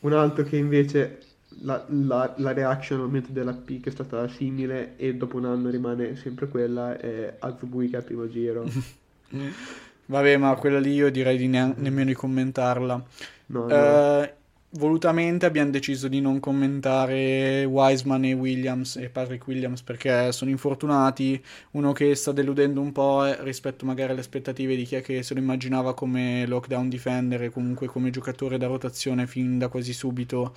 Un 0.00 0.12
altro 0.12 0.42
che 0.44 0.56
invece 0.56 1.20
la, 1.60 1.84
la, 1.88 2.34
la 2.38 2.52
reaction 2.52 2.98
al 2.98 3.06
momento 3.06 3.30
della 3.30 3.52
pick 3.52 3.86
è 3.86 3.90
stata 3.90 4.26
simile 4.28 4.96
e 4.96 5.14
dopo 5.14 5.36
un 5.36 5.44
anno 5.44 5.70
rimane 5.70 6.16
sempre 6.16 6.48
quella, 6.48 6.98
è 6.98 7.36
Azubuika 7.38 7.98
al 7.98 8.04
primo 8.04 8.28
giro. 8.28 8.68
Vabbè, 10.06 10.36
ma 10.36 10.54
quella 10.56 10.80
lì 10.80 10.94
io 10.94 11.10
direi 11.10 11.38
di 11.38 11.46
ne- 11.46 11.74
nemmeno 11.76 12.08
di 12.08 12.14
commentarla. 12.14 13.02
No, 13.46 13.66
no. 13.66 14.20
Uh, 14.20 14.28
volutamente 14.72 15.44
abbiamo 15.46 15.70
deciso 15.70 16.08
di 16.08 16.20
non 16.20 16.40
commentare 16.40 17.64
Wiseman 17.64 18.24
e 18.24 18.32
Williams 18.32 18.96
e 18.96 19.08
Patrick 19.10 19.46
Williams 19.46 19.82
perché 19.82 20.32
sono 20.32 20.50
infortunati, 20.50 21.42
uno 21.72 21.92
che 21.92 22.14
sta 22.14 22.32
deludendo 22.32 22.80
un 22.80 22.92
po' 22.92 23.22
rispetto 23.42 23.84
magari 23.84 24.12
alle 24.12 24.20
aspettative 24.20 24.76
di 24.76 24.84
chi 24.84 24.96
è 24.96 25.02
che 25.02 25.22
se 25.22 25.34
lo 25.34 25.40
immaginava 25.40 25.94
come 25.94 26.46
lockdown 26.46 26.88
defender 26.88 27.42
e 27.42 27.50
comunque 27.50 27.86
come 27.86 28.10
giocatore 28.10 28.58
da 28.58 28.66
rotazione 28.66 29.26
fin 29.26 29.58
da 29.58 29.68
quasi 29.68 29.92
subito 29.92 30.54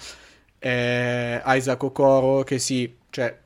è 0.57 1.41
Isaac 1.45 1.83
Okoro 1.83 2.43
che 2.43 2.57
sì, 2.57 2.95
cioè 3.09 3.37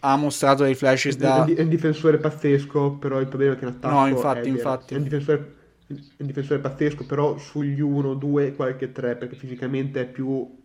ha 0.00 0.16
mostrato 0.16 0.64
dei 0.64 0.74
flashes 0.74 1.16
da... 1.16 1.44
È 1.44 1.60
un 1.60 1.68
difensore 1.68 2.18
pazzesco, 2.18 2.92
però 2.92 3.20
il 3.20 3.28
problema 3.28 3.54
è 3.54 3.58
che 3.58 3.64
in 3.64 3.70
attacco 3.70 3.94
No, 3.94 4.06
infatti, 4.06 4.48
è, 4.48 4.50
infatti. 4.50 4.94
È 4.94 4.96
un 4.96 5.02
difensore 5.02 5.54
un 5.90 6.26
difensore 6.26 6.60
pazzesco, 6.60 7.04
però 7.04 7.36
sugli 7.38 7.80
1, 7.80 8.14
2, 8.14 8.54
qualche 8.54 8.92
3, 8.92 9.16
perché 9.16 9.34
fisicamente 9.36 10.00
è 10.00 10.06
più 10.06 10.58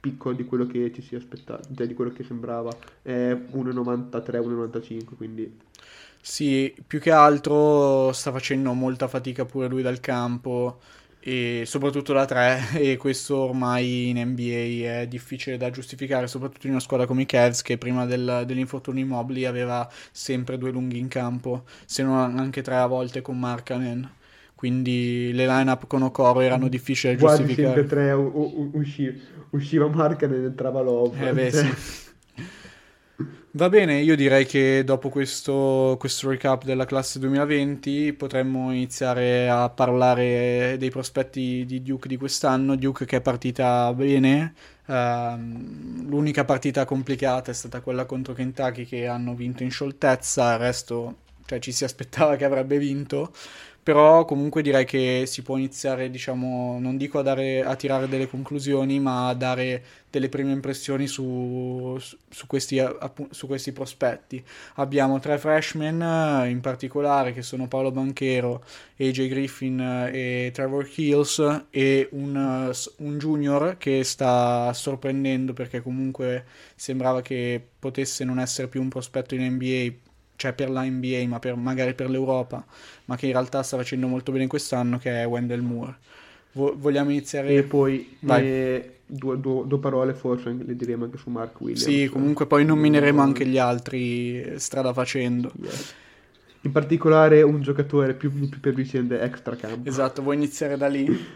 piccolo 0.00 0.34
di 0.34 0.44
quello 0.44 0.66
che 0.66 0.92
ci 0.92 1.02
si 1.02 1.14
aspettava, 1.14 1.60
cioè 1.74 1.86
di 1.86 1.94
quello 1.94 2.12
che 2.12 2.24
sembrava. 2.24 2.70
È 3.02 3.32
1,93, 3.32 4.40
1,95, 4.40 5.16
quindi... 5.16 5.58
Sì, 6.20 6.74
più 6.86 7.00
che 7.00 7.10
altro 7.10 8.12
sta 8.12 8.32
facendo 8.32 8.72
molta 8.74 9.08
fatica 9.08 9.44
pure 9.44 9.68
lui 9.68 9.82
dal 9.82 10.00
campo 10.00 10.80
e 11.20 11.64
soprattutto 11.66 12.12
da 12.12 12.24
3 12.24 12.70
e 12.78 12.96
questo 12.96 13.36
ormai 13.36 14.08
in 14.08 14.18
NBA 14.18 15.00
è 15.00 15.06
difficile 15.08 15.56
da 15.56 15.70
giustificare 15.70 16.26
soprattutto 16.26 16.66
in 16.66 16.72
una 16.72 16.80
squadra 16.80 17.06
come 17.06 17.22
i 17.22 17.26
Cavs 17.26 17.62
che 17.62 17.76
prima 17.76 18.06
del, 18.06 18.44
dell'infortunio 18.46 19.04
immobili 19.04 19.44
aveva 19.44 19.88
sempre 20.12 20.58
due 20.58 20.70
lunghi 20.70 20.98
in 20.98 21.08
campo 21.08 21.64
se 21.86 22.02
non 22.02 22.38
anche 22.38 22.62
tre 22.62 22.76
a 22.76 22.86
volte 22.86 23.20
con 23.20 23.38
Markanen 23.38 24.16
quindi 24.58 25.30
le 25.34 25.46
line-up 25.46 25.86
con 25.86 26.02
Okoro 26.02 26.40
erano 26.40 26.66
difficili 26.66 27.14
da 27.14 27.20
Quasi 27.20 27.44
giustificare. 27.44 27.74
sempre 27.76 27.96
tre 27.96 28.10
u- 28.10 28.70
usci- 28.74 29.20
usciva 29.50 29.86
Marca 29.86 30.26
e 30.26 30.34
entrava 30.34 30.80
Love. 30.80 31.28
Eh 31.28 31.32
beh, 31.32 31.50
sì. 31.52 31.74
Va 33.52 33.68
bene, 33.68 34.00
io 34.00 34.16
direi 34.16 34.46
che 34.46 34.82
dopo 34.84 35.10
questo, 35.10 35.94
questo 36.00 36.28
recap 36.28 36.64
della 36.64 36.86
classe 36.86 37.20
2020 37.20 38.12
potremmo 38.14 38.72
iniziare 38.72 39.48
a 39.48 39.70
parlare 39.70 40.74
dei 40.76 40.90
prospetti 40.90 41.64
di 41.64 41.80
Duke 41.80 42.08
di 42.08 42.16
quest'anno. 42.16 42.74
Duke 42.74 43.04
che 43.04 43.18
è 43.18 43.20
partita 43.20 43.94
bene, 43.94 44.54
uh, 44.86 44.92
l'unica 46.04 46.44
partita 46.44 46.84
complicata 46.84 47.52
è 47.52 47.54
stata 47.54 47.80
quella 47.80 48.06
contro 48.06 48.32
Kentucky 48.32 48.84
che 48.84 49.06
hanno 49.06 49.36
vinto 49.36 49.62
in 49.62 49.70
scioltezza, 49.70 50.54
il 50.54 50.58
resto 50.58 51.18
cioè, 51.48 51.60
ci 51.60 51.72
si 51.72 51.84
aspettava 51.84 52.36
che 52.36 52.44
avrebbe 52.44 52.76
vinto 52.76 53.32
però 53.88 54.26
comunque 54.26 54.60
direi 54.60 54.84
che 54.84 55.22
si 55.24 55.40
può 55.40 55.56
iniziare, 55.56 56.10
diciamo, 56.10 56.78
non 56.78 56.98
dico 56.98 57.20
a, 57.20 57.22
dare, 57.22 57.62
a 57.62 57.74
tirare 57.74 58.06
delle 58.06 58.28
conclusioni, 58.28 59.00
ma 59.00 59.28
a 59.28 59.34
dare 59.34 59.82
delle 60.10 60.28
prime 60.28 60.52
impressioni 60.52 61.06
su, 61.06 61.96
su, 62.28 62.46
questi, 62.46 62.78
su, 63.30 63.46
questi, 63.46 63.72
prospetti. 63.72 64.44
Abbiamo 64.74 65.20
tre 65.20 65.38
freshman 65.38 66.50
in 66.50 66.60
particolare 66.60 67.32
che 67.32 67.40
sono 67.40 67.66
Paolo 67.66 67.90
Banchero, 67.90 68.62
AJ 68.98 69.26
Griffin 69.26 69.80
e 70.12 70.50
Trevor 70.52 70.86
Hills 70.94 71.62
e 71.70 72.08
un, 72.12 72.70
un 72.96 73.18
junior 73.18 73.78
che 73.78 74.04
sta 74.04 74.70
sorprendendo 74.74 75.54
perché 75.54 75.80
comunque 75.80 76.44
sembrava 76.74 77.22
che 77.22 77.58
potesse 77.78 78.22
non 78.24 78.38
essere 78.38 78.68
più 78.68 78.82
un 78.82 78.90
prospetto 78.90 79.34
in 79.34 79.50
NBA 79.50 80.07
cioè 80.38 80.52
per 80.52 80.70
la 80.70 80.84
NBA, 80.84 81.24
ma 81.26 81.40
per, 81.40 81.56
magari 81.56 81.94
per 81.94 82.08
l'Europa, 82.08 82.64
ma 83.06 83.16
che 83.16 83.26
in 83.26 83.32
realtà 83.32 83.64
sta 83.64 83.76
facendo 83.76 84.06
molto 84.06 84.30
bene 84.30 84.46
quest'anno, 84.46 84.96
che 84.96 85.22
è 85.22 85.26
Wendell 85.26 85.62
Moore. 85.62 85.96
Vo- 86.52 86.74
vogliamo 86.78 87.10
iniziare? 87.10 87.52
E 87.52 87.64
poi 87.64 88.16
eh, 88.24 89.00
due, 89.04 89.40
due, 89.40 89.66
due, 89.66 89.78
parole 89.80 90.14
forse 90.14 90.56
le 90.56 90.76
diremo 90.76 91.06
anche 91.06 91.18
su 91.18 91.28
Mark 91.28 91.60
Williams. 91.60 91.82
Sì, 91.82 92.08
comunque 92.08 92.46
poi 92.46 92.64
nomineremo 92.64 93.20
anche 93.20 93.44
gli 93.46 93.58
altri 93.58 94.54
strada 94.60 94.92
facendo. 94.92 95.52
Yes. 95.60 95.94
In 96.60 96.70
particolare 96.70 97.42
un 97.42 97.60
giocatore 97.60 98.14
più, 98.14 98.30
più 98.48 98.60
per 98.60 98.74
vicende 98.74 99.20
extra 99.20 99.56
campo. 99.56 99.88
Esatto, 99.88 100.22
vuoi 100.22 100.36
iniziare 100.36 100.76
da 100.76 100.86
lì? 100.86 101.26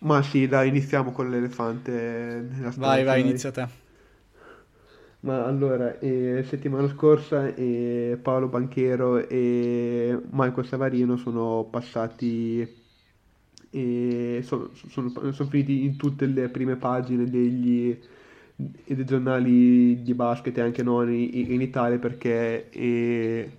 Ma 0.00 0.22
sì, 0.22 0.46
dai, 0.46 0.68
iniziamo 0.68 1.10
con 1.10 1.30
l'elefante 1.30 1.90
nella 2.50 2.70
storia. 2.70 2.90
Vai, 2.90 3.04
vai, 3.04 3.20
inizia 3.22 3.50
te. 3.50 3.86
Ma 5.20 5.44
allora, 5.44 5.98
eh, 5.98 6.44
settimana 6.46 6.88
scorsa 6.88 7.52
eh, 7.54 8.18
Paolo 8.22 8.46
Banchero 8.46 9.28
e 9.28 10.16
Michael 10.30 10.66
Savarino 10.66 11.16
sono 11.16 11.66
passati 11.68 12.76
e 13.70 14.40
sono, 14.44 14.70
sono, 14.88 15.10
sono, 15.32 15.48
finiti 15.50 15.84
in 15.84 15.96
tutte 15.96 16.24
le 16.26 16.48
prime 16.48 16.76
pagine 16.76 17.28
degli, 17.28 17.98
dei 18.54 19.04
giornali 19.04 20.02
di 20.02 20.14
basket 20.14 20.56
e 20.56 20.60
anche 20.60 20.82
non 20.84 21.12
in, 21.12 21.52
in 21.52 21.60
Italia 21.60 21.98
perché 21.98 22.70
eh, 22.70 23.50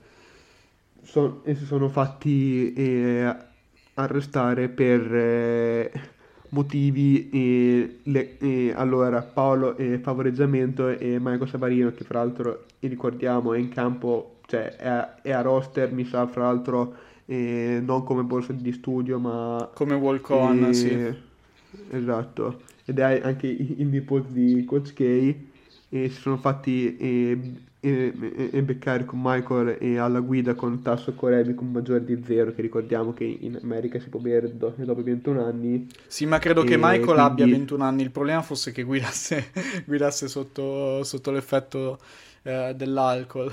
son, 1.04 1.42
si 1.44 1.66
sono 1.66 1.90
fatti 1.90 2.74
eh, 2.74 3.36
arrestare 3.96 4.70
per 4.70 5.14
eh, 5.14 5.92
motivi 6.50 7.30
e, 7.30 8.00
le, 8.04 8.38
e 8.38 8.74
allora 8.76 9.22
Paolo 9.22 9.78
e 9.78 10.00
favoreggiamento 10.00 10.88
e 10.88 11.18
Michael 11.20 11.50
Savarino 11.50 11.92
che 11.92 12.04
fra 12.04 12.20
l'altro 12.20 12.66
ricordiamo 12.80 13.54
è 13.54 13.60
in 13.60 13.70
campo 13.70 14.38
cioè 14.48 14.76
è, 14.76 15.22
è 15.22 15.32
a 15.32 15.42
roster 15.42 15.92
mi 15.92 16.06
sa 16.06 16.26
fra 16.28 16.44
l'altro 16.44 16.96
eh, 17.26 17.80
non 17.84 18.04
come 18.04 18.24
borsa 18.24 18.54
di 18.54 18.72
studio 18.72 19.20
ma 19.20 19.70
come 19.74 19.94
walk 19.94 20.30
on 20.30 20.66
eh, 20.66 20.74
sì. 20.74 21.28
Esatto. 21.92 22.62
Ed 22.86 23.00
è 23.00 23.22
anche 23.24 23.48
il 23.48 23.86
nipote 23.88 24.32
di 24.32 24.66
Coach 24.66 24.94
K 24.94 25.02
e 25.02 26.10
si 26.10 26.20
sono 26.20 26.38
fatti 26.38 26.98
eh, 26.98 27.54
e, 27.80 28.14
e, 28.52 28.62
beccare 28.62 29.06
con 29.06 29.20
Michael 29.22 29.78
e 29.80 29.98
alla 29.98 30.20
guida 30.20 30.54
con 30.54 30.82
tasso 30.82 31.14
Corebi 31.14 31.54
con 31.54 31.72
maggiore 31.72 32.04
di 32.04 32.22
zero 32.26 32.54
che 32.54 32.62
ricordiamo 32.62 33.14
che 33.14 33.24
in 33.24 33.58
America 33.62 34.00
si 34.00 34.10
può 34.10 34.20
bere 34.20 34.56
do, 34.58 34.74
dopo 34.76 35.02
21 35.02 35.46
anni. 35.46 35.88
Sì 36.08 36.26
ma 36.26 36.40
credo 36.40 36.64
che 36.64 36.76
Michael 36.76 37.04
quindi... 37.04 37.22
abbia 37.22 37.46
21 37.46 37.84
anni. 37.84 38.02
Il 38.02 38.12
problema 38.12 38.42
fosse 38.42 38.72
che 38.72 38.84
guidasse, 38.84 39.52
guidasse 39.86 40.28
sotto, 40.28 41.04
sotto 41.04 41.32
l'effetto 41.32 42.00
eh, 42.44 42.74
dell'alcol 42.76 43.52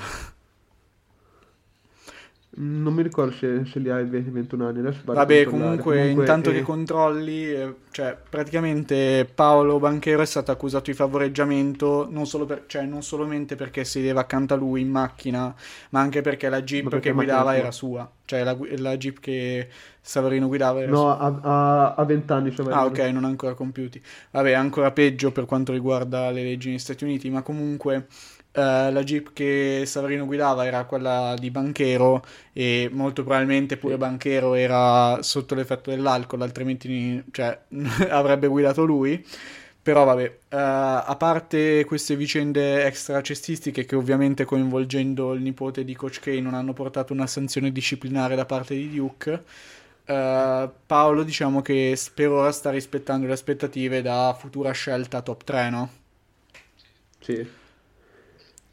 Non 2.58 2.94
mi 2.94 3.02
ricordo 3.02 3.32
se, 3.32 3.66
se 3.66 3.78
li 3.78 3.90
hai 3.90 4.04
20-21 4.04 4.60
anni. 4.62 4.78
Adesso 4.78 5.00
Vabbè, 5.04 5.44
comunque, 5.44 5.98
comunque, 5.98 6.08
intanto 6.08 6.48
eh... 6.48 6.54
che 6.54 6.62
controlli, 6.62 7.50
eh, 7.50 7.74
cioè, 7.90 8.16
praticamente 8.28 9.28
Paolo 9.32 9.78
Banchero 9.78 10.22
è 10.22 10.26
stato 10.26 10.52
accusato 10.52 10.90
di 10.90 10.96
favoreggiamento 10.96 12.06
non, 12.08 12.24
solo 12.26 12.46
per, 12.46 12.64
cioè, 12.66 12.84
non 12.84 13.02
solamente 13.02 13.56
perché 13.56 13.84
sedeva 13.84 14.20
accanto 14.20 14.54
a 14.54 14.56
lui 14.56 14.80
in 14.80 14.88
macchina, 14.88 15.54
ma 15.90 16.00
anche 16.00 16.22
perché 16.22 16.48
la 16.48 16.62
jeep 16.62 16.88
perché 16.88 17.10
che 17.10 17.14
guidava 17.14 17.54
era 17.54 17.70
sua. 17.70 18.10
Cioè, 18.24 18.42
la, 18.42 18.56
la, 18.78 18.96
jeep 18.96 19.20
che 19.20 19.68
Savarino 20.00 20.46
guidava 20.46 20.80
era 20.80 20.90
no, 20.90 20.96
sua. 20.96 21.28
No, 21.28 21.40
a, 21.42 21.94
a 21.94 22.04
20 22.04 22.32
anni 22.32 22.52
Savarino. 22.52 22.80
Ah, 22.80 22.86
ok, 22.86 22.98
non 23.12 23.24
ancora 23.24 23.52
compiuti. 23.52 24.02
Vabbè, 24.30 24.52
ancora 24.52 24.92
peggio 24.92 25.30
per 25.30 25.44
quanto 25.44 25.72
riguarda 25.72 26.30
le 26.30 26.42
leggi 26.42 26.70
negli 26.70 26.78
Stati 26.78 27.04
Uniti, 27.04 27.28
ma 27.28 27.42
comunque 27.42 28.06
Uh, 28.56 28.90
la 28.90 29.02
Jeep 29.04 29.34
che 29.34 29.82
Savarino 29.84 30.24
guidava 30.24 30.64
era 30.64 30.84
quella 30.86 31.34
di 31.38 31.50
Banchero 31.50 32.24
e 32.54 32.88
molto 32.90 33.22
probabilmente 33.22 33.76
pure 33.76 33.98
Banchero 33.98 34.54
era 34.54 35.22
sotto 35.22 35.54
l'effetto 35.54 35.90
dell'alcol, 35.90 36.40
altrimenti 36.40 37.22
cioè, 37.32 37.58
avrebbe 38.08 38.46
guidato 38.46 38.84
lui. 38.86 39.22
Però 39.82 40.04
vabbè, 40.04 40.24
uh, 40.24 40.56
a 40.56 41.16
parte 41.18 41.84
queste 41.84 42.16
vicende 42.16 42.84
extracestistiche 42.86 43.84
che 43.84 43.94
ovviamente 43.94 44.44
coinvolgendo 44.46 45.34
il 45.34 45.42
nipote 45.42 45.84
di 45.84 45.94
Coach 45.94 46.20
K 46.20 46.26
non 46.40 46.54
hanno 46.54 46.72
portato 46.72 47.12
una 47.12 47.26
sanzione 47.26 47.70
disciplinare 47.70 48.34
da 48.36 48.46
parte 48.46 48.74
di 48.74 48.90
Duke, 48.90 49.30
uh, 50.06 50.70
Paolo 50.86 51.22
diciamo 51.22 51.62
che 51.62 51.96
per 52.14 52.30
ora 52.30 52.52
sta 52.52 52.70
rispettando 52.70 53.26
le 53.26 53.34
aspettative 53.34 54.02
da 54.02 54.34
futura 54.38 54.72
scelta 54.72 55.20
top 55.20 55.44
3, 55.44 55.70
no? 55.70 55.90
Sì. 57.20 57.64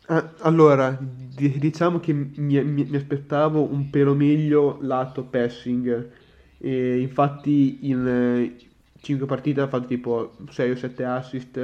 Ah, 0.07 0.33
allora, 0.39 0.97
diciamo 0.99 1.99
che 1.99 2.11
mi, 2.13 2.61
mi- 2.63 2.85
mi 2.85 2.95
aspettavo 2.97 3.71
un 3.71 3.89
pelo 3.89 4.13
meglio 4.15 4.77
lato 4.81 5.25
passing. 5.25 6.11
E 6.57 6.99
infatti 6.99 7.87
in 7.87 8.53
5 8.99 9.25
partite 9.25 9.61
ha 9.61 9.67
fatto 9.67 9.87
tipo 9.87 10.35
6 10.49 10.71
o 10.71 10.75
7 10.75 11.03
assist, 11.05 11.57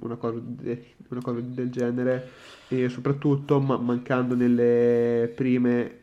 una 0.00 0.16
cosa, 0.16 0.38
de- 0.42 0.96
una 1.08 1.20
cosa 1.22 1.40
del 1.40 1.70
genere. 1.70 2.30
E 2.68 2.88
soprattutto 2.90 3.60
ma- 3.60 3.78
mancando 3.78 4.34
nelle 4.34 5.32
prime, 5.34 6.00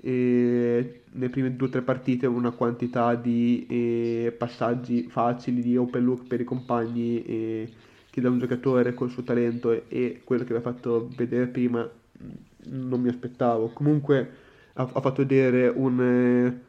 eh, 0.00 1.02
nelle 1.12 1.30
prime 1.30 1.56
2-3 1.56 1.82
partite 1.82 2.26
una 2.26 2.52
quantità 2.52 3.14
di 3.14 3.66
eh, 3.68 4.32
passaggi 4.36 5.08
facili, 5.08 5.60
di 5.62 5.76
open 5.76 6.04
look 6.04 6.26
per 6.26 6.40
i 6.40 6.44
compagni. 6.44 7.22
E 7.24 7.72
che 8.18 8.20
da 8.20 8.30
un 8.30 8.38
giocatore 8.38 8.94
col 8.94 9.10
suo 9.10 9.22
talento 9.22 9.88
e, 9.88 10.20
quello 10.24 10.44
che 10.44 10.52
aveva 10.52 10.72
fatto 10.72 11.08
vedere 11.16 11.46
prima 11.46 11.82
mm, 11.82 12.30
non 12.88 13.00
mi 13.00 13.08
aspettavo. 13.08 13.68
Comunque 13.68 14.30
ha, 14.74 14.82
ha 14.82 15.00
fatto 15.00 15.22
vedere 15.22 15.68
un, 15.68 16.00
eh, 16.00 16.60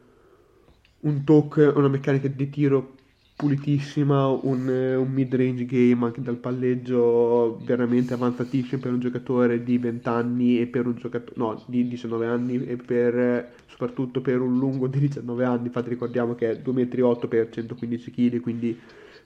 un 1.02 1.24
talk, 1.24 1.74
una 1.76 1.88
meccanica 1.88 2.28
di 2.28 2.50
tiro 2.50 2.98
pulitissima, 3.36 4.28
un, 4.28 4.70
eh, 4.70 4.96
un 4.96 5.12
mid-range 5.12 5.66
game 5.66 6.06
anche 6.06 6.22
dal 6.22 6.36
palleggio 6.36 7.58
veramente 7.64 8.14
avanzatissimo 8.14 8.82
per 8.82 8.92
un 8.92 9.00
giocatore 9.00 9.64
di 9.64 9.78
20 9.78 10.08
anni 10.10 10.60
e 10.60 10.68
per 10.68 10.86
un 10.86 10.96
giocatore, 10.96 11.38
no, 11.38 11.64
di 11.66 11.88
19 11.88 12.26
anni 12.26 12.66
e 12.66 12.76
per, 12.76 13.54
soprattutto 13.68 14.20
per 14.20 14.42
un 14.42 14.58
lungo 14.58 14.88
di 14.88 15.00
19 15.00 15.46
anni, 15.46 15.68
infatti 15.68 15.88
ricordiamo 15.88 16.36
che 16.36 16.52
è 16.52 16.62
2,8 16.62 17.26
m 17.26 17.28
per 17.30 17.50
115 17.50 18.12
kg, 18.12 18.40
quindi 18.42 18.78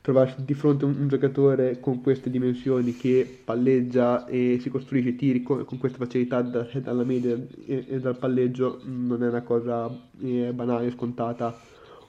trovarsi 0.03 0.43
di 0.43 0.53
fronte 0.53 0.83
a 0.83 0.89
un, 0.89 0.97
un, 0.99 1.07
giocatore 1.07 1.79
con 1.79 2.01
queste 2.01 2.29
dimensioni 2.29 2.93
che 2.93 3.39
palleggia 3.45 4.25
e 4.27 4.57
si 4.61 4.69
costruisce 4.69 5.15
tiri 5.15 5.41
con, 5.41 5.63
con 5.63 5.77
questa 5.77 5.97
facilità 5.97 6.41
da, 6.41 6.67
dalla 6.81 7.05
media 7.05 7.33
e, 7.65 7.85
e, 7.87 7.99
dal 8.01 8.17
palleggio 8.17 8.81
non 8.83 9.23
è 9.23 9.29
una 9.29 9.43
cosa 9.43 9.89
eh, 10.21 10.51
banale, 10.53 10.91
scontata. 10.91 11.57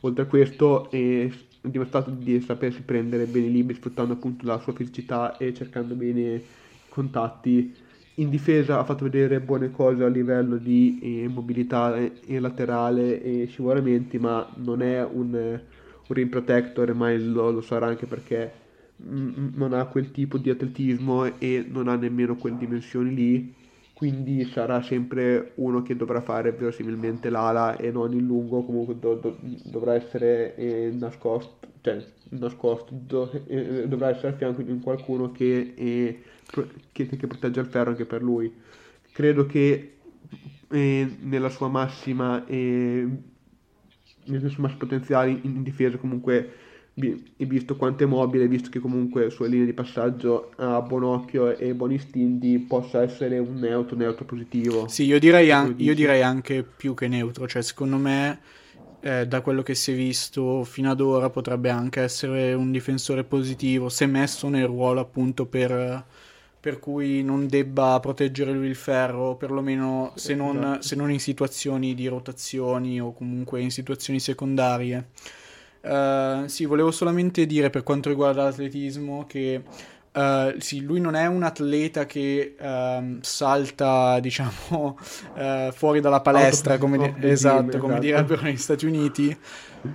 Oltre 0.01 0.25
a 0.25 0.27
questo 0.27 0.91
è 0.91 1.31
dimostrato 1.61 2.11
di 2.11 2.41
sapersi 2.41 2.83
prendere 2.83 3.27
bene 3.27 3.47
i 3.47 3.53
libri 3.53 3.77
sfruttando 3.77 4.15
appunto 4.15 4.45
la 4.45 4.59
sua 4.59 4.73
fisicità 4.73 5.37
e 5.37 5.55
cercando 5.55 5.95
bene 5.95 6.21
i 6.21 6.43
contatti. 6.89 7.73
In 8.17 8.29
difesa 8.29 8.81
ha 8.81 8.85
fatto 8.85 9.05
vedere 9.05 9.39
buone 9.39 9.71
cose 9.71 10.03
a 10.03 10.09
livello 10.09 10.57
di 10.57 10.99
eh, 11.01 11.29
mobilità 11.29 11.97
e, 11.97 12.15
e 12.27 12.41
laterale 12.41 13.23
e 13.23 13.47
scivolamenti, 13.47 14.19
ma 14.19 14.53
non 14.57 14.83
è 14.83 15.05
un 15.05 15.61
un 16.07 16.15
rim 16.15 16.29
protector, 16.29 16.93
mai 16.95 17.23
lo, 17.23 17.51
lo 17.51 17.61
sarà 17.61 17.87
anche 17.87 18.07
perché 18.07 18.63
non 18.97 19.73
ha 19.73 19.87
quel 19.87 20.11
tipo 20.11 20.39
di 20.39 20.51
atletismo 20.51 21.39
e 21.39 21.67
non 21.69 21.89
ha 21.89 21.97
nemmeno 21.97 22.37
quelle 22.37 22.57
dimensioni 22.57 23.15
lì, 23.15 23.55
quindi 23.93 24.45
sarà 24.45 24.83
sempre 24.83 25.53
uno 25.57 25.83
che 25.83 25.97
dovrà 25.97 26.21
fare 26.21 26.53
verosimilmente 26.53 27.31
l'ala 27.31 27.77
e 27.77 27.91
non 27.91 28.13
il 28.13 28.25
lungo, 28.25 28.65
comunque 28.65 28.99
do, 28.99 29.15
do, 29.15 29.37
dovrà 29.65 29.95
essere 29.95 30.55
eh, 30.57 30.91
nascosto, 30.93 31.69
cioè 31.81 32.05
nascosto, 32.31 32.93
do, 32.93 33.31
eh, 33.47 33.87
dovrà 33.89 34.11
essere 34.11 34.29
a 34.29 34.33
fianco 34.33 34.63
di 34.63 34.79
qualcuno 34.81 35.33
che, 35.33 35.75
eh, 35.77 36.23
che, 36.93 37.07
che 37.07 37.27
protegge 37.27 37.61
il 37.61 37.67
ferro 37.67 37.91
anche 37.91 38.05
per 38.05 38.23
lui. 38.23 38.53
Credo 39.13 39.47
che 39.47 39.97
eh, 40.71 41.17
nella 41.21 41.51
sua 41.51 41.69
massima 41.69 42.45
eh, 42.47 43.07
nel 44.27 44.51
suo 44.51 44.63
massimo 44.63 44.81
potenziale 44.81 45.31
in, 45.31 45.41
in 45.43 45.63
difesa 45.63 45.97
comunque 45.97 46.53
e 46.97 47.45
visto 47.45 47.75
quanto 47.77 48.05
è 48.05 48.07
mobile, 48.07 48.47
visto 48.47 48.71
che 48.71 48.79
comunque 48.79 49.29
sulle 49.29 49.49
linee 49.49 49.67
di 49.67 49.73
passaggio 49.73 50.53
ha 50.57 50.81
buon 50.81 51.03
occhio 51.03 51.57
e 51.57 51.75
buoni 51.75 51.95
istinti, 51.95 52.59
possa 52.59 53.03
essere 53.03 53.39
un 53.39 53.57
neutro, 53.59 53.97
neutro 53.97 54.25
positivo. 54.25 54.87
Sì, 54.87 55.05
io 55.05 55.19
direi, 55.19 55.51
an- 55.51 55.75
io 55.79 55.95
direi 55.95 56.23
anche 56.23 56.63
più 56.63 56.95
che 56.95 57.09
neutro, 57.09 57.49
cioè 57.49 57.63
secondo 57.63 57.97
me 57.97 58.39
eh, 59.01 59.27
da 59.27 59.41
quello 59.41 59.63
che 59.63 59.75
si 59.75 59.91
è 59.91 59.95
visto 59.97 60.63
fino 60.63 60.91
ad 60.91 61.01
ora 61.01 61.31
potrebbe 61.31 61.69
anche 61.69 62.01
essere 62.01 62.55
un 62.55 62.71
difensore 62.71 63.25
positivo 63.25 63.89
se 63.89 64.07
messo 64.07 64.49
nel 64.49 64.67
ruolo 64.67 65.01
appunto 65.01 65.47
per 65.47 66.05
per 66.65 66.79
cui 66.79 67.23
non 67.23 67.47
debba 67.47 68.01
proteggere 68.01 68.51
lui 68.51 68.69
il 68.69 68.75
ferro, 68.75 69.37
perlomeno 69.37 70.13
se 70.15 70.35
non, 70.35 70.57
esatto. 70.57 70.81
se 70.81 70.97
non 70.97 71.11
in 71.11 71.21
situazioni 71.21 71.93
di 71.93 72.07
rotazioni 72.07 72.99
o 72.99 73.13
comunque 73.13 73.61
in 73.61 73.71
situazioni 73.71 74.19
secondarie. 74.19 75.09
Uh, 75.83 76.47
sì, 76.47 76.65
volevo 76.65 76.91
solamente 76.91 77.45
dire 77.45 77.69
per 77.69 77.83
quanto 77.83 78.09
riguarda 78.09 78.45
l'atletismo 78.45 79.27
che 79.27 79.61
Uh, 80.15 80.61
sì, 80.61 80.81
lui 80.81 81.01
non 81.01 81.17
è 81.17 81.27
un 81.27 81.43
atleta 81.43 82.07
che 82.07 82.55
uh, 82.57 83.19
salta, 83.21 84.21
diciamo, 84.23 84.97
uh, 85.35 85.73
fuori 85.73 86.01
dalla 86.01 86.21
palestra, 86.21 86.79
come, 86.79 86.99
di- 86.99 87.29
esatto, 87.29 87.79
come 87.79 87.95
esatto. 87.95 88.01
direbbero 88.01 88.43
negli 88.43 88.57
Stati 88.57 88.87
Uniti, 88.87 89.37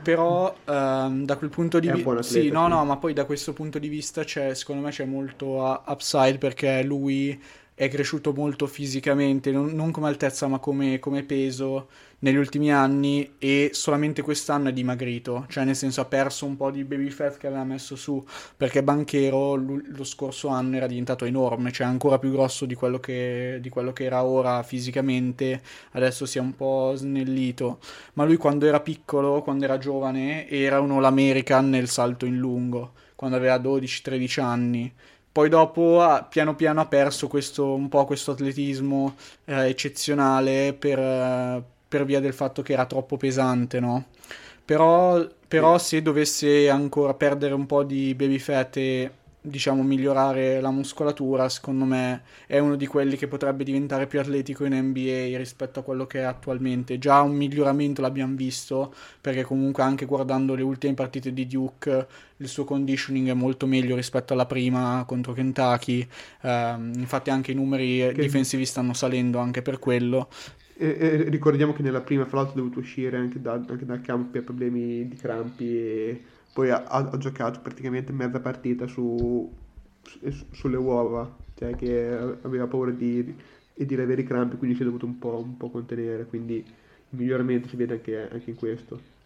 però 0.03 0.53
um, 0.65 1.23
da 1.23 1.37
quel 1.37 1.49
punto 1.49 1.79
di 1.79 1.89
vista... 1.89 2.21
Sì, 2.21 2.49
no, 2.49 2.67
no, 2.67 2.83
ma 2.83 2.97
poi 2.97 3.13
da 3.13 3.23
questo 3.23 3.53
punto 3.53 3.79
di 3.79 3.87
vista 3.87 4.25
c'è, 4.25 4.53
secondo 4.55 4.83
me 4.83 4.91
c'è 4.91 5.05
molto 5.05 5.81
upside 5.87 6.37
perché 6.37 6.83
lui 6.83 7.41
è 7.79 7.87
cresciuto 7.87 8.33
molto 8.33 8.67
fisicamente, 8.67 9.51
non, 9.51 9.67
non 9.67 9.91
come 9.91 10.09
altezza 10.09 10.47
ma 10.47 10.59
come, 10.59 10.99
come, 10.99 11.23
peso 11.23 11.87
negli 12.19 12.35
ultimi 12.35 12.73
anni 12.73 13.35
e 13.39 13.69
solamente 13.71 14.21
quest'anno 14.21 14.67
è 14.67 14.73
dimagrito, 14.73 15.45
cioè 15.47 15.63
nel 15.63 15.77
senso 15.77 16.01
ha 16.01 16.05
perso 16.05 16.45
un 16.45 16.57
po' 16.57 16.71
di 16.71 16.83
baby 16.83 17.09
fat 17.09 17.37
che 17.37 17.47
aveva 17.47 17.63
messo 17.63 17.95
su 17.95 18.21
perché 18.57 18.83
Banchero 18.83 19.55
lo 19.55 20.03
scorso 20.03 20.49
anno 20.49 20.75
era 20.75 20.87
diventato 20.87 21.23
enorme, 21.23 21.71
cioè 21.71 21.87
ancora 21.87 22.19
più 22.19 22.31
grosso 22.31 22.65
di 22.65 22.75
quello 22.75 22.99
che, 22.99 23.59
di 23.61 23.69
quello 23.69 23.93
che 23.93 24.03
era 24.03 24.25
ora 24.25 24.61
fisicamente, 24.61 25.61
adesso 25.91 26.25
si 26.25 26.37
è 26.37 26.41
un 26.41 26.57
po' 26.57 26.91
snellito, 26.97 27.79
ma 28.15 28.25
lui 28.25 28.35
quando 28.35 28.65
era 28.65 28.81
piccolo, 28.81 29.41
quando 29.41 29.63
era 29.63 29.77
giovane, 29.77 30.49
era 30.49 30.81
uno 30.81 30.99
l'American 30.99 31.69
nel 31.69 31.87
salto 31.87 32.25
in 32.25 32.35
lungo, 32.35 32.91
quando 33.15 33.37
aveva 33.37 33.55
12-13 33.55 34.41
anni 34.41 34.93
poi 35.39 35.47
dopo 35.47 36.01
ha, 36.01 36.21
piano 36.23 36.53
piano 36.53 36.81
ha 36.81 36.85
perso 36.85 37.29
questo, 37.29 37.73
un 37.73 37.87
po' 37.87 38.03
questo 38.03 38.31
atletismo 38.31 39.15
eh, 39.45 39.69
eccezionale 39.69 40.75
per, 40.77 40.99
eh, 40.99 41.63
per, 41.87 42.03
via 42.03 42.19
del 42.19 42.33
fatto 42.33 42.61
che 42.61 42.73
era 42.73 42.85
troppo 42.85 43.15
pesante, 43.15 43.79
no? 43.79 44.07
Però, 44.65 45.25
però 45.47 45.77
se 45.77 46.01
dovesse 46.01 46.69
ancora 46.69 47.13
perdere 47.13 47.53
un 47.53 47.65
po' 47.65 47.83
di 47.83 48.13
baby 48.15 48.37
fat 48.37 48.75
e 48.75 49.11
diciamo, 49.41 49.83
migliorare 49.83 50.59
la 50.59 50.71
muscolatura, 50.71 51.47
secondo 51.49 51.85
me 51.85 52.23
è 52.45 52.59
uno 52.59 52.75
di 52.75 52.85
quelli 52.87 53.15
che 53.15 53.27
potrebbe 53.27 53.63
diventare 53.63 54.07
più 54.07 54.19
atletico 54.19 54.65
in 54.65 54.73
NBA 54.73 55.37
rispetto 55.37 55.79
a 55.79 55.83
quello 55.83 56.05
che 56.05 56.19
è 56.19 56.23
attualmente. 56.23 56.97
Già 56.97 57.21
un 57.21 57.35
miglioramento 57.35 58.01
l'abbiamo 58.01 58.35
visto, 58.35 58.93
perché 59.21 59.43
comunque 59.43 59.83
anche 59.83 60.05
guardando 60.05 60.55
le 60.55 60.63
ultime 60.63 60.93
partite 60.93 61.33
di 61.33 61.47
Duke, 61.47 62.07
il 62.37 62.47
suo 62.47 62.63
conditioning 62.63 63.29
è 63.29 63.33
molto 63.33 63.65
meglio 63.65 63.95
rispetto 63.95 64.33
alla 64.33 64.45
prima 64.45 65.03
contro 65.07 65.33
Kentucky. 65.33 66.07
Uh, 66.41 66.97
infatti 66.97 67.29
anche 67.29 67.51
i 67.51 67.55
numeri 67.55 67.97
che... 68.13 68.21
difensivi 68.21 68.65
stanno 68.65 68.93
salendo 68.93 69.39
anche 69.39 69.61
per 69.61 69.79
quello. 69.79 70.29
E, 70.81 70.95
e 70.97 71.29
ricordiamo 71.29 71.73
che 71.73 71.81
nella 71.81 71.99
prima, 71.99 72.25
fra 72.25 72.37
l'altro, 72.37 72.55
è 72.55 72.57
dovuto 72.57 72.79
uscire 72.79 73.17
anche, 73.17 73.41
da, 73.41 73.53
anche 73.53 73.85
dal 73.85 73.99
campo 73.99 74.31
per 74.31 74.43
problemi 74.43 75.07
di 75.07 75.15
crampi 75.17 75.65
e 75.65 76.23
poi 76.53 76.69
ha, 76.69 76.83
ha 76.83 77.17
giocato 77.17 77.61
praticamente 77.61 78.11
mezza 78.11 78.39
partita 78.39 78.87
su, 78.87 79.51
su, 80.01 80.47
sulle 80.51 80.77
uova, 80.77 81.37
cioè 81.55 81.75
che 81.75 82.07
aveva 82.41 82.67
paura 82.67 82.91
di, 82.91 83.35
di 83.73 83.95
avere 83.95 84.21
i 84.21 84.25
crampi, 84.25 84.57
quindi 84.57 84.75
si 84.75 84.81
è 84.81 84.85
dovuto 84.85 85.05
un 85.05 85.17
po', 85.19 85.37
un 85.37 85.57
po', 85.57 85.69
contenere, 85.69 86.25
quindi 86.25 86.65
miglioramento 87.09 87.67
si 87.67 87.75
vede 87.75 87.93
anche, 87.93 88.29
anche 88.29 88.49
in 88.49 88.55
questo. 88.55 89.17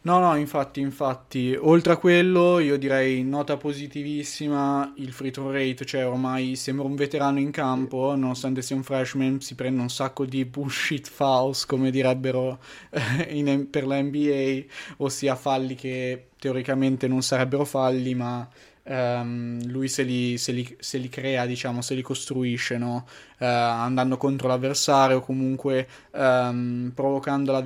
No, 0.00 0.20
no, 0.20 0.36
infatti, 0.36 0.80
infatti, 0.80 1.54
oltre 1.58 1.92
a 1.92 1.96
quello 1.98 2.60
io 2.60 2.78
direi 2.78 3.22
nota 3.24 3.56
positivissima 3.58 4.94
il 4.96 5.12
free 5.12 5.30
throw 5.30 5.50
rate, 5.50 5.84
cioè 5.84 6.06
ormai 6.06 6.54
sembra 6.56 6.86
un 6.86 6.94
veterano 6.94 7.38
in 7.40 7.50
campo, 7.50 8.14
nonostante 8.14 8.62
sia 8.62 8.76
un 8.76 8.84
freshman, 8.84 9.40
si 9.40 9.54
prende 9.54 9.82
un 9.82 9.90
sacco 9.90 10.24
di 10.24 10.44
bullshit 10.46 11.06
fouls, 11.08 11.66
come 11.66 11.90
direbbero 11.90 12.58
eh, 12.90 13.36
in, 13.36 13.68
per 13.68 13.86
la 13.86 14.00
NBA, 14.00 14.62
ossia 14.98 15.34
falli 15.34 15.74
che 15.74 16.28
teoricamente 16.38 17.06
non 17.08 17.20
sarebbero 17.20 17.64
falli, 17.64 18.14
ma 18.14 18.48
um, 18.88 19.60
lui 19.66 19.88
se 19.88 20.02
li, 20.02 20.38
se, 20.38 20.52
li, 20.52 20.76
se 20.78 20.98
li, 20.98 21.08
crea, 21.08 21.46
diciamo, 21.46 21.82
se 21.82 21.94
li 21.94 22.02
costruisce, 22.02 22.78
no? 22.78 23.06
uh, 23.38 23.44
andando 23.44 24.16
contro 24.16 24.48
l'avversario, 24.48 25.20
comunque 25.20 25.86
um, 26.12 26.90
provocando, 26.94 27.62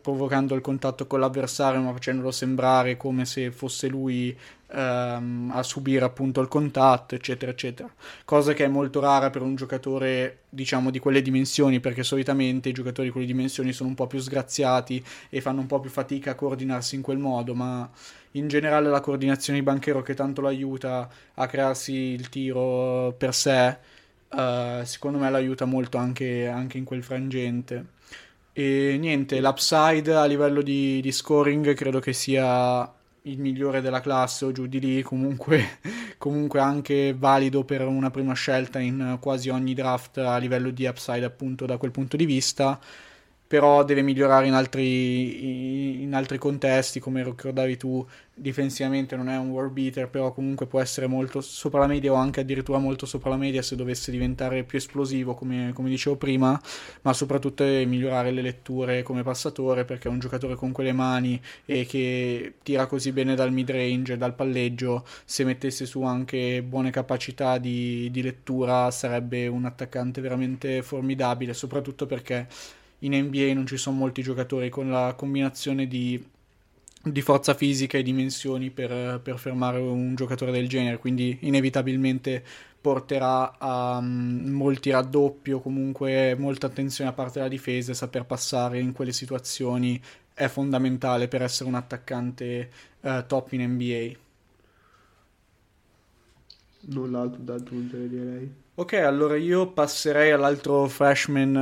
provocando, 0.00 0.54
il 0.54 0.60
contatto 0.60 1.06
con 1.06 1.20
l'avversario, 1.20 1.80
ma 1.80 1.92
facendolo 1.92 2.30
sembrare 2.30 2.96
come 2.96 3.24
se 3.24 3.50
fosse 3.50 3.88
lui 3.88 4.36
um, 4.72 5.50
a 5.52 5.62
subire 5.62 6.04
appunto 6.04 6.40
il 6.40 6.48
contatto, 6.48 7.14
eccetera, 7.14 7.50
eccetera. 7.50 7.92
Cosa 8.24 8.52
che 8.52 8.64
è 8.64 8.68
molto 8.68 9.00
rara 9.00 9.30
per 9.30 9.42
un 9.42 9.54
giocatore, 9.54 10.40
diciamo, 10.48 10.90
di 10.90 10.98
quelle 10.98 11.22
dimensioni, 11.22 11.80
perché 11.80 12.02
solitamente 12.02 12.68
i 12.68 12.72
giocatori 12.72 13.08
di 13.08 13.12
quelle 13.12 13.26
dimensioni 13.26 13.72
sono 13.72 13.88
un 13.88 13.94
po' 13.94 14.06
più 14.06 14.18
sgraziati 14.18 15.02
e 15.28 15.40
fanno 15.40 15.60
un 15.60 15.66
po' 15.66 15.80
più 15.80 15.90
fatica 15.90 16.32
a 16.32 16.34
coordinarsi 16.34 16.94
in 16.94 17.02
quel 17.02 17.18
modo, 17.18 17.54
ma 17.54 17.88
in 18.32 18.48
generale 18.48 18.88
la 18.88 19.00
coordinazione 19.00 19.58
di 19.58 19.64
Banchero 19.64 20.02
che 20.02 20.14
tanto 20.14 20.40
lo 20.40 20.48
aiuta 20.48 21.08
a 21.34 21.46
crearsi 21.46 21.92
il 21.92 22.28
tiro 22.28 23.14
per 23.16 23.34
sé, 23.34 23.76
uh, 24.28 24.84
secondo 24.84 25.18
me 25.18 25.30
l'aiuta 25.30 25.64
molto 25.64 25.98
anche, 25.98 26.46
anche, 26.46 26.78
in 26.78 26.84
quel 26.84 27.02
frangente. 27.02 27.98
E 28.52 28.96
niente, 28.98 29.40
l'upside 29.40 30.14
a 30.14 30.24
livello 30.26 30.62
di, 30.62 31.00
di, 31.00 31.12
scoring 31.12 31.74
credo 31.74 32.00
che 32.00 32.12
sia 32.12 32.92
il 33.24 33.38
migliore 33.38 33.80
della 33.80 34.00
classe 34.00 34.44
o 34.44 34.52
giù 34.52 34.66
di 34.66 34.80
lì, 34.80 35.02
comunque, 35.02 35.78
comunque 36.18 36.60
anche 36.60 37.14
valido 37.16 37.64
per 37.64 37.86
una 37.86 38.10
prima 38.10 38.34
scelta 38.34 38.78
in 38.78 39.18
quasi 39.20 39.48
ogni 39.48 39.74
draft 39.74 40.18
a 40.18 40.36
livello 40.38 40.70
di 40.70 40.86
upside 40.86 41.24
appunto 41.24 41.66
da 41.66 41.76
quel 41.76 41.90
punto 41.90 42.16
di 42.16 42.26
vista 42.26 42.78
però 43.50 43.82
deve 43.82 44.02
migliorare 44.02 44.46
in 44.46 44.52
altri, 44.52 46.02
in 46.02 46.14
altri 46.14 46.38
contesti, 46.38 47.00
come 47.00 47.24
ricordavi 47.24 47.76
tu, 47.76 48.06
difensivamente 48.32 49.16
non 49.16 49.28
è 49.28 49.36
un 49.36 49.50
world 49.50 49.72
beater, 49.72 50.08
però 50.08 50.32
comunque 50.32 50.66
può 50.66 50.78
essere 50.80 51.08
molto 51.08 51.40
sopra 51.40 51.80
la 51.80 51.88
media 51.88 52.12
o 52.12 52.14
anche 52.14 52.42
addirittura 52.42 52.78
molto 52.78 53.06
sopra 53.06 53.30
la 53.30 53.36
media 53.36 53.60
se 53.60 53.74
dovesse 53.74 54.12
diventare 54.12 54.62
più 54.62 54.78
esplosivo, 54.78 55.34
come, 55.34 55.72
come 55.74 55.88
dicevo 55.88 56.14
prima, 56.14 56.60
ma 57.02 57.12
soprattutto 57.12 57.64
migliorare 57.64 58.30
le 58.30 58.42
letture 58.42 59.02
come 59.02 59.24
passatore, 59.24 59.84
perché 59.84 60.06
è 60.06 60.12
un 60.12 60.20
giocatore 60.20 60.54
con 60.54 60.70
quelle 60.70 60.92
mani 60.92 61.40
e 61.64 61.84
che 61.86 62.54
tira 62.62 62.86
così 62.86 63.10
bene 63.10 63.34
dal 63.34 63.50
mid 63.52 63.68
range, 63.68 64.16
dal 64.16 64.36
palleggio, 64.36 65.04
se 65.24 65.42
mettesse 65.42 65.86
su 65.86 66.02
anche 66.02 66.62
buone 66.62 66.92
capacità 66.92 67.58
di, 67.58 68.12
di 68.12 68.22
lettura 68.22 68.92
sarebbe 68.92 69.48
un 69.48 69.64
attaccante 69.64 70.20
veramente 70.20 70.82
formidabile, 70.82 71.52
soprattutto 71.52 72.06
perché 72.06 72.46
in 73.00 73.14
NBA 73.14 73.52
non 73.54 73.66
ci 73.66 73.76
sono 73.76 73.96
molti 73.96 74.22
giocatori 74.22 74.68
con 74.68 74.90
la 74.90 75.14
combinazione 75.16 75.86
di, 75.86 76.22
di 77.02 77.20
forza 77.22 77.54
fisica 77.54 77.98
e 77.98 78.02
dimensioni 78.02 78.70
per, 78.70 79.20
per, 79.20 79.38
fermare 79.38 79.78
un 79.78 80.14
giocatore 80.14 80.52
del 80.52 80.68
genere, 80.68 80.98
quindi 80.98 81.38
inevitabilmente 81.40 82.42
porterà 82.80 83.58
a 83.58 83.98
um, 83.98 84.48
molti 84.48 84.90
raddoppi 84.90 85.52
o 85.52 85.60
comunque 85.60 86.34
molta 86.38 86.66
attenzione 86.66 87.10
a 87.10 87.12
parte 87.12 87.34
della 87.34 87.48
difesa 87.48 87.92
e 87.92 87.94
saper 87.94 88.24
passare 88.24 88.80
in 88.80 88.92
quelle 88.92 89.12
situazioni 89.12 90.00
è 90.32 90.48
fondamentale 90.48 91.28
per 91.28 91.42
essere 91.42 91.68
un 91.68 91.74
attaccante 91.74 92.70
uh, 93.00 93.26
top 93.26 93.52
in 93.52 93.62
NBA. 93.72 94.29
Null'altro 96.82 97.42
da 97.42 97.54
aggiungere 97.54 98.08
direi. 98.08 98.52
Ok, 98.74 98.94
allora 98.94 99.36
io 99.36 99.66
passerei 99.68 100.30
all'altro 100.30 100.86
freshman, 100.86 101.54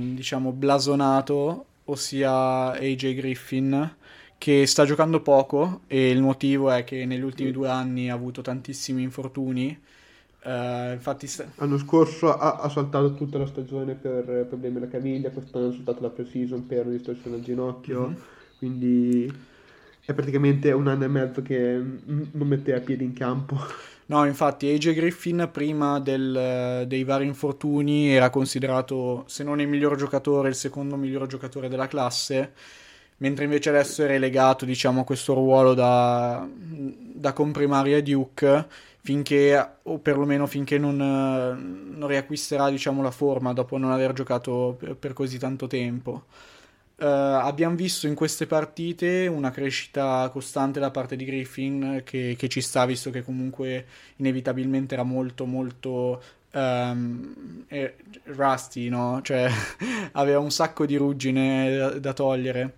eh, 0.00 0.14
diciamo, 0.14 0.50
blasonato, 0.50 1.66
ossia 1.84 2.72
AJ 2.72 3.14
Griffin, 3.14 3.94
che 4.38 4.66
sta 4.66 4.84
giocando 4.84 5.20
poco 5.20 5.82
e 5.86 6.10
il 6.10 6.20
motivo 6.20 6.70
è 6.70 6.82
che 6.82 7.04
negli 7.04 7.22
ultimi 7.22 7.52
due 7.52 7.68
anni 7.68 8.10
ha 8.10 8.14
avuto 8.14 8.42
tantissimi 8.42 9.02
infortuni. 9.02 9.78
Uh, 10.42 10.92
infatti 10.92 11.26
sta... 11.26 11.44
L'anno 11.56 11.78
scorso 11.78 12.36
ha, 12.36 12.56
ha, 12.56 12.68
saltato 12.68 13.14
tutta 13.14 13.38
la 13.38 13.46
stagione 13.46 13.94
per 13.94 14.46
problemi 14.48 14.78
alla 14.78 14.88
caviglia, 14.88 15.30
quest'anno 15.30 15.68
ha 15.68 15.72
saltato 15.72 16.02
la 16.02 16.10
pre-season 16.10 16.66
per 16.66 16.86
una 16.86 16.96
distorsione 16.96 17.36
al 17.36 17.42
ginocchio, 17.42 18.06
mm-hmm. 18.06 18.20
quindi 18.58 19.32
è 20.04 20.14
praticamente 20.14 20.72
un 20.72 20.86
anno 20.88 21.04
e 21.04 21.08
mezzo 21.08 21.42
che 21.42 21.80
non 22.06 22.48
metteva 22.48 22.80
piedi 22.80 23.04
in 23.04 23.12
campo. 23.12 23.58
No, 24.10 24.24
infatti 24.24 24.68
AJ 24.70 24.94
Griffin 24.94 25.50
prima 25.52 26.00
del, 26.00 26.84
dei 26.86 27.04
vari 27.04 27.26
infortuni 27.26 28.08
era 28.08 28.30
considerato, 28.30 29.24
se 29.26 29.44
non 29.44 29.60
il 29.60 29.68
miglior 29.68 29.96
giocatore, 29.96 30.48
il 30.48 30.54
secondo 30.54 30.96
miglior 30.96 31.26
giocatore 31.26 31.68
della 31.68 31.88
classe, 31.88 32.54
mentre 33.18 33.44
invece 33.44 33.68
adesso 33.68 34.02
è 34.02 34.06
relegato 34.06 34.64
diciamo, 34.64 35.02
a 35.02 35.04
questo 35.04 35.34
ruolo 35.34 35.74
da, 35.74 36.48
da 36.50 37.34
comprimaria 37.34 38.02
Duke 38.02 38.66
finché, 39.02 39.72
o 39.82 39.98
perlomeno 39.98 40.46
finché 40.46 40.78
non, 40.78 40.96
non 40.96 42.08
riacquisterà 42.08 42.70
diciamo, 42.70 43.02
la 43.02 43.10
forma 43.10 43.52
dopo 43.52 43.76
non 43.76 43.90
aver 43.90 44.14
giocato 44.14 44.74
per, 44.78 44.96
per 44.96 45.12
così 45.12 45.38
tanto 45.38 45.66
tempo. 45.66 46.24
Uh, 47.00 47.04
abbiamo 47.04 47.76
visto 47.76 48.08
in 48.08 48.16
queste 48.16 48.48
partite 48.48 49.28
una 49.28 49.52
crescita 49.52 50.28
costante 50.32 50.80
da 50.80 50.90
parte 50.90 51.14
di 51.14 51.24
Griffin 51.24 52.02
che, 52.04 52.34
che 52.36 52.48
ci 52.48 52.60
sta, 52.60 52.86
visto 52.86 53.10
che 53.10 53.22
comunque 53.22 53.86
inevitabilmente 54.16 54.94
era 54.94 55.04
molto 55.04 55.46
molto 55.46 56.20
um, 56.52 57.64
eh, 57.68 57.94
rusty, 58.24 58.88
no? 58.88 59.20
Cioè 59.22 59.48
aveva 60.12 60.40
un 60.40 60.50
sacco 60.50 60.86
di 60.86 60.96
ruggine 60.96 61.76
da, 61.76 61.98
da 62.00 62.12
togliere 62.12 62.74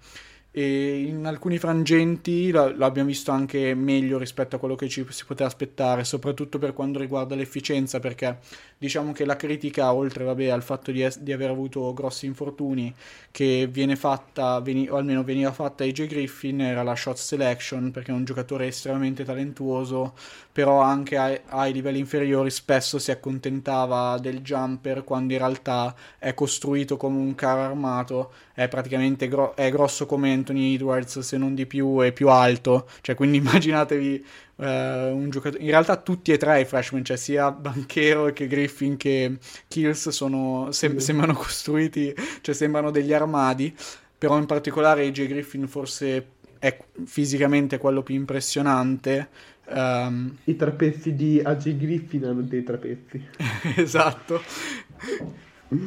e 0.52 1.02
in 1.02 1.26
alcuni 1.26 1.58
frangenti 1.58 2.50
l'abbiamo 2.50 3.08
visto 3.08 3.30
anche 3.30 3.72
meglio 3.74 4.18
rispetto 4.18 4.56
a 4.56 4.58
quello 4.58 4.74
che 4.74 4.88
ci 4.88 5.06
si 5.08 5.24
poteva 5.24 5.48
aspettare, 5.48 6.02
soprattutto 6.02 6.58
per 6.58 6.72
quanto 6.72 6.98
riguarda 6.98 7.36
l'efficienza, 7.36 8.00
perché 8.00 8.38
diciamo 8.76 9.12
che 9.12 9.24
la 9.24 9.36
critica, 9.36 9.92
oltre 9.92 10.24
vabbè, 10.24 10.48
al 10.48 10.64
fatto 10.64 10.90
di, 10.90 11.02
es- 11.02 11.20
di, 11.20 11.32
aver 11.32 11.50
avuto 11.50 11.92
grossi 11.94 12.26
infortuni, 12.26 12.92
che 13.30 13.68
viene 13.70 13.94
fatta, 13.94 14.58
veni- 14.60 14.88
o 14.88 14.96
almeno 14.96 15.22
veniva 15.22 15.52
fatta 15.52 15.84
a 15.84 15.86
AJ 15.86 16.06
Griffin, 16.06 16.60
era 16.62 16.82
la 16.82 16.96
shot 16.96 17.16
selection, 17.16 17.92
perché 17.92 18.10
è 18.10 18.14
un 18.14 18.24
giocatore 18.24 18.66
estremamente 18.66 19.22
talentuoso, 19.22 20.14
però 20.50 20.80
anche 20.80 21.16
ai, 21.16 21.40
ai 21.46 21.72
livelli 21.72 22.00
inferiori 22.00 22.50
spesso 22.50 22.98
si 22.98 23.12
accontentava 23.12 24.18
del 24.18 24.40
jumper, 24.40 25.04
quando 25.04 25.32
in 25.32 25.38
realtà 25.38 25.94
è 26.18 26.34
costruito 26.34 26.96
come 26.96 27.18
un 27.18 27.34
carro 27.36 27.62
armato, 27.62 28.32
è 28.60 28.68
praticamente 28.68 29.26
gro- 29.26 29.56
è 29.56 29.70
grosso 29.70 30.04
come 30.04 30.34
Anthony 30.34 30.74
Edwards, 30.74 31.20
se 31.20 31.38
non 31.38 31.54
di 31.54 31.64
più, 31.64 32.04
e 32.04 32.12
più 32.12 32.28
alto. 32.28 32.86
Cioè, 33.00 33.14
quindi 33.14 33.38
immaginatevi 33.40 34.24
uh, 34.56 34.64
un 34.64 35.28
giocatore. 35.30 35.62
In 35.62 35.70
realtà 35.70 35.96
tutti 35.96 36.30
e 36.30 36.36
tre 36.36 36.60
i 36.60 36.64
freshman, 36.66 37.02
cioè 37.02 37.16
sia 37.16 37.50
Banchero 37.50 38.30
che 38.34 38.46
Griffin 38.46 38.98
che 38.98 39.38
Kills, 39.66 40.10
sono, 40.10 40.68
sem- 40.72 40.98
sembrano 40.98 41.32
costruiti, 41.32 42.14
cioè 42.42 42.54
sembrano 42.54 42.90
degli 42.90 43.14
armadi. 43.14 43.74
Però 44.18 44.36
in 44.36 44.44
particolare 44.44 45.06
AJ 45.06 45.28
Griffin 45.28 45.66
forse 45.66 46.26
è 46.58 46.76
fisicamente 47.06 47.78
quello 47.78 48.02
più 48.02 48.14
impressionante. 48.14 49.28
Um... 49.68 50.36
I 50.44 50.56
trapezzi 50.56 51.14
di 51.14 51.40
AJ 51.42 51.76
Griffin 51.78 52.26
hanno 52.26 52.42
dei 52.42 52.62
trapezzi. 52.62 53.24
esatto. 53.76 54.42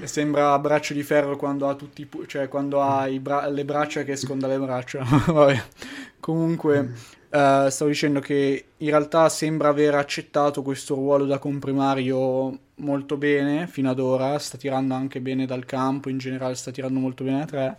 Sembra 0.04 0.58
braccio 0.60 0.94
di 0.94 1.04
ferro 1.04 1.36
quando 1.36 1.68
ha 1.68 1.76
tutti, 1.76 2.08
cioè 2.28 2.48
quando 2.48 2.82
ha 2.82 3.08
bra- 3.20 3.48
le 3.48 3.66
braccia 3.66 4.04
che 4.04 4.14
escono 4.14 4.40
dalle 4.40 4.58
braccia. 4.58 5.06
Comunque, 6.20 6.80
uh, 6.80 7.68
stavo 7.68 7.90
dicendo 7.90 8.22
che 8.22 8.66
in 8.78 8.90
realtà 8.90 9.28
sembra 9.28 9.70
aver 9.70 9.96
accettato 9.96 10.62
questo 10.62 10.96
ruolo 10.96 11.26
da 11.26 11.38
comprimario 11.38 12.58
molto 12.76 13.18
bene 13.18 13.68
fino 13.68 13.90
ad 13.90 14.00
ora. 14.00 14.40
Sta 14.40 14.58
tirando 14.58 14.94
anche 14.94 15.20
bene 15.20 15.46
dal 15.46 15.66
campo, 15.66 16.10
in 16.10 16.18
generale 16.18 16.56
sta 16.56 16.72
tirando 16.72 17.00
molto 17.00 17.26
bene 17.26 17.42
a 17.42 17.46
tre 17.46 17.78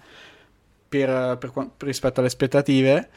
per, 0.87 1.39
per, 1.39 1.71
rispetto 1.79 2.21
alle 2.21 2.29
aspettative 2.29 3.09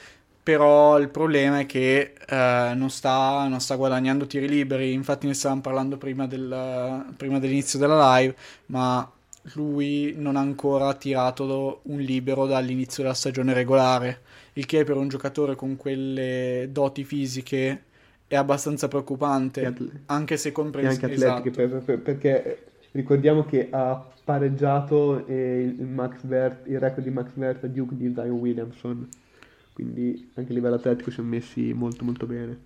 però 0.47 0.97
il 0.97 1.09
problema 1.09 1.59
è 1.59 1.65
che 1.65 2.13
eh, 2.25 2.71
non, 2.73 2.89
sta, 2.89 3.45
non, 3.49 3.59
sta, 3.59 3.75
guadagnando 3.75 4.27
tiri 4.27 4.47
liberi, 4.47 4.93
infatti 4.93 5.27
ne 5.27 5.33
stavamo 5.33 5.59
parlando 5.59 5.97
prima, 5.97 6.25
del, 6.25 7.05
prima, 7.17 7.37
dell'inizio 7.37 7.77
della 7.77 8.15
live, 8.15 8.33
ma 8.67 9.11
lui 9.55 10.13
non 10.15 10.37
ha 10.37 10.39
ancora 10.39 10.93
tirato 10.93 11.81
un 11.81 11.99
libero 11.99 12.45
dall'inizio 12.45 13.03
della 13.03 13.13
stagione 13.13 13.51
regolare, 13.51 14.21
il 14.53 14.65
che 14.65 14.85
per 14.85 14.95
un 14.95 15.09
giocatore 15.09 15.55
con 15.55 15.75
quelle 15.75 16.69
doti 16.71 17.03
fisiche 17.03 17.83
è 18.25 18.37
abbastanza 18.37 18.87
preoccupante, 18.87 19.65
atle- 19.65 20.03
anche 20.05 20.37
se 20.37 20.53
comprensibile. 20.53 21.25
anche 21.25 21.25
atletiche, 21.25 21.61
esatto. 21.61 21.83
per, 21.83 21.83
per, 21.83 21.99
perché 21.99 22.65
ricordiamo 22.91 23.43
che 23.43 23.67
ha 23.69 24.01
pareggiato 24.23 25.27
eh, 25.27 25.75
il, 25.77 25.87
Max 25.87 26.23
Vert, 26.23 26.69
il 26.69 26.79
record 26.79 27.05
di 27.05 27.11
Max 27.11 27.31
Vert 27.33 27.65
a 27.65 27.67
Duke 27.67 27.97
di 27.97 28.13
Zion 28.13 28.29
Williamson, 28.29 29.09
quindi 29.77 30.31
anche 30.33 30.49
a 30.49 30.55
livello 30.55 30.73
atletico 30.73 31.11
si 31.11 31.19
è 31.19 31.23
messi 31.23 31.71
molto 31.71 32.03
molto 32.03 32.25
bene. 32.25 32.57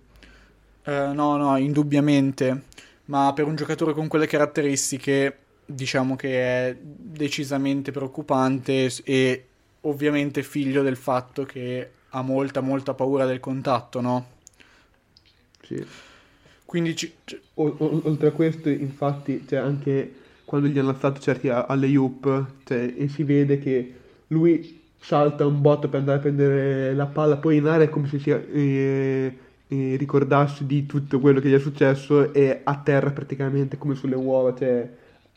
Uh, 0.86 1.12
no, 1.12 1.36
no, 1.36 1.58
indubbiamente, 1.58 2.62
ma 3.04 3.34
per 3.34 3.44
un 3.44 3.54
giocatore 3.54 3.92
con 3.92 4.08
quelle 4.08 4.26
caratteristiche 4.26 5.36
diciamo 5.66 6.16
che 6.16 6.40
è 6.40 6.76
decisamente 6.80 7.92
preoccupante 7.92 8.90
e 9.04 9.44
ovviamente 9.82 10.42
figlio 10.42 10.82
del 10.82 10.96
fatto 10.96 11.44
che 11.44 11.90
ha 12.08 12.22
molta 12.22 12.62
molta 12.62 12.94
paura 12.94 13.26
del 13.26 13.40
contatto, 13.40 14.00
no? 14.00 14.26
Sì. 15.64 15.84
Quindi 16.64 16.96
ci... 16.96 17.12
o, 17.54 17.74
o, 17.76 18.00
oltre 18.04 18.28
a 18.28 18.32
questo, 18.32 18.70
infatti, 18.70 19.44
cioè 19.46 19.58
anche 19.58 20.14
quando 20.46 20.66
gli 20.68 20.78
hanno 20.78 20.88
alzato 20.88 21.20
certi 21.20 21.50
alle 21.50 21.88
Yup, 21.88 22.46
cioè, 22.64 22.94
e 22.96 23.08
si 23.08 23.22
vede 23.22 23.58
che 23.58 23.94
lui 24.28 24.80
salta 25.02 25.44
un 25.44 25.60
botto 25.60 25.88
per 25.88 26.00
andare 26.00 26.18
a 26.18 26.20
prendere 26.20 26.94
la 26.94 27.06
palla, 27.06 27.36
poi 27.36 27.56
in 27.56 27.66
area 27.66 27.86
è 27.86 27.90
come 27.90 28.06
se 28.06 28.20
si 28.20 28.30
eh, 28.30 29.36
eh, 29.66 29.96
ricordasse 29.96 30.64
di 30.64 30.86
tutto 30.86 31.18
quello 31.18 31.40
che 31.40 31.48
gli 31.48 31.54
è 31.54 31.58
successo 31.58 32.32
e 32.32 32.60
a 32.62 32.76
terra 32.78 33.10
praticamente 33.10 33.78
come 33.78 33.96
sulle 33.96 34.14
uova, 34.14 34.54
cioè 34.54 34.88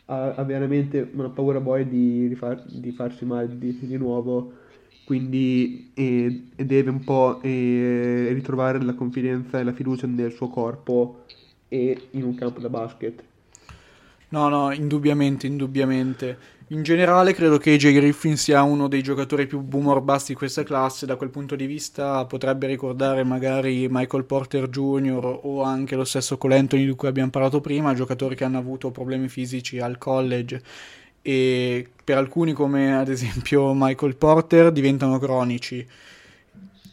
ha, 0.05 0.35
ha 0.35 0.43
veramente 0.43 1.09
una 1.13 1.29
paura 1.29 1.59
poi 1.59 1.87
di, 1.87 2.27
di, 2.27 2.35
far, 2.35 2.63
di 2.67 2.91
farsi 2.91 3.25
male 3.25 3.57
di, 3.57 3.77
di 3.79 3.97
nuovo, 3.97 4.53
quindi 5.03 5.91
eh, 5.95 6.43
deve 6.55 6.91
un 6.91 7.03
po' 7.03 7.41
eh, 7.41 8.29
ritrovare 8.33 8.81
la 8.83 8.93
confidenza 8.93 9.59
e 9.59 9.63
la 9.63 9.73
fiducia 9.73 10.05
nel 10.05 10.31
suo 10.31 10.47
corpo 10.49 11.25
e 11.67 12.09
in 12.11 12.23
un 12.23 12.35
campo 12.35 12.59
da 12.59 12.69
basket. 12.69 13.23
No, 14.29 14.49
no, 14.49 14.71
indubbiamente, 14.71 15.47
indubbiamente. 15.47 16.37
In 16.69 16.81
generale 16.81 17.35
credo 17.35 17.59
che 17.59 17.73
AJ 17.73 17.93
Griffin 17.93 18.37
sia 18.37 18.63
uno 18.63 18.87
dei 18.87 19.03
giocatori 19.03 19.45
più 19.45 19.59
boom 19.59 19.85
or 19.85 20.01
bust 20.01 20.29
di 20.29 20.33
questa 20.33 20.63
classe, 20.63 21.05
da 21.05 21.15
quel 21.15 21.29
punto 21.29 21.55
di 21.55 21.67
vista 21.67 22.25
potrebbe 22.25 22.65
ricordare 22.65 23.23
magari 23.23 23.85
Michael 23.87 24.23
Porter 24.23 24.67
Jr. 24.67 25.41
o 25.43 25.61
anche 25.61 25.95
lo 25.95 26.03
stesso 26.03 26.39
Cole 26.39 26.57
Anthony 26.57 26.87
di 26.87 26.95
cui 26.95 27.07
abbiamo 27.07 27.29
parlato 27.29 27.61
prima, 27.61 27.93
giocatori 27.93 28.35
che 28.35 28.45
hanno 28.45 28.57
avuto 28.57 28.89
problemi 28.89 29.27
fisici 29.27 29.77
al 29.77 29.99
college 29.99 30.59
e 31.21 31.87
per 32.03 32.17
alcuni 32.17 32.53
come 32.53 32.97
ad 32.97 33.09
esempio 33.09 33.71
Michael 33.75 34.15
Porter 34.15 34.71
diventano 34.71 35.19
cronici 35.19 35.85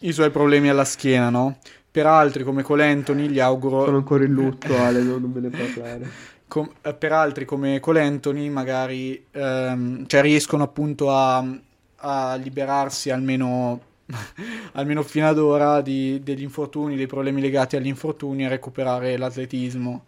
i 0.00 0.12
suoi 0.12 0.30
problemi 0.30 0.68
alla 0.68 0.84
schiena, 0.84 1.30
no? 1.30 1.56
Per 1.90 2.04
altri 2.04 2.44
come 2.44 2.62
Cole 2.62 2.90
Anthony 2.90 3.26
gli 3.28 3.40
auguro... 3.40 3.84
Sono 3.86 3.96
ancora 3.98 4.24
in 4.24 4.32
lutto 4.32 4.76
Ale, 4.76 5.02
non, 5.02 5.22
non 5.22 5.30
me 5.30 5.40
ne 5.40 5.48
parlare 5.48 6.31
com- 6.52 6.70
per 6.98 7.12
altri 7.12 7.46
come 7.46 7.80
Colentoni 7.80 8.50
magari 8.50 9.24
ehm, 9.30 10.06
cioè 10.06 10.20
riescono 10.20 10.64
appunto 10.64 11.10
a, 11.10 11.42
a 11.96 12.34
liberarsi 12.34 13.08
almeno, 13.08 13.80
almeno 14.72 15.02
fino 15.02 15.28
ad 15.28 15.38
ora 15.38 15.80
di, 15.80 16.20
degli 16.22 16.42
infortuni, 16.42 16.96
dei 16.96 17.06
problemi 17.06 17.40
legati 17.40 17.76
agli 17.76 17.86
infortuni 17.86 18.44
e 18.44 18.48
recuperare 18.48 19.16
l'atletismo. 19.16 20.04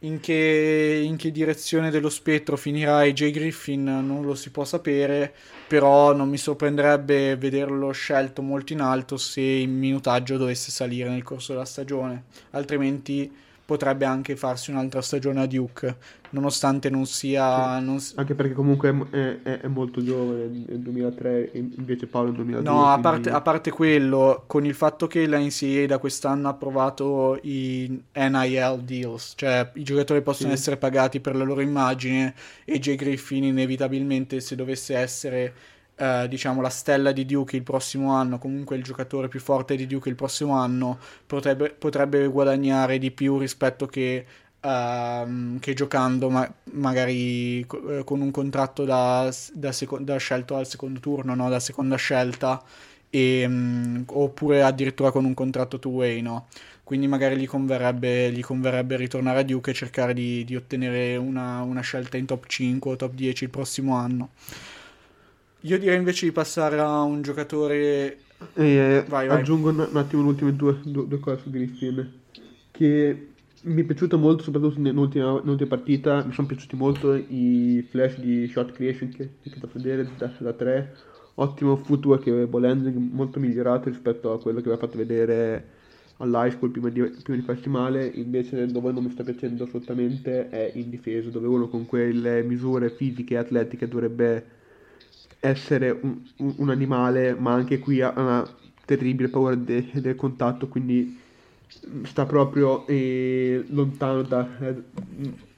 In 0.00 0.18
che, 0.18 1.00
in 1.04 1.16
che, 1.16 1.30
direzione 1.30 1.90
dello 1.90 2.10
spettro 2.10 2.56
finirà 2.56 2.96
AJ 2.96 3.30
Griffin 3.30 3.84
non 3.84 4.22
lo 4.24 4.34
si 4.34 4.50
può 4.50 4.64
sapere, 4.64 5.32
però 5.68 6.12
non 6.12 6.28
mi 6.28 6.36
sorprenderebbe 6.36 7.36
vederlo 7.36 7.92
scelto 7.92 8.42
molto 8.42 8.72
in 8.72 8.80
alto 8.80 9.16
se 9.16 9.40
il 9.40 9.68
minutaggio 9.68 10.36
dovesse 10.36 10.72
salire 10.72 11.08
nel 11.08 11.22
corso 11.22 11.52
della 11.52 11.64
stagione, 11.64 12.24
altrimenti 12.50 13.42
potrebbe 13.64 14.04
anche 14.04 14.36
farsi 14.36 14.70
un'altra 14.70 15.00
stagione 15.00 15.40
a 15.40 15.46
Duke, 15.46 15.96
nonostante 16.30 16.90
non 16.90 17.06
sia... 17.06 17.78
Sì. 17.78 17.84
Non... 17.84 17.98
Anche 18.16 18.34
perché 18.34 18.52
comunque 18.52 19.08
è, 19.10 19.40
è, 19.42 19.60
è, 19.60 19.66
molto 19.68 20.04
giovane, 20.04 20.64
nel 20.66 20.80
2003, 20.80 21.50
invece 21.54 22.06
Paolo 22.06 22.28
nel 22.28 22.36
2002. 22.36 22.70
No, 22.70 22.86
a 22.86 22.98
parte, 22.98 23.30
a 23.30 23.40
parte, 23.40 23.70
quello, 23.70 24.44
con 24.46 24.66
il 24.66 24.74
fatto 24.74 25.06
che 25.06 25.26
la 25.26 25.38
NCAA 25.38 25.86
da 25.86 25.98
quest'anno 25.98 26.48
ha 26.48 26.50
approvato 26.50 27.38
i 27.42 28.02
NIL 28.12 28.80
deals, 28.82 29.32
cioè 29.36 29.70
i 29.74 29.82
giocatori 29.82 30.20
possono 30.20 30.50
sì. 30.50 30.56
essere 30.56 30.76
pagati 30.76 31.20
per 31.20 31.34
la 31.34 31.44
loro 31.44 31.62
immagine 31.62 32.34
e 32.64 32.78
Jay 32.78 32.96
Griffin 32.96 33.44
inevitabilmente 33.44 34.40
se 34.40 34.56
dovesse 34.56 34.94
essere 34.94 35.54
eh, 35.96 36.26
diciamo 36.28 36.60
la 36.60 36.68
stella 36.68 37.12
di 37.12 37.24
Duke 37.24 37.56
il 37.56 37.62
prossimo 37.62 38.12
anno, 38.12 38.38
comunque 38.38 38.76
il 38.76 38.82
giocatore 38.82 39.28
più 39.28 39.40
forte 39.40 39.76
di 39.76 39.86
Duke 39.86 40.08
il 40.08 40.14
prossimo 40.14 40.56
anno, 40.56 40.98
potrebbe, 41.26 41.70
potrebbe 41.70 42.26
guadagnare 42.26 42.98
di 42.98 43.10
più 43.10 43.38
rispetto 43.38 43.86
che, 43.86 44.26
uh, 44.60 45.58
che 45.60 45.74
giocando 45.74 46.30
ma- 46.30 46.52
magari 46.72 47.60
eh, 47.60 48.02
con 48.04 48.20
un 48.20 48.30
contratto 48.30 48.84
da, 48.84 49.32
da, 49.52 49.72
seco- 49.72 49.98
da, 49.98 50.16
scelto 50.16 50.56
al 50.56 50.66
secondo 50.66 51.00
turno, 51.00 51.34
no? 51.34 51.48
da 51.48 51.60
seconda 51.60 51.96
scelta, 51.96 52.62
e, 53.10 53.44
um, 53.46 54.04
oppure 54.08 54.62
addirittura 54.62 55.10
con 55.12 55.24
un 55.24 55.34
contratto 55.34 55.78
two-way, 55.78 56.20
no? 56.20 56.46
quindi 56.84 57.06
magari 57.06 57.36
gli 57.36 57.46
converrebbe, 57.46 58.30
gli 58.30 58.42
converrebbe, 58.42 58.96
ritornare 58.96 59.40
a 59.40 59.42
Duke 59.42 59.70
e 59.70 59.74
cercare 59.74 60.12
di, 60.12 60.44
di 60.44 60.54
ottenere 60.54 61.16
una, 61.16 61.62
una, 61.62 61.80
scelta 61.80 62.18
in 62.18 62.26
top 62.26 62.46
5 62.46 62.90
o 62.92 62.96
top 62.96 63.14
10 63.14 63.44
il 63.44 63.50
prossimo 63.50 63.96
anno. 63.96 64.30
Io 65.64 65.78
direi 65.78 65.96
invece 65.96 66.26
di 66.26 66.32
passare 66.32 66.78
a 66.78 67.02
un 67.02 67.22
giocatore... 67.22 68.18
Eh, 68.52 69.02
vai, 69.08 69.26
vai. 69.28 69.38
Aggiungo 69.38 69.70
un, 69.70 69.88
un 69.90 69.96
attimo 69.96 70.22
le 70.22 70.28
ultime 70.28 70.54
due, 70.54 70.78
due, 70.84 71.08
due, 71.08 71.18
cose 71.18 71.40
su 71.40 71.50
Griffin, 71.50 72.12
che 72.70 73.28
mi 73.62 73.80
è 73.80 73.84
piaciuto 73.84 74.18
molto, 74.18 74.42
soprattutto 74.42 74.78
nell'ultima, 74.78 75.40
nell'ultima 75.40 75.70
partita, 75.70 76.22
mi 76.22 76.34
sono 76.34 76.48
piaciuti 76.48 76.76
molto 76.76 77.14
i 77.14 77.86
flash 77.88 78.18
di 78.18 78.46
shot 78.46 78.72
creation 78.72 79.08
che 79.08 79.30
ti 79.40 79.48
ho 79.48 79.60
fatto 79.60 79.70
vedere 79.72 80.06
da, 80.18 80.30
da 80.36 80.52
3, 80.52 80.96
ottimo 81.36 81.76
footwork 81.76 82.26
e 82.26 82.46
ball 82.46 82.64
handling 82.64 83.12
molto 83.12 83.40
migliorato 83.40 83.88
rispetto 83.88 84.34
a 84.34 84.40
quello 84.40 84.60
che 84.60 84.68
aveva 84.68 84.82
fatto 84.82 84.98
vedere 84.98 85.68
all'high 86.18 86.52
school 86.52 86.72
prima 86.72 86.90
di, 86.90 87.00
prima 87.22 87.38
di 87.38 87.44
farsi 87.44 87.70
male, 87.70 88.04
invece 88.06 88.66
dove 88.66 88.92
non 88.92 89.04
mi 89.04 89.10
sta 89.10 89.22
piacendo 89.22 89.64
assolutamente 89.64 90.50
è 90.50 90.72
in 90.74 90.90
difesa, 90.90 91.30
dove 91.30 91.46
uno 91.46 91.68
con 91.68 91.86
quelle 91.86 92.42
misure 92.42 92.90
fisiche 92.90 93.32
e 93.32 93.38
atletiche 93.38 93.88
dovrebbe 93.88 94.62
essere 95.44 95.90
un, 95.90 96.20
un, 96.36 96.70
animale, 96.70 97.34
ma 97.34 97.52
anche 97.52 97.78
qui 97.78 98.00
ha 98.00 98.12
una 98.16 98.48
terribile 98.84 99.28
paura 99.28 99.54
de, 99.54 99.90
del 99.92 100.16
contatto, 100.16 100.68
quindi 100.68 101.20
sta 102.04 102.24
proprio 102.24 102.86
eh, 102.86 103.64
lontano 103.68 104.22
da, 104.22 104.48
eh, 104.60 104.82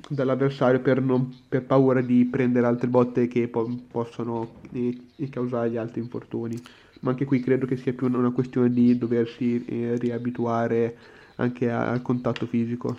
dall'avversario 0.09 0.80
per, 0.80 1.01
non, 1.01 1.32
per, 1.49 1.62
paura 1.62 2.01
di 2.01 2.24
prendere 2.24 2.66
altre 2.66 2.89
botte 2.89 3.28
che 3.28 3.49
po- 3.49 3.80
possono 3.91 4.57
eh, 4.72 4.99
causare 5.30 5.78
altri 5.78 6.01
infortuni. 6.01 6.61
Ma 7.01 7.11
anche 7.11 7.24
qui 7.24 7.41
credo 7.41 7.66
che 7.66 7.76
sia 7.76 7.93
più 7.93 8.07
una 8.07 8.30
questione 8.30 8.72
di 8.72 8.99
doversi 8.99 9.64
eh, 9.66 9.97
riabituare 9.99 10.97
anche 11.37 11.70
a, 11.70 11.91
al 11.91 12.03
contatto 12.03 12.47
fisico. 12.47 12.97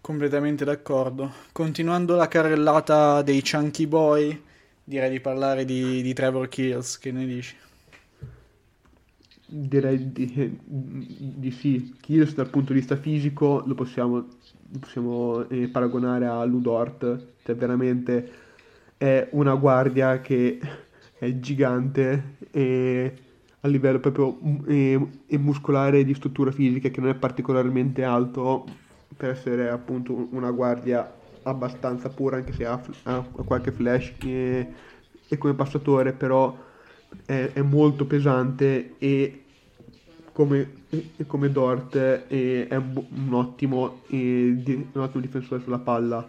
Completamente 0.00 0.64
d'accordo. 0.64 1.32
Continuando 1.52 2.16
la 2.16 2.26
carrellata 2.26 3.22
dei 3.22 3.40
Chunky 3.40 3.86
Boy, 3.86 4.42
direi 4.84 5.10
di 5.10 5.20
parlare 5.20 5.64
di, 5.64 6.02
di 6.02 6.12
Trevor 6.12 6.48
Kills, 6.48 6.98
che 6.98 7.12
ne 7.12 7.26
dici? 7.26 7.56
Direi 9.46 10.12
di, 10.12 10.58
di, 10.64 11.50
sì, 11.50 11.94
Kills 12.00 12.34
dal 12.34 12.48
punto 12.48 12.72
di 12.72 12.78
vista 12.78 12.96
fisico 12.96 13.62
lo 13.66 13.74
possiamo, 13.74 14.16
lo 14.16 14.78
possiamo 14.78 15.48
eh, 15.48 15.68
paragonare 15.68 16.26
a 16.26 16.42
Ludort, 16.44 17.26
cioè 17.44 17.54
veramente 17.54 18.30
è 18.96 19.28
una 19.32 19.54
guardia 19.54 20.20
che 20.20 20.58
è 21.18 21.38
gigante 21.38 22.36
e 22.50 23.14
a 23.60 23.68
livello 23.68 24.00
proprio 24.00 24.38
e, 24.66 25.08
e 25.26 25.38
muscolare 25.38 26.04
di 26.04 26.14
struttura 26.14 26.50
fisica 26.50 26.88
che 26.88 27.00
non 27.00 27.10
è 27.10 27.14
particolarmente 27.14 28.02
alto 28.02 28.64
per 29.16 29.30
essere 29.30 29.68
appunto 29.68 30.28
una 30.30 30.50
guardia 30.50 31.20
abbastanza 31.44 32.08
pura 32.08 32.36
anche 32.36 32.52
se 32.52 32.64
ha, 32.64 32.80
ha 33.04 33.20
qualche 33.44 33.72
flash 33.72 34.12
e, 34.22 34.72
e, 35.28 35.38
come 35.38 35.54
passatore 35.54 36.12
però 36.12 36.56
è, 37.24 37.50
è 37.52 37.62
molto 37.62 38.06
pesante 38.06 38.94
e 38.98 39.42
come, 40.32 40.70
e 40.88 41.26
come 41.26 41.50
Dort 41.50 41.96
è, 41.96 42.66
è 42.68 42.76
un, 42.76 43.32
ottimo, 43.32 44.02
un 44.10 44.86
ottimo 44.94 45.20
difensore 45.20 45.62
sulla 45.62 45.78
palla. 45.78 46.28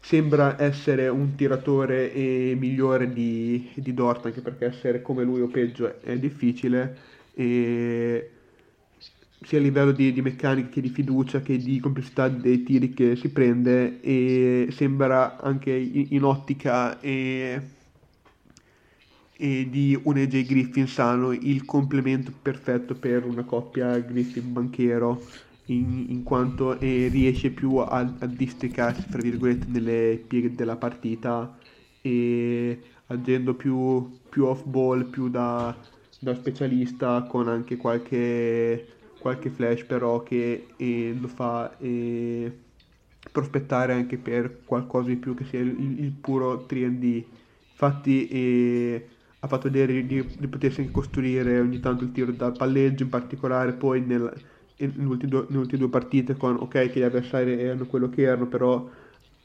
Sembra 0.00 0.60
essere 0.60 1.08
un 1.08 1.34
tiratore 1.34 2.12
migliore 2.56 3.12
di, 3.12 3.70
di 3.74 3.94
Dort 3.94 4.26
anche 4.26 4.40
perché 4.40 4.66
essere 4.66 5.02
come 5.02 5.24
lui 5.24 5.40
o 5.40 5.48
peggio 5.48 6.00
è 6.00 6.16
difficile 6.16 6.96
e 7.34 8.30
sia 9.46 9.58
a 9.58 9.62
livello 9.62 9.92
di, 9.92 10.12
di, 10.12 10.20
meccanica 10.22 10.68
che 10.68 10.80
di 10.80 10.88
fiducia 10.88 11.40
che 11.40 11.56
di 11.56 11.78
complessità 11.78 12.28
dei 12.28 12.64
tiri 12.64 12.92
che 12.92 13.14
si 13.14 13.28
prende 13.28 14.00
e 14.00 14.68
sembra 14.72 15.38
anche 15.38 15.70
in, 15.70 16.08
in 16.10 16.24
ottica 16.24 16.98
e, 17.00 17.60
e, 19.36 19.68
di 19.70 19.96
un 20.02 20.16
AJ 20.16 20.46
Griffin 20.46 20.88
sano 20.88 21.30
il 21.30 21.64
complemento 21.64 22.32
perfetto 22.42 22.96
per 22.96 23.24
una 23.24 23.44
coppia 23.44 23.96
Griffin-Banchero 24.00 25.22
in, 25.66 26.06
in 26.08 26.22
quanto 26.24 26.78
eh, 26.80 27.08
riesce 27.08 27.50
più 27.50 27.76
a, 27.76 27.98
a 28.18 28.26
districarsi, 28.26 29.04
fra 29.08 29.22
virgolette, 29.22 29.66
nelle 29.68 30.22
pieghe 30.26 30.54
della 30.54 30.76
partita 30.76 31.56
e 32.02 32.80
agendo 33.06 33.54
più, 33.54 34.18
più 34.28 34.44
off 34.46 34.64
ball, 34.64 35.08
più 35.08 35.28
da, 35.28 35.76
da 36.18 36.34
specialista, 36.34 37.22
con 37.28 37.48
anche 37.48 37.76
qualche, 37.76 38.95
qualche 39.18 39.50
flash 39.50 39.84
però 39.84 40.22
che 40.22 40.68
eh, 40.76 41.16
lo 41.18 41.28
fa 41.28 41.76
eh, 41.78 42.52
prospettare 43.32 43.92
anche 43.92 44.16
per 44.18 44.64
qualcosa 44.64 45.08
di 45.08 45.16
più 45.16 45.34
che 45.34 45.44
sia 45.44 45.60
il, 45.60 46.00
il 46.00 46.12
puro 46.12 46.66
3D. 46.68 47.24
Infatti 47.70 48.28
eh, 48.28 49.08
ha 49.40 49.48
fatto 49.48 49.70
vedere 49.70 50.06
di, 50.06 50.26
di, 50.38 50.48
potersi 50.48 50.90
costruire 50.90 51.60
ogni 51.60 51.80
tanto 51.80 52.04
il 52.04 52.12
tiro 52.12 52.32
dal 52.32 52.56
palleggio, 52.56 53.02
in 53.02 53.08
particolare 53.10 53.72
poi 53.72 54.00
nel, 54.00 54.32
nelle 54.76 55.04
ultime 55.04 55.78
due 55.78 55.88
partite 55.88 56.36
con 56.36 56.56
ok 56.56 56.90
che 56.90 57.00
gli 57.00 57.02
avversari 57.02 57.60
erano 57.60 57.86
quello 57.86 58.08
che 58.08 58.22
erano, 58.22 58.46
però 58.46 58.88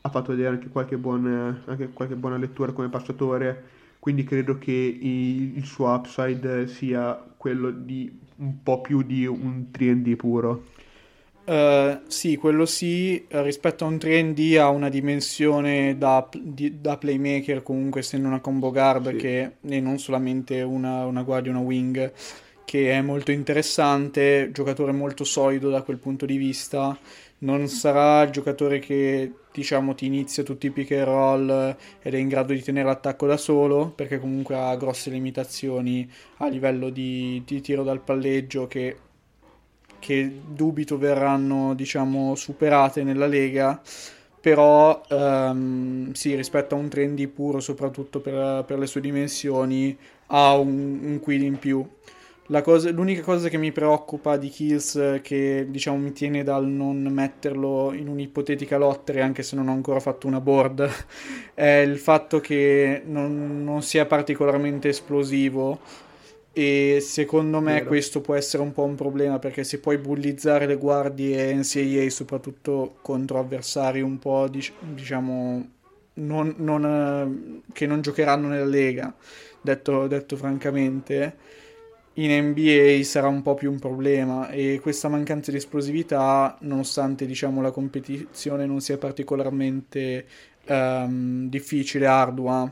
ha 0.04 0.10
fatto 0.10 0.32
vedere 0.32 0.56
anche 0.56 0.70
qualche, 0.70 0.98
buon, 0.98 1.62
anche 1.66 1.90
qualche 1.90 2.16
buona 2.16 2.38
lettura 2.38 2.72
come 2.72 2.90
passatore, 2.90 3.64
quindi 4.02 4.24
credo 4.24 4.58
che 4.58 4.72
il, 4.72 5.64
suo 5.64 5.94
upside 5.94 6.68
sia 6.68 7.24
quello 7.38 7.70
di 7.70 8.12
un 8.38 8.64
po' 8.64 8.82
più 8.82 9.04
di 9.04 9.28
un 9.28 9.68
3D 9.72 10.16
puro. 10.16 10.64
Uh, 11.46 12.00
sì, 12.08 12.36
quello 12.36 12.66
sì, 12.66 13.24
rispetto 13.30 13.86
a 13.86 13.88
un 13.90 13.98
3D 13.98 14.58
ha 14.58 14.70
una 14.70 14.90
dimensione 14.90 16.00
da, 16.00 16.28
di, 16.36 16.82
da 16.82 16.98
playmaker 16.98 17.62
comunque 17.62 18.00
essendo 18.00 18.28
una 18.28 18.40
combo 18.40 18.72
guard 18.72 19.12
sì. 19.12 19.16
che 19.18 19.52
è 19.62 19.80
non 19.80 20.00
solamente 20.00 20.64
una, 20.64 21.06
una 21.06 21.22
guardia, 21.22 21.52
una 21.52 21.60
wing 21.60 22.12
che 22.66 22.92
è 22.94 23.02
molto 23.02 23.32
interessante, 23.32 24.50
giocatore 24.52 24.94
molto 24.94 25.24
solido 25.24 25.70
da 25.70 25.84
quel 25.84 25.98
punto 25.98 26.26
di 26.26 26.38
vista, 26.38 26.98
non 27.40 27.68
sarà 27.68 28.24
il 28.24 28.32
giocatore 28.32 28.80
che 28.80 29.32
diciamo 29.52 29.96
ti 29.96 30.06
inizia 30.06 30.44
tutti 30.44 30.68
i 30.68 30.72
pick 30.72 30.92
and 30.92 31.04
roll 31.04 31.76
ed 32.02 32.14
è 32.14 32.18
in 32.18 32.28
grado 32.28 32.54
di 32.54 32.62
tenere 32.62 32.88
l'attacco 32.88 33.28
da 33.28 33.38
solo 33.38 33.88
perché 33.88 34.20
comunque 34.20 34.56
ha 34.56 34.76
grosse 34.76 35.10
limitazioni 35.10 36.10
a 36.38 36.48
livello 36.48 36.90
di, 36.90 37.44
di 37.46 37.62
tiro 37.62 37.84
dal 37.84 38.02
palleggio 38.02 38.68
che, 38.68 38.98
che 40.00 40.40
dubito 40.48 40.98
verranno 40.98 41.74
diciamo 41.74 42.36
superate 42.36 43.04
nella 43.04 43.28
Lega 43.28 43.82
però 44.42 45.00
um, 45.10 46.12
sì, 46.14 46.36
rispetto 46.36 46.74
a 46.74 46.80
un 46.80 46.90
trendy 46.90 47.28
puro, 47.28 47.60
soprattutto 47.60 48.20
per, 48.22 48.64
per 48.66 48.80
le 48.80 48.88
sue 48.88 49.00
dimensioni, 49.00 49.96
ha 50.28 50.58
un, 50.58 51.00
un 51.04 51.20
quid 51.20 51.44
in 51.44 51.60
più. 51.60 51.88
Cosa, 52.64 52.92
l'unica 52.92 53.22
cosa 53.22 53.48
che 53.48 53.58
mi 53.58 53.72
preoccupa 53.72 54.36
di 54.36 54.50
Kills, 54.50 55.20
che 55.22 55.68
diciamo 55.70 55.98
mi 55.98 56.12
tiene 56.12 56.44
dal 56.44 56.66
non 56.68 57.02
metterlo 57.04 57.94
in 57.94 58.10
un'ipotetica 58.10 58.78
lottery, 58.78 59.22
anche 59.22 59.42
se 59.42 59.56
non 59.56 59.70
ho 59.70 59.72
ancora 59.72 60.02
fatto 60.02 60.28
una 60.28 60.42
board, 60.42 60.90
è 61.54 61.66
il 61.66 61.98
fatto 61.98 62.42
che 62.42 63.04
non, 63.06 63.64
non 63.64 63.82
sia 63.82 64.06
particolarmente 64.06 64.90
esplosivo. 64.90 65.80
E 66.54 66.98
secondo 67.02 67.62
me 67.62 67.76
Vero. 67.76 67.86
questo 67.86 68.20
può 68.20 68.36
essere 68.36 68.62
un 68.62 68.74
po' 68.74 68.84
un 68.84 68.96
problema 68.96 69.40
perché 69.40 69.64
se 69.64 69.80
puoi 69.80 69.98
bullizzare 69.98 70.66
le 70.66 70.76
guardie 70.76 71.54
NCAA, 71.54 72.10
soprattutto 72.10 72.98
contro 73.02 73.40
avversari 73.40 74.02
un 74.02 74.20
po' 74.20 74.50
diciamo 74.50 75.70
non, 76.16 76.54
non, 76.58 77.62
che 77.72 77.86
non 77.88 78.02
giocheranno 78.02 78.50
nella 78.50 78.66
Lega, 78.66 79.16
detto, 79.62 80.08
detto 80.08 80.36
francamente 80.36 81.38
in 82.16 82.50
NBA 82.50 83.04
sarà 83.04 83.28
un 83.28 83.42
po' 83.42 83.54
più 83.54 83.72
un 83.72 83.80
problema 83.80 84.50
e 84.50 84.80
questa 84.82 85.08
mancanza 85.08 85.52
di 85.52 85.58
esplosività, 85.58 86.58
nonostante 86.62 87.26
diciamo, 87.26 87.62
la 87.62 87.72
competizione 87.72 88.66
non 88.66 88.82
sia 88.82 88.98
particolarmente 88.98 90.26
um, 90.68 91.48
difficile, 91.48 92.08
ardua, 92.08 92.72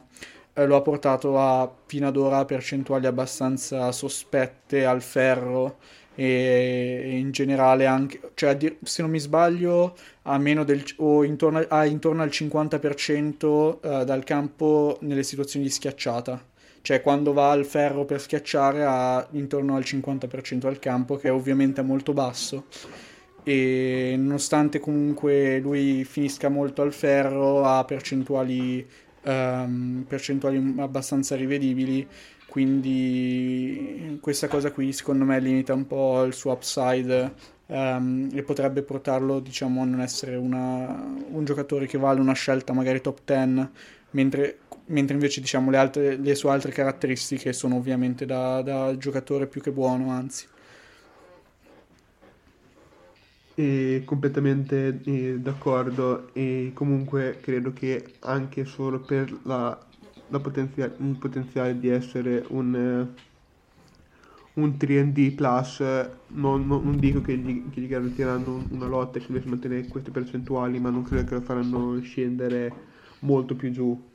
eh, 0.53 0.65
lo 0.65 0.75
ha 0.75 0.81
portato 0.81 1.39
a 1.39 1.71
fino 1.85 2.07
ad 2.07 2.17
ora 2.17 2.43
percentuali 2.45 3.05
abbastanza 3.05 3.91
sospette 3.93 4.85
al 4.85 5.01
ferro 5.01 5.77
e, 6.15 7.17
in 7.17 7.31
generale 7.31 7.85
anche, 7.85 8.19
cioè 8.33 8.57
se 8.83 9.01
non 9.01 9.11
mi 9.11 9.19
sbaglio, 9.19 9.95
a 10.23 10.37
meno 10.37 10.65
del, 10.65 10.83
o 10.97 11.23
intorno, 11.23 11.59
a, 11.69 11.85
intorno 11.85 12.23
al 12.23 12.29
50% 12.29 13.45
uh, 13.45 13.79
eh, 13.81 14.05
dal 14.05 14.23
campo 14.25 14.97
nelle 15.01 15.23
situazioni 15.23 15.65
di 15.65 15.71
schiacciata 15.71 16.48
cioè 16.81 17.01
quando 17.01 17.33
va 17.33 17.51
al 17.51 17.65
ferro 17.65 18.05
per 18.05 18.21
schiacciare 18.21 18.83
ha 18.85 19.27
intorno 19.31 19.75
al 19.75 19.83
50% 19.83 20.67
al 20.67 20.79
campo, 20.79 21.17
che 21.17 21.27
è 21.27 21.31
ovviamente 21.31 21.81
molto 21.81 22.13
basso. 22.13 22.65
E 23.43 24.15
nonostante 24.17 24.79
comunque 24.79 25.59
lui 25.59 26.03
finisca 26.03 26.49
molto 26.49 26.81
al 26.81 26.93
ferro, 26.93 27.63
ha 27.63 27.83
percentuali, 27.85 28.85
um, 29.23 30.05
percentuali 30.07 30.75
abbastanza 30.77 31.35
rivedibili. 31.35 32.07
Quindi 32.47 34.17
questa 34.21 34.47
cosa 34.47 34.71
qui 34.71 34.91
secondo 34.91 35.23
me 35.23 35.39
limita 35.39 35.73
un 35.73 35.85
po' 35.85 36.23
il 36.23 36.33
suo 36.33 36.51
upside 36.53 37.33
um, 37.67 38.27
e 38.33 38.41
potrebbe 38.41 38.81
portarlo 38.81 39.39
diciamo 39.39 39.83
a 39.83 39.85
non 39.85 40.01
essere 40.01 40.35
una, 40.35 41.15
un 41.29 41.45
giocatore 41.45 41.85
che 41.85 41.99
vale 41.99 42.19
una 42.19 42.33
scelta 42.33 42.73
magari 42.73 43.01
top 43.01 43.19
10 43.23 43.69
mentre 44.11 44.59
mentre 44.89 45.15
invece 45.15 45.41
diciamo 45.41 45.71
le, 45.71 45.77
altre, 45.77 46.15
le 46.17 46.35
sue 46.35 46.51
altre 46.51 46.71
caratteristiche 46.71 47.53
sono 47.53 47.75
ovviamente 47.75 48.25
da, 48.25 48.61
da 48.61 48.95
giocatore 48.97 49.47
più 49.47 49.61
che 49.61 49.71
buono, 49.71 50.11
anzi. 50.11 50.47
E 53.55 54.03
completamente 54.05 55.01
eh, 55.03 55.39
d'accordo 55.39 56.33
e 56.33 56.71
comunque 56.73 57.39
credo 57.41 57.73
che 57.73 58.13
anche 58.19 58.63
solo 58.63 59.01
per 59.01 59.37
la, 59.43 59.77
la 60.29 60.39
potenzia- 60.39 60.93
il 60.97 61.17
potenziale 61.19 61.77
di 61.77 61.89
essere 61.89 62.45
un, 62.49 63.05
un 64.53 64.69
3D 64.79 65.35
plus 65.35 65.79
non, 66.27 66.65
non, 66.67 66.83
non, 66.83 66.97
dico 66.99 67.19
che 67.19 67.35
gli, 67.35 67.69
che 67.69 67.81
gli 67.81 67.87
garantiranno 67.87 68.65
una 68.69 68.87
lotta 68.87 69.17
e 69.17 69.21
si 69.21 69.27
dovesse 69.27 69.49
mantenere 69.49 69.87
queste 69.87 70.11
percentuali 70.11 70.79
ma 70.79 70.89
non 70.89 71.03
credo 71.03 71.27
che 71.27 71.33
lo 71.33 71.41
faranno 71.41 71.99
scendere 72.01 72.71
molto 73.19 73.55
più 73.55 73.71
giù 73.71 74.08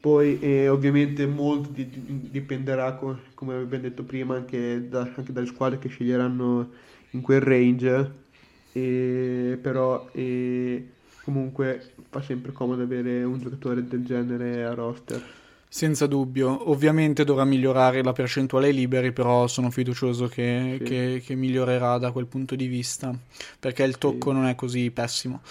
poi 0.00 0.38
eh, 0.40 0.68
ovviamente 0.68 1.26
molto 1.26 1.68
di, 1.70 1.88
di, 1.90 2.30
dipenderà, 2.30 2.94
co- 2.94 3.18
come 3.34 3.56
abbiamo 3.56 3.82
detto 3.82 4.02
prima, 4.02 4.34
anche, 4.34 4.88
da, 4.88 5.00
anche, 5.14 5.32
dalle 5.32 5.46
squadre 5.46 5.78
che 5.78 5.88
sceglieranno 5.88 6.70
in 7.10 7.20
quel 7.20 7.42
range, 7.42 8.12
e, 8.72 9.58
però 9.60 10.08
e, 10.12 10.88
comunque 11.22 11.92
fa 12.08 12.22
sempre 12.22 12.52
comodo 12.52 12.82
avere 12.82 13.22
un 13.24 13.38
giocatore 13.40 13.86
del 13.86 14.04
genere 14.04 14.64
a 14.64 14.72
roster. 14.72 15.22
Senza 15.68 16.06
dubbio, 16.06 16.70
ovviamente 16.70 17.22
dovrà 17.22 17.44
migliorare 17.44 18.02
la 18.02 18.12
percentuale 18.12 18.68
ai 18.68 18.74
liberi, 18.74 19.12
però 19.12 19.46
sono 19.46 19.70
fiducioso 19.70 20.26
che, 20.28 20.76
sì. 20.78 20.84
che, 20.84 21.22
che 21.24 21.34
migliorerà 21.34 21.98
da 21.98 22.10
quel 22.10 22.26
punto 22.26 22.56
di 22.56 22.66
vista, 22.66 23.14
perché 23.60 23.84
il 23.84 23.98
tocco 23.98 24.30
sì. 24.30 24.36
non 24.36 24.46
è 24.46 24.54
così 24.54 24.90
pessimo. 24.90 25.42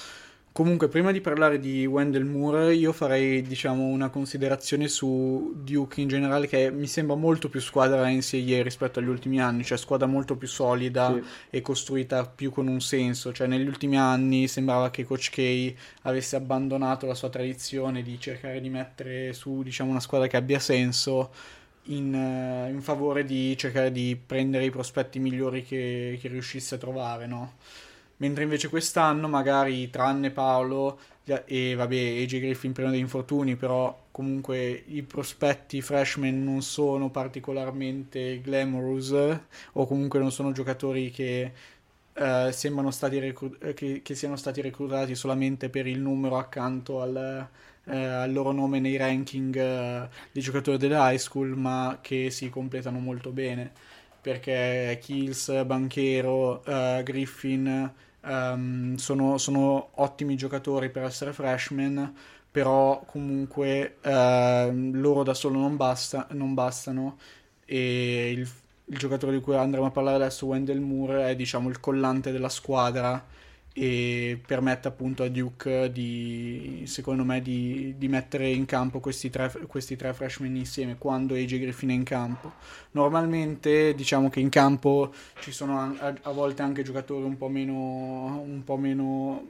Comunque, 0.60 0.90
prima 0.90 1.14
di 1.14 1.22
parlare 1.22 1.58
di 1.58 1.86
Wendell 1.86 2.26
Moore, 2.26 2.76
io 2.76 2.92
farei, 2.92 3.42
diciamo, 3.42 3.86
una 3.86 4.10
considerazione 4.10 4.90
su 4.90 5.54
Duke 5.56 6.02
in 6.02 6.10
generale, 6.10 6.48
che 6.48 6.70
mi 6.70 6.86
sembra 6.86 7.16
molto 7.16 7.48
più 7.48 7.62
squadra 7.62 8.10
NCAA 8.10 8.62
rispetto 8.62 9.00
agli 9.00 9.08
ultimi 9.08 9.40
anni, 9.40 9.64
cioè 9.64 9.78
squadra 9.78 10.06
molto 10.06 10.36
più 10.36 10.50
solida 10.50 11.14
sì. 11.14 11.24
e 11.50 11.62
costruita 11.62 12.26
più 12.26 12.52
con 12.52 12.68
un 12.68 12.82
senso. 12.82 13.32
Cioè, 13.32 13.48
negli 13.48 13.68
ultimi 13.68 13.98
anni 13.98 14.50
sembrava 14.50 14.92
che 14.92 15.06
Coach 15.06 15.30
K 15.30 15.74
avesse 16.02 16.36
abbandonato 16.36 17.06
la 17.06 17.16
sua 17.16 17.30
tradizione 17.30 18.02
di 18.02 18.20
cercare 18.20 18.60
di 18.60 18.68
mettere 18.68 19.32
su, 19.32 19.64
diciamo, 19.64 19.92
una 19.92 20.02
squadra 20.02 20.28
che 20.28 20.36
abbia 20.36 20.60
senso. 20.60 21.32
In, 21.84 22.14
uh, 22.14 22.70
in 22.70 22.82
favore 22.82 23.24
di 23.24 23.56
cercare 23.58 23.94
di 23.94 24.20
prendere 24.24 24.66
i 24.66 24.70
prospetti 24.72 25.20
migliori 25.20 25.64
che, 25.64 26.20
che 26.22 26.28
riuscisse 26.28 26.76
a 26.76 26.78
trovare, 26.78 27.28
no? 27.28 27.54
Mentre 28.20 28.44
invece 28.44 28.70
quest'anno 28.70 29.28
magari 29.28 29.90
tranne 29.90 30.32
Paolo 30.32 31.00
e 31.46 31.76
vabbè 31.76 32.22
AJ 32.22 32.40
Griffin 32.40 32.72
prima 32.74 32.90
degli 32.90 33.00
infortuni 33.00 33.56
però 33.56 34.08
comunque 34.12 34.84
i 34.88 35.04
prospetti 35.04 35.82
freshman 35.82 36.44
non 36.44 36.62
sono 36.62 37.10
particolarmente 37.10 38.42
glamorous 38.42 39.12
o 39.74 39.86
comunque 39.86 40.20
non 40.20 40.32
sono 40.32 40.52
giocatori 40.52 41.12
che 41.12 41.54
Uh, 42.20 42.52
sembrano 42.52 42.92
stati 42.92 43.18
reclu- 43.18 43.74
che, 43.74 44.02
che, 44.02 44.14
siano 44.14 44.36
stati 44.36 44.60
reclutati 44.60 45.16
solamente 45.16 45.70
per 45.70 45.88
il 45.88 46.02
numero 46.02 46.38
accanto 46.38 47.02
al, 47.02 47.48
uh, 47.86 47.92
al 47.94 48.34
loro 48.34 48.52
nome 48.52 48.82
nei 48.82 48.98
ranking 48.98 49.56
uh, 49.56 50.10
dei 50.30 50.42
giocatori 50.42 50.78
delle 50.78 50.98
high 50.98 51.18
school, 51.18 51.56
ma 51.56 52.00
che 52.02 52.30
si 52.30 52.50
completano 52.50 53.00
molto 53.00 53.32
bene. 53.32 53.72
Perché 54.20 55.00
Kills, 55.02 55.64
Banchero, 55.64 56.62
Griffin 57.04 57.90
Um, 58.22 58.96
sono, 58.96 59.38
sono, 59.38 59.92
ottimi 59.96 60.36
giocatori 60.36 60.90
per 60.90 61.04
essere 61.04 61.34
freshman, 61.34 62.14
però 62.52 63.04
comunque 63.06 63.98
uh, 64.04 64.72
loro 64.92 65.24
da 65.24 65.34
solo 65.34 65.60
non, 65.60 65.76
basta, 65.78 66.28
non 66.32 66.54
bastano. 66.54 67.18
E 67.66 68.32
il, 68.32 68.50
il 68.86 68.98
giocatore 68.98 69.34
di 69.34 69.42
cui 69.42 69.56
andremo 69.56 69.88
a 69.88 69.92
parlare 69.92 70.18
adesso, 70.18 70.48
Wendell 70.48 70.80
Moore, 70.80 71.30
è 71.30 71.36
diciamo 71.36 71.70
il 71.70 71.80
collante 71.80 72.32
della 72.32 72.50
squadra 72.50 73.24
e 73.82 74.38
permette 74.46 74.90
appunto 74.90 75.24
a 75.24 75.30
Duke 75.30 75.90
di, 75.90 76.84
secondo 76.86 77.24
me, 77.24 77.42
di, 77.42 77.96
di 77.98 78.10
mettere 78.10 78.50
in 78.50 78.66
campo 78.66 79.00
questi 79.00 79.30
tre, 79.30 79.50
questi 79.68 79.96
tre 79.96 80.14
freshman 80.14 80.54
insieme 80.54 80.98
quando 80.98 81.34
AJ 81.34 81.60
Griffin 81.60 81.92
è 81.92 81.94
in 81.94 82.04
campo. 82.04 82.52
Normalmente 82.92 83.96
diciamo 83.96 84.30
che 84.30 84.42
in 84.42 84.50
campo 84.50 85.14
ci 85.40 85.54
sono 85.54 85.96
a, 85.98 86.14
a 86.24 86.32
volte 86.32 86.62
anche 86.62 86.84
giocatori 86.84 87.24
un 87.24 87.38
po' 87.38 87.48
meno, 87.48 88.42
un 88.46 88.64
po' 88.66 88.76
meno 88.76 89.48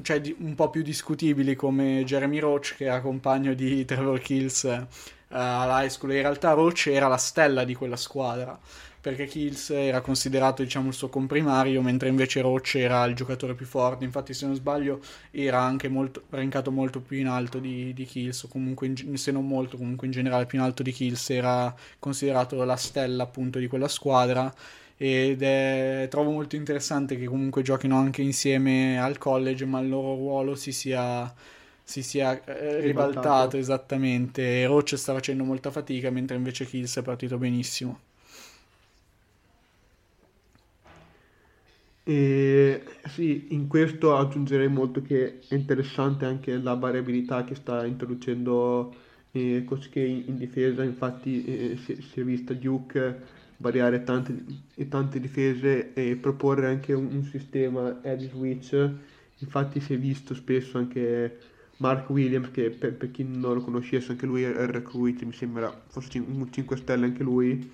cioè 0.00 0.22
un 0.38 0.54
po' 0.54 0.70
più 0.70 0.82
discutibili 0.82 1.56
come 1.56 2.04
Jeremy 2.04 2.38
Roach 2.38 2.76
che 2.76 2.84
era 2.84 3.00
compagno 3.00 3.52
di 3.52 3.84
Trevor 3.84 4.20
Kills 4.20 4.62
uh, 4.62 4.86
all'high 5.28 5.90
school. 5.90 6.12
In 6.12 6.20
realtà 6.20 6.52
Roach 6.52 6.86
era 6.86 7.08
la 7.08 7.16
stella 7.16 7.64
di 7.64 7.74
quella 7.74 7.96
squadra 7.96 8.56
perché 9.06 9.26
Kills 9.26 9.70
era 9.70 10.00
considerato 10.00 10.64
diciamo 10.64 10.88
il 10.88 10.94
suo 10.94 11.08
comprimario 11.08 11.80
mentre 11.80 12.08
invece 12.08 12.40
Roach 12.40 12.74
era 12.74 13.04
il 13.04 13.14
giocatore 13.14 13.54
più 13.54 13.64
forte. 13.64 14.04
Infatti 14.04 14.34
se 14.34 14.46
non 14.46 14.56
sbaglio 14.56 15.00
era 15.30 15.60
anche 15.60 15.86
molto, 15.86 16.24
rankato 16.30 16.72
molto 16.72 17.00
più 17.00 17.16
in 17.18 17.28
alto 17.28 17.60
di, 17.60 17.94
di 17.94 18.04
Kills 18.04 18.42
o 18.42 18.48
comunque 18.48 18.88
in, 18.88 19.16
se 19.16 19.30
non 19.30 19.46
molto 19.46 19.76
comunque 19.76 20.08
in 20.08 20.12
generale 20.12 20.46
più 20.46 20.58
in 20.58 20.64
alto 20.64 20.82
di 20.82 20.90
Kills 20.90 21.30
era 21.30 21.72
considerato 22.00 22.64
la 22.64 22.74
stella 22.74 23.22
appunto 23.22 23.60
di 23.60 23.68
quella 23.68 23.86
squadra. 23.86 24.52
Ed 24.96 25.40
è, 25.40 26.08
trovo 26.10 26.32
molto 26.32 26.56
interessante 26.56 27.16
che 27.16 27.26
comunque 27.26 27.62
giochino 27.62 27.96
anche 27.96 28.22
insieme 28.22 28.98
al 29.00 29.18
college 29.18 29.66
ma 29.66 29.78
il 29.78 29.88
loro 29.88 30.16
ruolo 30.16 30.56
si 30.56 30.72
sia 30.72 31.32
si 31.84 32.02
sia 32.02 32.42
eh, 32.44 32.80
ribaltato 32.80 33.56
esattamente. 33.56 34.66
Roach 34.66 34.96
sta 34.96 35.12
facendo 35.12 35.44
molta 35.44 35.70
fatica 35.70 36.10
mentre 36.10 36.34
invece 36.36 36.66
Kills 36.66 36.96
è 36.96 37.02
partito 37.02 37.38
benissimo 37.38 38.00
E 42.08 42.84
sì, 43.08 43.48
in 43.48 43.66
questo 43.66 44.16
aggiungerei 44.16 44.68
molto 44.68 45.02
che 45.02 45.40
è 45.48 45.54
interessante 45.56 46.24
anche 46.24 46.56
la 46.56 46.74
variabilità 46.74 47.42
che 47.42 47.56
sta 47.56 47.84
introducendo 47.84 48.94
eh, 49.32 49.64
Coach 49.66 49.88
K 49.88 49.96
in 49.96 50.36
difesa, 50.38 50.84
infatti 50.84 51.44
eh, 51.44 51.76
si, 51.76 52.00
si, 52.00 52.20
è 52.20 52.22
vista 52.22 52.54
Duke 52.54 53.22
variare 53.56 54.04
tante, 54.04 54.36
tante 54.88 55.18
difese 55.18 55.94
e 55.94 56.14
proporre 56.14 56.68
anche 56.68 56.92
un, 56.92 57.08
un 57.10 57.24
sistema 57.24 57.98
edge 58.04 58.28
switch, 58.28 58.88
infatti 59.38 59.80
si 59.80 59.94
è 59.94 59.98
visto 59.98 60.32
spesso 60.32 60.78
anche 60.78 61.38
Mark 61.78 62.08
Williams 62.10 62.52
che 62.52 62.70
per, 62.70 62.94
per 62.94 63.10
chi 63.10 63.24
non 63.24 63.54
lo 63.54 63.60
conoscesse 63.62 64.12
anche 64.12 64.26
lui 64.26 64.44
è 64.44 64.52
recruit, 64.52 65.22
mi 65.24 65.32
sembra 65.32 65.76
fosse 65.88 66.20
un 66.20 66.46
5 66.52 66.76
stelle 66.76 67.06
anche 67.06 67.24
lui, 67.24 67.68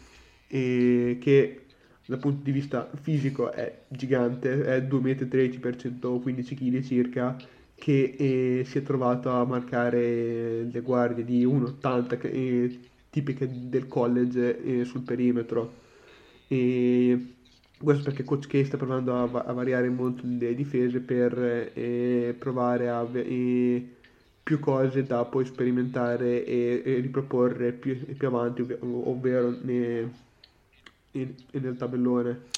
e 0.46 1.18
che 1.20 1.66
dal 2.06 2.18
punto 2.18 2.42
di 2.42 2.50
vista 2.50 2.90
fisico 3.00 3.52
è 3.52 3.82
gigante, 3.88 4.64
è 4.64 4.80
2,13 4.82 5.56
m 5.56 5.60
per 5.60 5.76
115 5.76 6.54
kg 6.54 6.82
circa, 6.82 7.36
che 7.74 8.14
eh, 8.16 8.64
si 8.64 8.78
è 8.78 8.82
trovato 8.82 9.30
a 9.30 9.44
marcare 9.44 10.64
le 10.64 10.80
guardie 10.80 11.24
di 11.24 11.44
1,80 11.44 12.20
eh, 12.22 12.80
tipiche 13.10 13.48
del 13.68 13.88
college 13.88 14.62
eh, 14.62 14.84
sul 14.84 15.02
perimetro. 15.02 15.80
E 16.48 17.34
questo 17.82 18.04
perché 18.04 18.24
Coach 18.24 18.46
K 18.46 18.64
sta 18.64 18.76
provando 18.76 19.14
a, 19.14 19.44
a 19.44 19.52
variare 19.52 19.88
molto 19.88 20.22
le 20.24 20.54
difese 20.54 21.00
per 21.00 21.70
eh, 21.74 22.34
provare 22.38 22.88
a 22.88 23.06
eh, 23.12 23.88
più 24.42 24.58
cose 24.58 25.04
da 25.04 25.24
poi 25.24 25.44
sperimentare 25.44 26.44
e, 26.44 26.82
e 26.84 27.00
riproporre 27.00 27.72
più, 27.72 27.98
più 28.16 28.28
avanti, 28.28 28.64
ovvero 28.80 29.50
in, 31.12 31.34
nel 31.52 31.76
tabellone. 31.76 32.50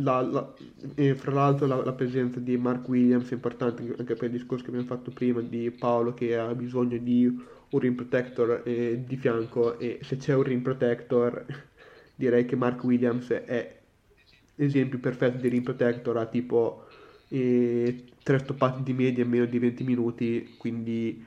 La, 0.00 0.20
la, 0.20 0.54
e 0.94 1.14
fra 1.14 1.32
l'altro 1.32 1.66
la, 1.66 1.82
la, 1.82 1.92
presenza 1.92 2.38
di 2.38 2.56
Mark 2.56 2.88
Williams 2.88 3.30
è 3.30 3.34
importante 3.34 3.82
anche 3.98 4.14
per 4.14 4.26
il 4.26 4.32
discorso 4.32 4.62
che 4.62 4.70
abbiamo 4.70 4.86
fatto 4.86 5.10
prima 5.10 5.40
di 5.40 5.70
Paolo 5.72 6.14
che 6.14 6.36
ha 6.38 6.54
bisogno 6.54 6.98
di 6.98 7.24
un 7.70 7.78
rim 7.80 7.94
protector 7.94 8.62
eh, 8.64 9.02
di 9.04 9.16
fianco 9.16 9.76
e 9.78 9.98
se 10.02 10.16
c'è 10.16 10.34
un 10.34 10.44
rim 10.44 10.60
protector 10.60 11.44
direi 12.14 12.44
che 12.44 12.54
Mark 12.54 12.84
Williams 12.84 13.28
è 13.30 13.76
l'esempio 14.54 14.98
perfetto 15.00 15.38
di 15.38 15.48
rim 15.48 15.62
protector 15.62 16.16
ha 16.18 16.26
tipo 16.26 16.86
eh, 17.28 18.04
tre 18.22 18.38
stoppati 18.38 18.84
di 18.84 18.92
media 18.92 19.24
in 19.24 19.30
meno 19.30 19.46
di 19.46 19.58
20 19.58 19.84
minuti 19.84 20.54
quindi 20.58 21.26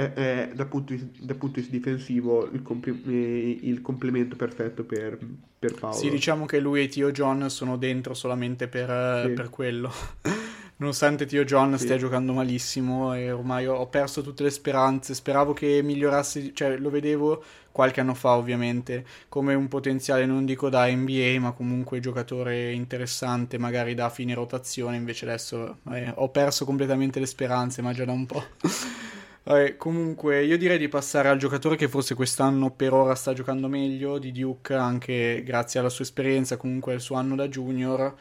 è, 0.00 0.12
è 0.12 0.50
dal, 0.54 0.68
punto 0.68 0.94
di, 0.94 1.10
dal, 1.18 1.36
punto 1.36 1.60
di, 1.60 1.60
vista 1.60 1.76
difensivo 1.76 2.48
il, 2.50 2.62
compl- 2.62 3.02
eh, 3.06 3.58
il 3.62 3.82
complemento 3.82 4.36
perfetto 4.36 4.84
per, 4.84 5.18
per, 5.58 5.74
Paolo. 5.74 5.96
Sì, 5.96 6.08
diciamo 6.08 6.46
che 6.46 6.58
lui 6.60 6.84
e 6.84 6.88
Tio 6.88 7.10
John 7.10 7.50
sono 7.50 7.76
dentro 7.76 8.14
solamente 8.14 8.68
per, 8.68 9.26
sì. 9.26 9.32
per 9.32 9.50
quello. 9.50 9.92
Nonostante 10.80 11.26
Tio 11.26 11.44
John 11.44 11.76
sì. 11.76 11.84
stia 11.84 11.98
giocando 11.98 12.32
malissimo 12.32 13.14
e 13.14 13.30
ormai 13.30 13.66
ho 13.66 13.86
perso 13.88 14.22
tutte 14.22 14.42
le 14.42 14.50
speranze, 14.50 15.12
speravo 15.12 15.52
che 15.52 15.82
migliorasse, 15.82 16.52
cioè 16.54 16.78
lo 16.78 16.88
vedevo 16.88 17.42
qualche 17.70 18.00
anno 18.00 18.14
fa 18.14 18.36
ovviamente 18.36 19.04
come 19.28 19.54
un 19.54 19.68
potenziale 19.68 20.26
non 20.26 20.44
dico 20.44 20.68
da 20.68 20.86
NBA 20.86 21.36
ma 21.38 21.52
comunque 21.52 22.00
giocatore 22.00 22.72
interessante 22.72 23.58
magari 23.58 23.94
da 23.94 24.08
fine 24.08 24.34
rotazione 24.34 24.96
invece 24.96 25.24
adesso 25.24 25.78
eh, 25.92 26.12
ho 26.16 26.30
perso 26.30 26.64
completamente 26.64 27.20
le 27.20 27.26
speranze 27.26 27.80
ma 27.80 27.92
già 27.92 28.04
da 28.04 28.12
un 28.12 28.26
po' 28.26 28.42
Vabbè, 29.42 29.76
comunque 29.76 30.44
io 30.44 30.58
direi 30.58 30.78
di 30.78 30.88
passare 30.88 31.28
al 31.28 31.38
giocatore 31.38 31.76
che 31.76 31.88
forse 31.88 32.14
quest'anno 32.14 32.70
per 32.70 32.92
ora 32.92 33.14
sta 33.14 33.32
giocando 33.32 33.68
meglio 33.68 34.18
di 34.18 34.32
Duke, 34.32 34.74
anche 34.74 35.42
grazie 35.44 35.80
alla 35.80 35.88
sua 35.88 36.04
esperienza, 36.04 36.56
comunque 36.56 36.92
al 36.92 37.00
suo 37.00 37.16
anno 37.16 37.34
da 37.36 37.48
junior, 37.48 38.14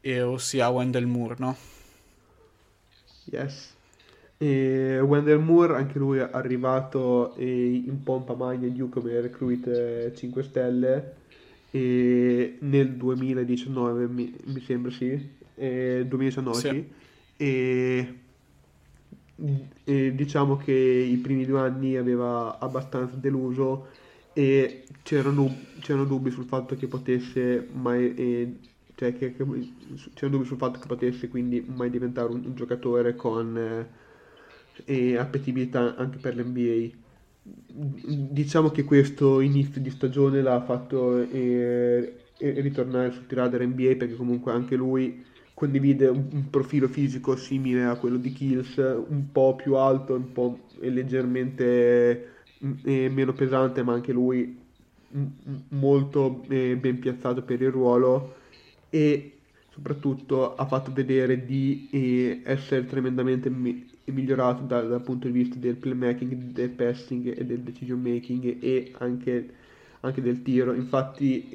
e 0.00 0.20
ossia 0.22 0.68
Wendell 0.68 1.06
Moore, 1.06 1.34
no? 1.38 1.56
Yes. 3.24 3.74
E 4.38 5.00
Wendell 5.00 5.40
Moore, 5.40 5.76
anche 5.76 5.98
lui 5.98 6.18
è 6.18 6.28
arrivato 6.30 7.34
in 7.38 8.02
pompa 8.02 8.34
magna 8.34 8.68
Duke 8.68 9.00
come 9.00 9.20
recruit 9.20 10.12
5 10.14 10.42
stelle 10.42 11.14
e 11.70 12.56
nel 12.60 12.92
2019 12.92 14.06
mi, 14.06 14.34
mi 14.44 14.60
sembra 14.60 14.90
sì, 14.90 15.28
eh, 15.54 16.04
2019 16.06 16.58
sì. 16.58 16.68
sì. 16.68 16.88
E 17.38 18.14
e 19.84 20.14
diciamo 20.14 20.56
che 20.56 20.72
i 20.72 21.16
primi 21.16 21.44
due 21.44 21.60
anni 21.60 21.96
aveva 21.96 22.58
abbastanza 22.58 23.16
deluso 23.16 23.88
e 24.32 24.84
c'erano, 25.02 25.54
c'erano 25.80 26.06
dubbi 26.06 26.30
sul 26.30 26.46
fatto 26.46 26.74
che 26.74 26.86
potesse 26.86 27.68
mai 27.72 28.14
eh, 28.14 28.56
cioè 28.94 29.16
che, 29.16 29.34
che, 29.36 29.44
c'erano 30.14 30.36
dubbi 30.36 30.46
sul 30.46 30.56
fatto 30.56 30.78
che 30.78 30.86
potesse 30.86 31.28
quindi 31.28 31.62
mai 31.66 31.90
diventare 31.90 32.32
un, 32.32 32.42
un 32.46 32.54
giocatore 32.54 33.14
con 33.14 33.86
eh, 34.84 35.16
appetibilità 35.16 35.96
anche 35.96 36.18
per 36.18 36.36
l'NBA 36.36 37.04
diciamo 37.68 38.70
che 38.70 38.84
questo 38.84 39.40
inizio 39.40 39.80
di 39.80 39.90
stagione 39.90 40.42
l'ha 40.42 40.62
fatto 40.62 41.18
eh, 41.18 42.16
ritornare 42.38 43.12
sul 43.12 43.26
radar 43.28 43.64
NBA 43.66 43.96
perché 43.96 44.16
comunque 44.16 44.52
anche 44.52 44.76
lui 44.76 45.24
condivide 45.56 46.06
un, 46.08 46.50
profilo 46.50 46.86
fisico 46.86 47.34
simile 47.34 47.84
a 47.84 47.96
quello 47.96 48.18
di 48.18 48.30
Kills, 48.30 48.76
un 48.76 49.32
po' 49.32 49.56
più 49.56 49.76
alto, 49.76 50.14
un 50.14 50.30
po' 50.30 50.58
leggermente 50.80 52.44
eh, 52.82 53.08
meno 53.08 53.32
pesante, 53.32 53.82
ma 53.82 53.94
anche 53.94 54.12
lui 54.12 54.54
molto 55.70 56.44
eh, 56.48 56.76
ben 56.76 56.98
piazzato 56.98 57.40
per 57.40 57.62
il 57.62 57.70
ruolo 57.70 58.34
e 58.90 59.38
soprattutto 59.70 60.56
ha 60.56 60.66
fatto 60.66 60.92
vedere 60.92 61.46
di 61.46 61.88
eh, 61.90 62.42
essere 62.44 62.84
tremendamente 62.84 63.48
mi- 63.48 63.88
migliorato 64.04 64.62
dal, 64.64 64.86
dal, 64.90 65.00
punto 65.00 65.26
di 65.26 65.32
vista 65.32 65.56
del 65.58 65.76
playmaking, 65.76 66.34
del 66.52 66.68
passing 66.68 67.34
e 67.34 67.46
del 67.46 67.60
decision 67.60 67.98
making 67.98 68.58
e 68.60 68.92
anche, 68.98 69.54
anche 70.00 70.20
del 70.20 70.42
tiro. 70.42 70.74
Infatti 70.74 71.48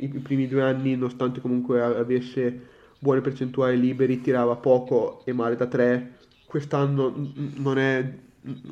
i 0.00 0.08
primi 0.20 0.48
due 0.48 0.62
anni, 0.62 0.96
nonostante 0.96 1.40
comunque 1.40 1.80
avesse 1.80 2.74
buone 2.98 3.20
percentuali 3.20 3.78
liberi, 3.78 4.20
tirava 4.20 4.56
poco 4.56 5.24
e 5.24 5.32
male 5.32 5.56
da 5.56 5.66
3. 5.66 6.14
Quest'anno 6.46 7.12
non 7.56 7.78
è, 7.78 8.14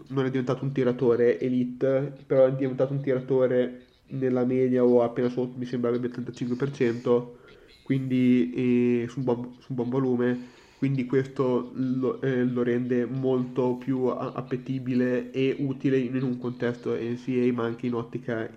non 0.09 0.25
è 0.27 0.31
diventato 0.31 0.65
un 0.65 0.73
tiratore 0.73 1.39
elite, 1.41 2.13
però 2.27 2.47
è 2.47 2.53
diventato 2.53 2.93
un 2.93 3.01
tiratore 3.01 3.87
nella 4.09 4.45
media 4.45 4.85
o 4.85 5.03
appena 5.03 5.29
sotto, 5.29 5.59
mi 5.59 5.65
sembra 5.65 5.91
abbia 5.91 6.09
il 6.09 6.15
35%, 6.17 7.37
quindi 7.83 9.05
su, 9.09 9.19
un 9.19 9.25
buon, 9.25 9.57
su, 9.59 9.67
un 9.71 9.77
buon, 9.77 9.89
volume. 9.89 10.53
Quindi 10.79 11.07
questo 11.07 11.71
lo, 11.75 12.21
eh, 12.21 12.45
lo 12.45 12.63
rende 12.63 13.07
molto 13.07 13.77
più 13.77 14.07
appetibile 14.07 15.31
e 15.31 15.57
utile 15.61 15.99
in 15.99 16.23
un 16.23 16.37
contesto 16.39 16.95
NCA 16.95 17.53
ma 17.55 17.65
anche 17.65 17.87
in 17.87 17.95
ottica, 17.95 18.51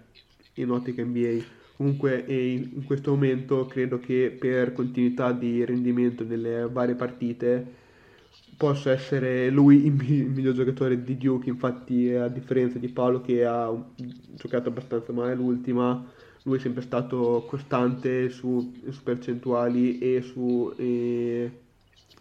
in 0.55 0.69
ottica 0.71 1.03
NBA. 1.03 1.56
Comunque 1.77 2.17
in 2.27 2.83
questo 2.85 3.11
momento 3.11 3.67
credo 3.67 3.99
che 3.99 4.35
per 4.37 4.73
continuità 4.73 5.31
di 5.31 5.63
rendimento 5.63 6.23
nelle 6.23 6.67
varie 6.67 6.95
partite 6.95 7.75
possa 8.57 8.89
essere 8.91 9.51
lui 9.51 9.85
il 9.85 9.91
miglior 9.91 10.55
giocatore 10.55 11.03
di 11.03 11.15
Duke, 11.17 11.49
infatti 11.49 12.11
a 12.11 12.27
differenza 12.29 12.79
di 12.79 12.87
Paolo 12.87 13.21
che 13.21 13.45
ha 13.45 13.71
giocato 14.33 14.69
abbastanza 14.69 15.13
male 15.13 15.35
l'ultima, 15.35 16.03
lui 16.43 16.57
è 16.57 16.59
sempre 16.59 16.81
stato 16.81 17.45
costante 17.47 18.29
su, 18.29 18.73
su 18.89 19.03
percentuali 19.03 19.99
e 19.99 20.23
su, 20.23 20.73
e, 20.77 21.51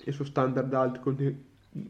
e 0.04 0.12
su 0.12 0.24
standard 0.24 0.74
alti, 0.74 1.00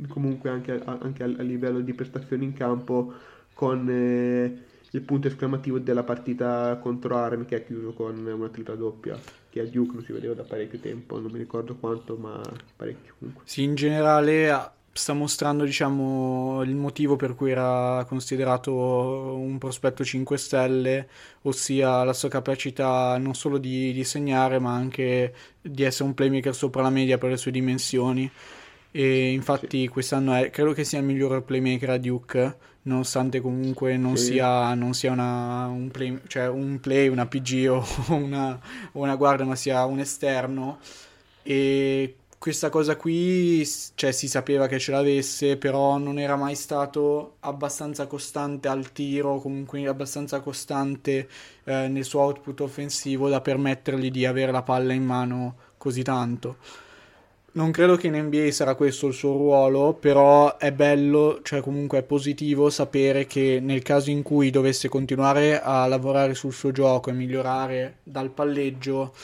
comunque 0.07 0.51
anche, 0.51 0.81
anche 0.85 1.25
a, 1.25 1.27
livello 1.27 1.81
di 1.81 1.95
prestazioni 1.95 2.45
in 2.45 2.53
campo, 2.53 3.13
con 3.55 3.89
eh, 3.91 4.63
il 4.91 5.03
punto 5.03 5.29
esclamativo 5.29 5.79
della 5.79 6.03
partita 6.03 6.79
contro 6.81 7.17
Arm 7.17 7.45
che 7.45 7.57
ha 7.57 7.61
chiuso 7.61 7.93
con 7.93 8.25
una 8.25 8.49
tripla 8.49 8.75
doppia 8.75 9.19
che 9.51 9.61
a 9.61 9.65
Duke 9.65 9.95
non 9.95 10.05
si 10.05 10.13
vedeva 10.13 10.35
da 10.35 10.43
parecchio 10.43 10.79
tempo, 10.79 11.19
non 11.19 11.31
mi 11.31 11.39
ricordo 11.39 11.77
quanto, 11.77 12.17
ma 12.17 12.41
parecchio 12.77 13.15
comunque. 13.19 13.43
Sì, 13.47 13.63
in 13.63 13.75
generale 13.75 14.75
sta 14.97 15.13
mostrando 15.13 15.65
diciamo, 15.65 16.63
il 16.63 16.75
motivo 16.75 17.17
per 17.17 17.35
cui 17.35 17.51
era 17.51 18.05
considerato 18.09 18.73
un 18.73 19.59
prospetto 19.59 20.05
5 20.05 20.39
stelle, 20.39 21.09
ossia 21.43 22.03
la 22.03 22.13
sua 22.13 22.29
capacità 22.29 23.17
non 23.19 23.35
solo 23.35 23.59
di, 23.59 23.93
di 23.93 24.05
segnare 24.05 24.59
ma 24.59 24.75
anche 24.75 25.35
di 25.61 25.83
essere 25.83 26.05
un 26.05 26.15
playmaker 26.15 26.55
sopra 26.55 26.83
la 26.83 26.91
media 26.91 27.19
per 27.19 27.31
le 27.31 27.37
sue 27.37 27.51
dimensioni 27.51 28.31
e 28.91 29.33
infatti 29.33 29.83
sì. 29.83 29.89
quest'anno 29.89 30.35
è, 30.35 30.51
credo 30.51 30.73
che 30.73 30.85
sia 30.85 30.99
il 30.99 31.05
miglior 31.05 31.43
playmaker 31.43 31.91
a 31.91 31.99
Duke 31.99 32.57
nonostante 32.87 33.41
comunque 33.41 33.97
non 33.97 34.17
sì. 34.17 34.33
sia, 34.33 34.75
non 34.75 34.95
sia 34.95 35.13
una, 35.13 35.67
un, 35.67 35.91
play, 35.91 36.21
cioè 36.27 36.49
un 36.49 36.81
play, 36.81 37.09
una 37.09 37.27
PG 37.27 37.69
o 37.71 37.85
una, 38.15 38.59
una 38.93 39.17
guardia 39.17 39.45
ma 39.45 39.57
sia 39.57 39.85
un 39.85 40.01
esterno 40.01 40.79
e 41.43 42.17
questa 42.39 42.69
cosa 42.71 42.97
qui 42.97 43.67
cioè, 43.95 44.13
si 44.13 44.29
sapeva 44.29 44.67
che 44.69 44.79
ce 44.79 44.93
l'avesse, 44.93 45.57
però 45.57 45.97
non 45.99 46.19
era 46.19 46.37
mai 46.37 46.55
stato 46.55 47.37
abbastanza 47.41 48.07
costante 48.07 48.69
al 48.69 48.93
tiro, 48.93 49.41
comunque 49.41 49.87
abbastanza 49.87 50.41
costante 50.41 51.29
eh, 51.65 51.89
nel 51.89 52.05
suo 52.05 52.21
output 52.21 52.61
offensivo 52.61 53.29
da 53.29 53.41
permettergli 53.41 54.11
di 54.11 54.27
avere 54.27 54.53
la 54.53 54.63
palla 54.63 54.93
in 54.93 55.05
mano 55.05 55.57
così 55.77 56.03
tanto. 56.03 56.59
Non 57.57 57.71
credo 57.71 57.97
che 57.97 58.09
in 58.09 58.15
NBA 58.15 58.51
sarà 58.51 58.75
questo 58.75 59.07
il 59.07 59.15
suo 59.15 59.33
ruolo, 59.33 59.95
però 59.95 60.59
è 60.59 60.73
bello, 60.73 61.41
cioè 61.43 61.63
comunque 61.63 62.01
è 62.01 62.03
positivo 62.03 62.69
sapere 62.69 63.27
che 63.27 63.61
nel 63.63 63.81
caso 63.81 64.11
in 64.11 64.23
cui 64.23 64.51
dovesse 64.51 64.89
continuare 64.91 65.63
a 65.63 65.87
lavorare 65.87 66.35
sul 66.35 66.53
suo 66.53 66.71
gioco 66.71 67.09
e 67.09 67.15
migliorare 67.15 68.01
dal 68.03 68.29
palleggio, 68.29 69.15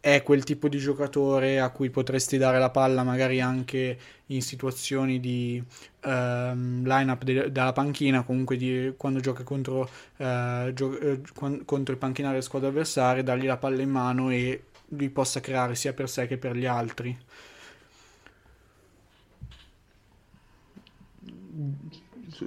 è 0.00 0.24
quel 0.24 0.42
tipo 0.42 0.68
di 0.68 0.78
giocatore 0.78 1.60
a 1.60 1.70
cui 1.70 1.88
potresti 1.90 2.38
dare 2.38 2.58
la 2.58 2.70
palla 2.70 3.04
magari 3.04 3.40
anche 3.40 3.98
in 4.26 4.42
situazioni 4.42 5.20
di 5.20 5.62
um, 6.06 6.82
line-up 6.84 7.22
de- 7.22 7.52
dalla 7.52 7.72
panchina, 7.72 8.24
comunque 8.24 8.56
di, 8.56 8.94
quando 8.96 9.20
gioca 9.20 9.44
contro, 9.44 9.88
uh, 10.16 10.72
gio- 10.72 10.98
uh, 11.00 11.20
contro 11.64 11.92
il 11.92 11.98
panchinario 11.98 12.38
della 12.38 12.42
squadra 12.48 12.68
avversaria, 12.68 13.22
dargli 13.22 13.46
la 13.46 13.58
palla 13.58 13.82
in 13.82 13.90
mano 13.90 14.30
e 14.30 14.64
lui 14.88 15.08
possa 15.08 15.38
creare 15.40 15.76
sia 15.76 15.92
per 15.92 16.08
sé 16.08 16.26
che 16.26 16.36
per 16.36 16.56
gli 16.56 16.66
altri. 16.66 17.16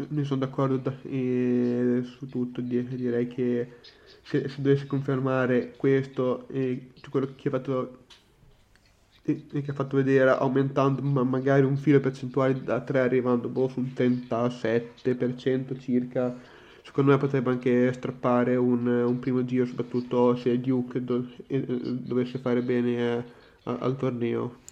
Ne 0.10 0.24
sono 0.24 0.40
d'accordo 0.42 0.78
da, 0.78 0.94
eh, 1.04 2.02
su 2.04 2.28
tutto, 2.28 2.62
direi 2.62 3.28
che 3.28 3.78
se, 4.22 4.50
se 4.50 4.62
dovesse 4.62 4.86
confermare 4.86 5.74
questo 5.78 6.48
e 6.50 6.92
quello 7.10 7.34
che 7.36 7.48
ha 7.48 7.52
fatto 7.52 7.98
e 9.24 9.62
che 9.62 9.72
ha 9.72 9.74
fatto 9.74 9.98
vedere 9.98 10.30
aumentando 10.32 11.02
ma 11.02 11.24
magari 11.24 11.64
un 11.64 11.78
filo 11.78 12.00
percentuale 12.00 12.64
da 12.64 12.82
3 12.82 13.00
arrivando 13.00 13.48
boh, 13.48 13.68
su 13.68 13.80
un 13.80 13.92
37% 13.96 15.80
circa 15.80 16.36
secondo 16.84 17.12
me 17.12 17.18
potrebbe 17.18 17.52
anche 17.52 17.94
strappare 17.94 18.56
un, 18.56 18.88
un 18.88 19.20
primo 19.20 19.46
giro 19.46 19.66
soprattutto 19.66 20.36
se 20.36 20.60
Duke 20.60 21.04
do, 21.04 21.28
eh, 21.48 21.62
dovesse 21.62 22.40
fare 22.40 22.62
bene 22.62 23.18
eh, 23.18 23.24
al 23.64 23.96
torneo 23.98 24.68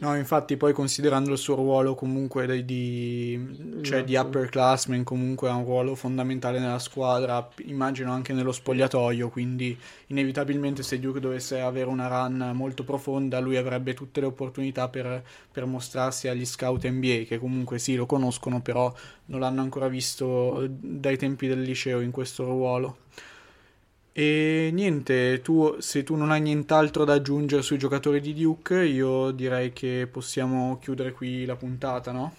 No, 0.00 0.14
infatti 0.16 0.56
poi 0.56 0.72
considerando 0.72 1.32
il 1.32 1.38
suo 1.38 1.56
ruolo 1.56 1.96
comunque 1.96 2.64
di, 2.64 3.80
cioè 3.82 4.04
di 4.04 4.14
esatto. 4.14 4.28
upperclassman, 4.28 5.02
comunque 5.02 5.48
ha 5.48 5.54
un 5.54 5.64
ruolo 5.64 5.96
fondamentale 5.96 6.60
nella 6.60 6.78
squadra, 6.78 7.48
immagino 7.64 8.12
anche 8.12 8.32
nello 8.32 8.52
spogliatoio, 8.52 9.28
quindi 9.28 9.76
inevitabilmente 10.06 10.84
se 10.84 11.00
Duke 11.00 11.18
dovesse 11.18 11.60
avere 11.60 11.88
una 11.88 12.06
run 12.06 12.52
molto 12.54 12.84
profonda 12.84 13.40
lui 13.40 13.56
avrebbe 13.56 13.92
tutte 13.94 14.20
le 14.20 14.26
opportunità 14.26 14.88
per, 14.88 15.20
per 15.50 15.64
mostrarsi 15.66 16.28
agli 16.28 16.46
scout 16.46 16.86
NBA, 16.86 17.24
che 17.26 17.38
comunque 17.38 17.80
sì 17.80 17.96
lo 17.96 18.06
conoscono, 18.06 18.60
però 18.60 18.94
non 19.26 19.40
l'hanno 19.40 19.62
ancora 19.62 19.88
visto 19.88 20.64
dai 20.68 21.16
tempi 21.16 21.48
del 21.48 21.62
liceo 21.62 21.98
in 21.98 22.12
questo 22.12 22.44
ruolo. 22.44 22.98
E 24.18 24.70
niente, 24.72 25.40
tu, 25.42 25.76
se 25.78 26.02
tu 26.02 26.16
non 26.16 26.32
hai 26.32 26.40
nient'altro 26.40 27.04
da 27.04 27.12
aggiungere 27.12 27.62
sui 27.62 27.78
giocatori 27.78 28.20
di 28.20 28.34
Duke, 28.34 28.82
io 28.82 29.30
direi 29.30 29.72
che 29.72 30.08
possiamo 30.10 30.76
chiudere 30.80 31.12
qui 31.12 31.44
la 31.44 31.54
puntata, 31.54 32.10
no? 32.10 32.34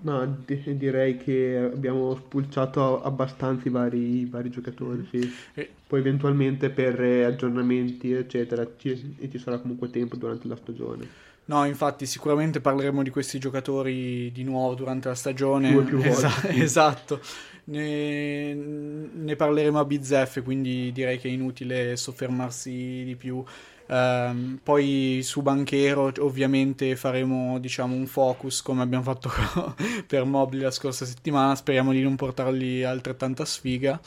No, 0.00 0.42
di- 0.44 0.76
direi 0.76 1.18
che 1.18 1.70
abbiamo 1.72 2.16
spulciato 2.16 3.00
abbastanza 3.00 3.68
i 3.68 3.70
vari, 3.70 4.22
i 4.22 4.26
vari 4.26 4.50
giocatori, 4.50 5.06
sì. 5.08 5.32
E... 5.54 5.70
Poi 5.86 6.00
eventualmente 6.00 6.70
per 6.70 6.98
aggiornamenti, 7.00 8.10
eccetera, 8.10 8.66
ci, 8.76 9.16
ci 9.30 9.38
sarà 9.38 9.58
comunque 9.58 9.88
tempo 9.88 10.16
durante 10.16 10.48
la 10.48 10.56
stagione. 10.56 11.08
No, 11.44 11.64
infatti 11.64 12.06
sicuramente 12.06 12.60
parleremo 12.60 13.04
di 13.04 13.10
questi 13.10 13.38
giocatori 13.38 14.32
di 14.32 14.42
nuovo 14.42 14.74
durante 14.74 15.06
la 15.06 15.14
stagione. 15.14 15.70
Due 15.70 15.84
più 15.84 15.98
volte. 15.98 16.10
Esa-. 16.10 16.48
Esatto 16.50 17.20
ne, 17.64 18.54
ne 18.54 19.36
parleremo 19.36 19.78
a 19.78 19.84
bizzeffe, 19.84 20.42
quindi 20.42 20.92
direi 20.92 21.18
che 21.18 21.28
è 21.28 21.32
inutile 21.32 21.96
soffermarsi 21.96 23.04
di 23.04 23.16
più. 23.16 23.42
Um, 23.86 24.60
poi 24.62 25.20
su 25.22 25.42
Banchero 25.42 26.10
ovviamente 26.20 26.96
faremo 26.96 27.58
diciamo 27.58 27.94
un 27.94 28.06
focus 28.06 28.62
come 28.62 28.80
abbiamo 28.80 29.04
fatto 29.04 29.30
per 30.08 30.24
Mobili 30.24 30.62
la 30.62 30.70
scorsa 30.70 31.04
settimana. 31.04 31.54
Speriamo 31.54 31.92
di 31.92 32.02
non 32.02 32.16
portargli 32.16 32.82
altrettanta 32.82 33.44
sfiga. 33.44 34.00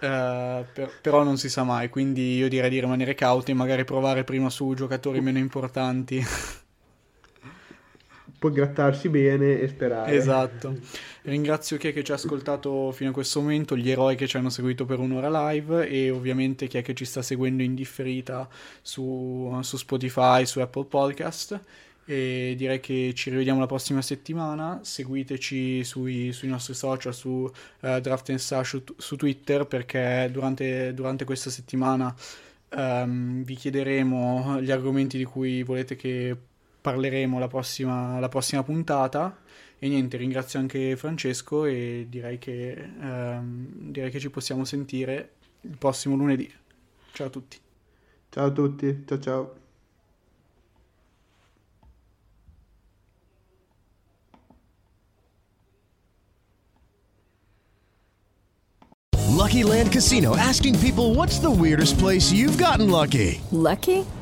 Uh, 0.00 0.64
per, 0.72 0.90
però 1.00 1.22
non 1.22 1.38
si 1.38 1.48
sa 1.48 1.62
mai 1.62 1.88
quindi 1.88 2.36
io 2.36 2.48
direi 2.48 2.68
di 2.68 2.80
rimanere 2.80 3.14
cauti 3.14 3.52
e 3.52 3.54
magari 3.54 3.84
provare 3.84 4.22
prima 4.24 4.50
su 4.50 4.74
giocatori 4.74 5.20
meno 5.22 5.38
importanti 5.38 6.20
può 8.44 8.50
grattarsi 8.50 9.08
bene 9.08 9.58
e 9.58 9.68
sperare. 9.68 10.14
Esatto. 10.14 10.76
Ringrazio 11.22 11.78
chi 11.78 11.88
è 11.88 11.92
che 11.94 12.04
ci 12.04 12.12
ha 12.12 12.16
ascoltato 12.16 12.92
fino 12.92 13.08
a 13.08 13.12
questo 13.14 13.40
momento, 13.40 13.74
gli 13.74 13.88
eroi 13.88 14.16
che 14.16 14.26
ci 14.26 14.36
hanno 14.36 14.50
seguito 14.50 14.84
per 14.84 14.98
un'ora 14.98 15.48
live 15.48 15.88
e 15.88 16.10
ovviamente 16.10 16.66
chi 16.66 16.76
è 16.76 16.82
che 16.82 16.92
ci 16.92 17.06
sta 17.06 17.22
seguendo 17.22 17.62
in 17.62 17.74
differita 17.74 18.46
su, 18.82 19.58
su 19.62 19.78
Spotify, 19.78 20.44
su 20.44 20.60
Apple 20.60 20.84
Podcast. 20.84 21.58
E 22.04 22.52
direi 22.54 22.80
che 22.80 23.12
ci 23.14 23.30
rivediamo 23.30 23.60
la 23.60 23.66
prossima 23.66 24.02
settimana. 24.02 24.80
Seguiteci 24.82 25.82
sui, 25.82 26.30
sui 26.32 26.48
nostri 26.48 26.74
social, 26.74 27.14
su 27.14 27.30
uh, 27.30 27.98
Draft 27.98 28.28
and 28.28 28.38
Stash 28.38 28.68
su, 28.68 28.84
su, 28.98 29.16
Twitter, 29.16 29.64
perché 29.64 30.28
durante, 30.30 30.92
durante 30.92 31.24
questa 31.24 31.48
settimana 31.48 32.14
um, 32.76 33.42
vi 33.42 33.54
chiederemo 33.54 34.60
gli 34.60 34.70
argomenti 34.70 35.16
di 35.16 35.24
cui 35.24 35.62
volete 35.62 35.96
che 35.96 36.36
parleremo 36.84 37.38
la 37.38 37.48
prossima, 37.48 38.18
la 38.18 38.28
prossima 38.28 38.62
puntata. 38.62 39.38
E 39.78 39.88
niente, 39.88 40.18
ringrazio 40.18 40.58
anche 40.58 40.96
Francesco 40.96 41.64
e 41.64 42.04
direi 42.10 42.36
che, 42.36 42.72
ehm, 42.72 43.90
direi 43.90 44.10
che 44.10 44.20
ci 44.20 44.28
possiamo 44.28 44.66
sentire 44.66 45.36
il 45.62 45.78
prossimo 45.78 46.14
lunedì. 46.14 46.52
Ciao 47.12 47.28
a 47.28 47.30
tutti. 47.30 47.58
Ciao 48.28 48.46
a 48.46 48.50
tutti, 48.50 49.02
ciao 49.06 49.18
ciao. 49.18 49.54
Lucky 59.44 59.62
Land 59.62 59.92
Casino 59.92 60.36
asking 60.36 60.78
people 60.80 61.14
what's 61.14 61.38
the 61.38 61.50
weirdest 61.50 61.98
place 61.98 62.32
you've 62.32 62.56
gotten 62.56 62.90
lucky? 62.90 63.40
Lucky? 63.50 64.04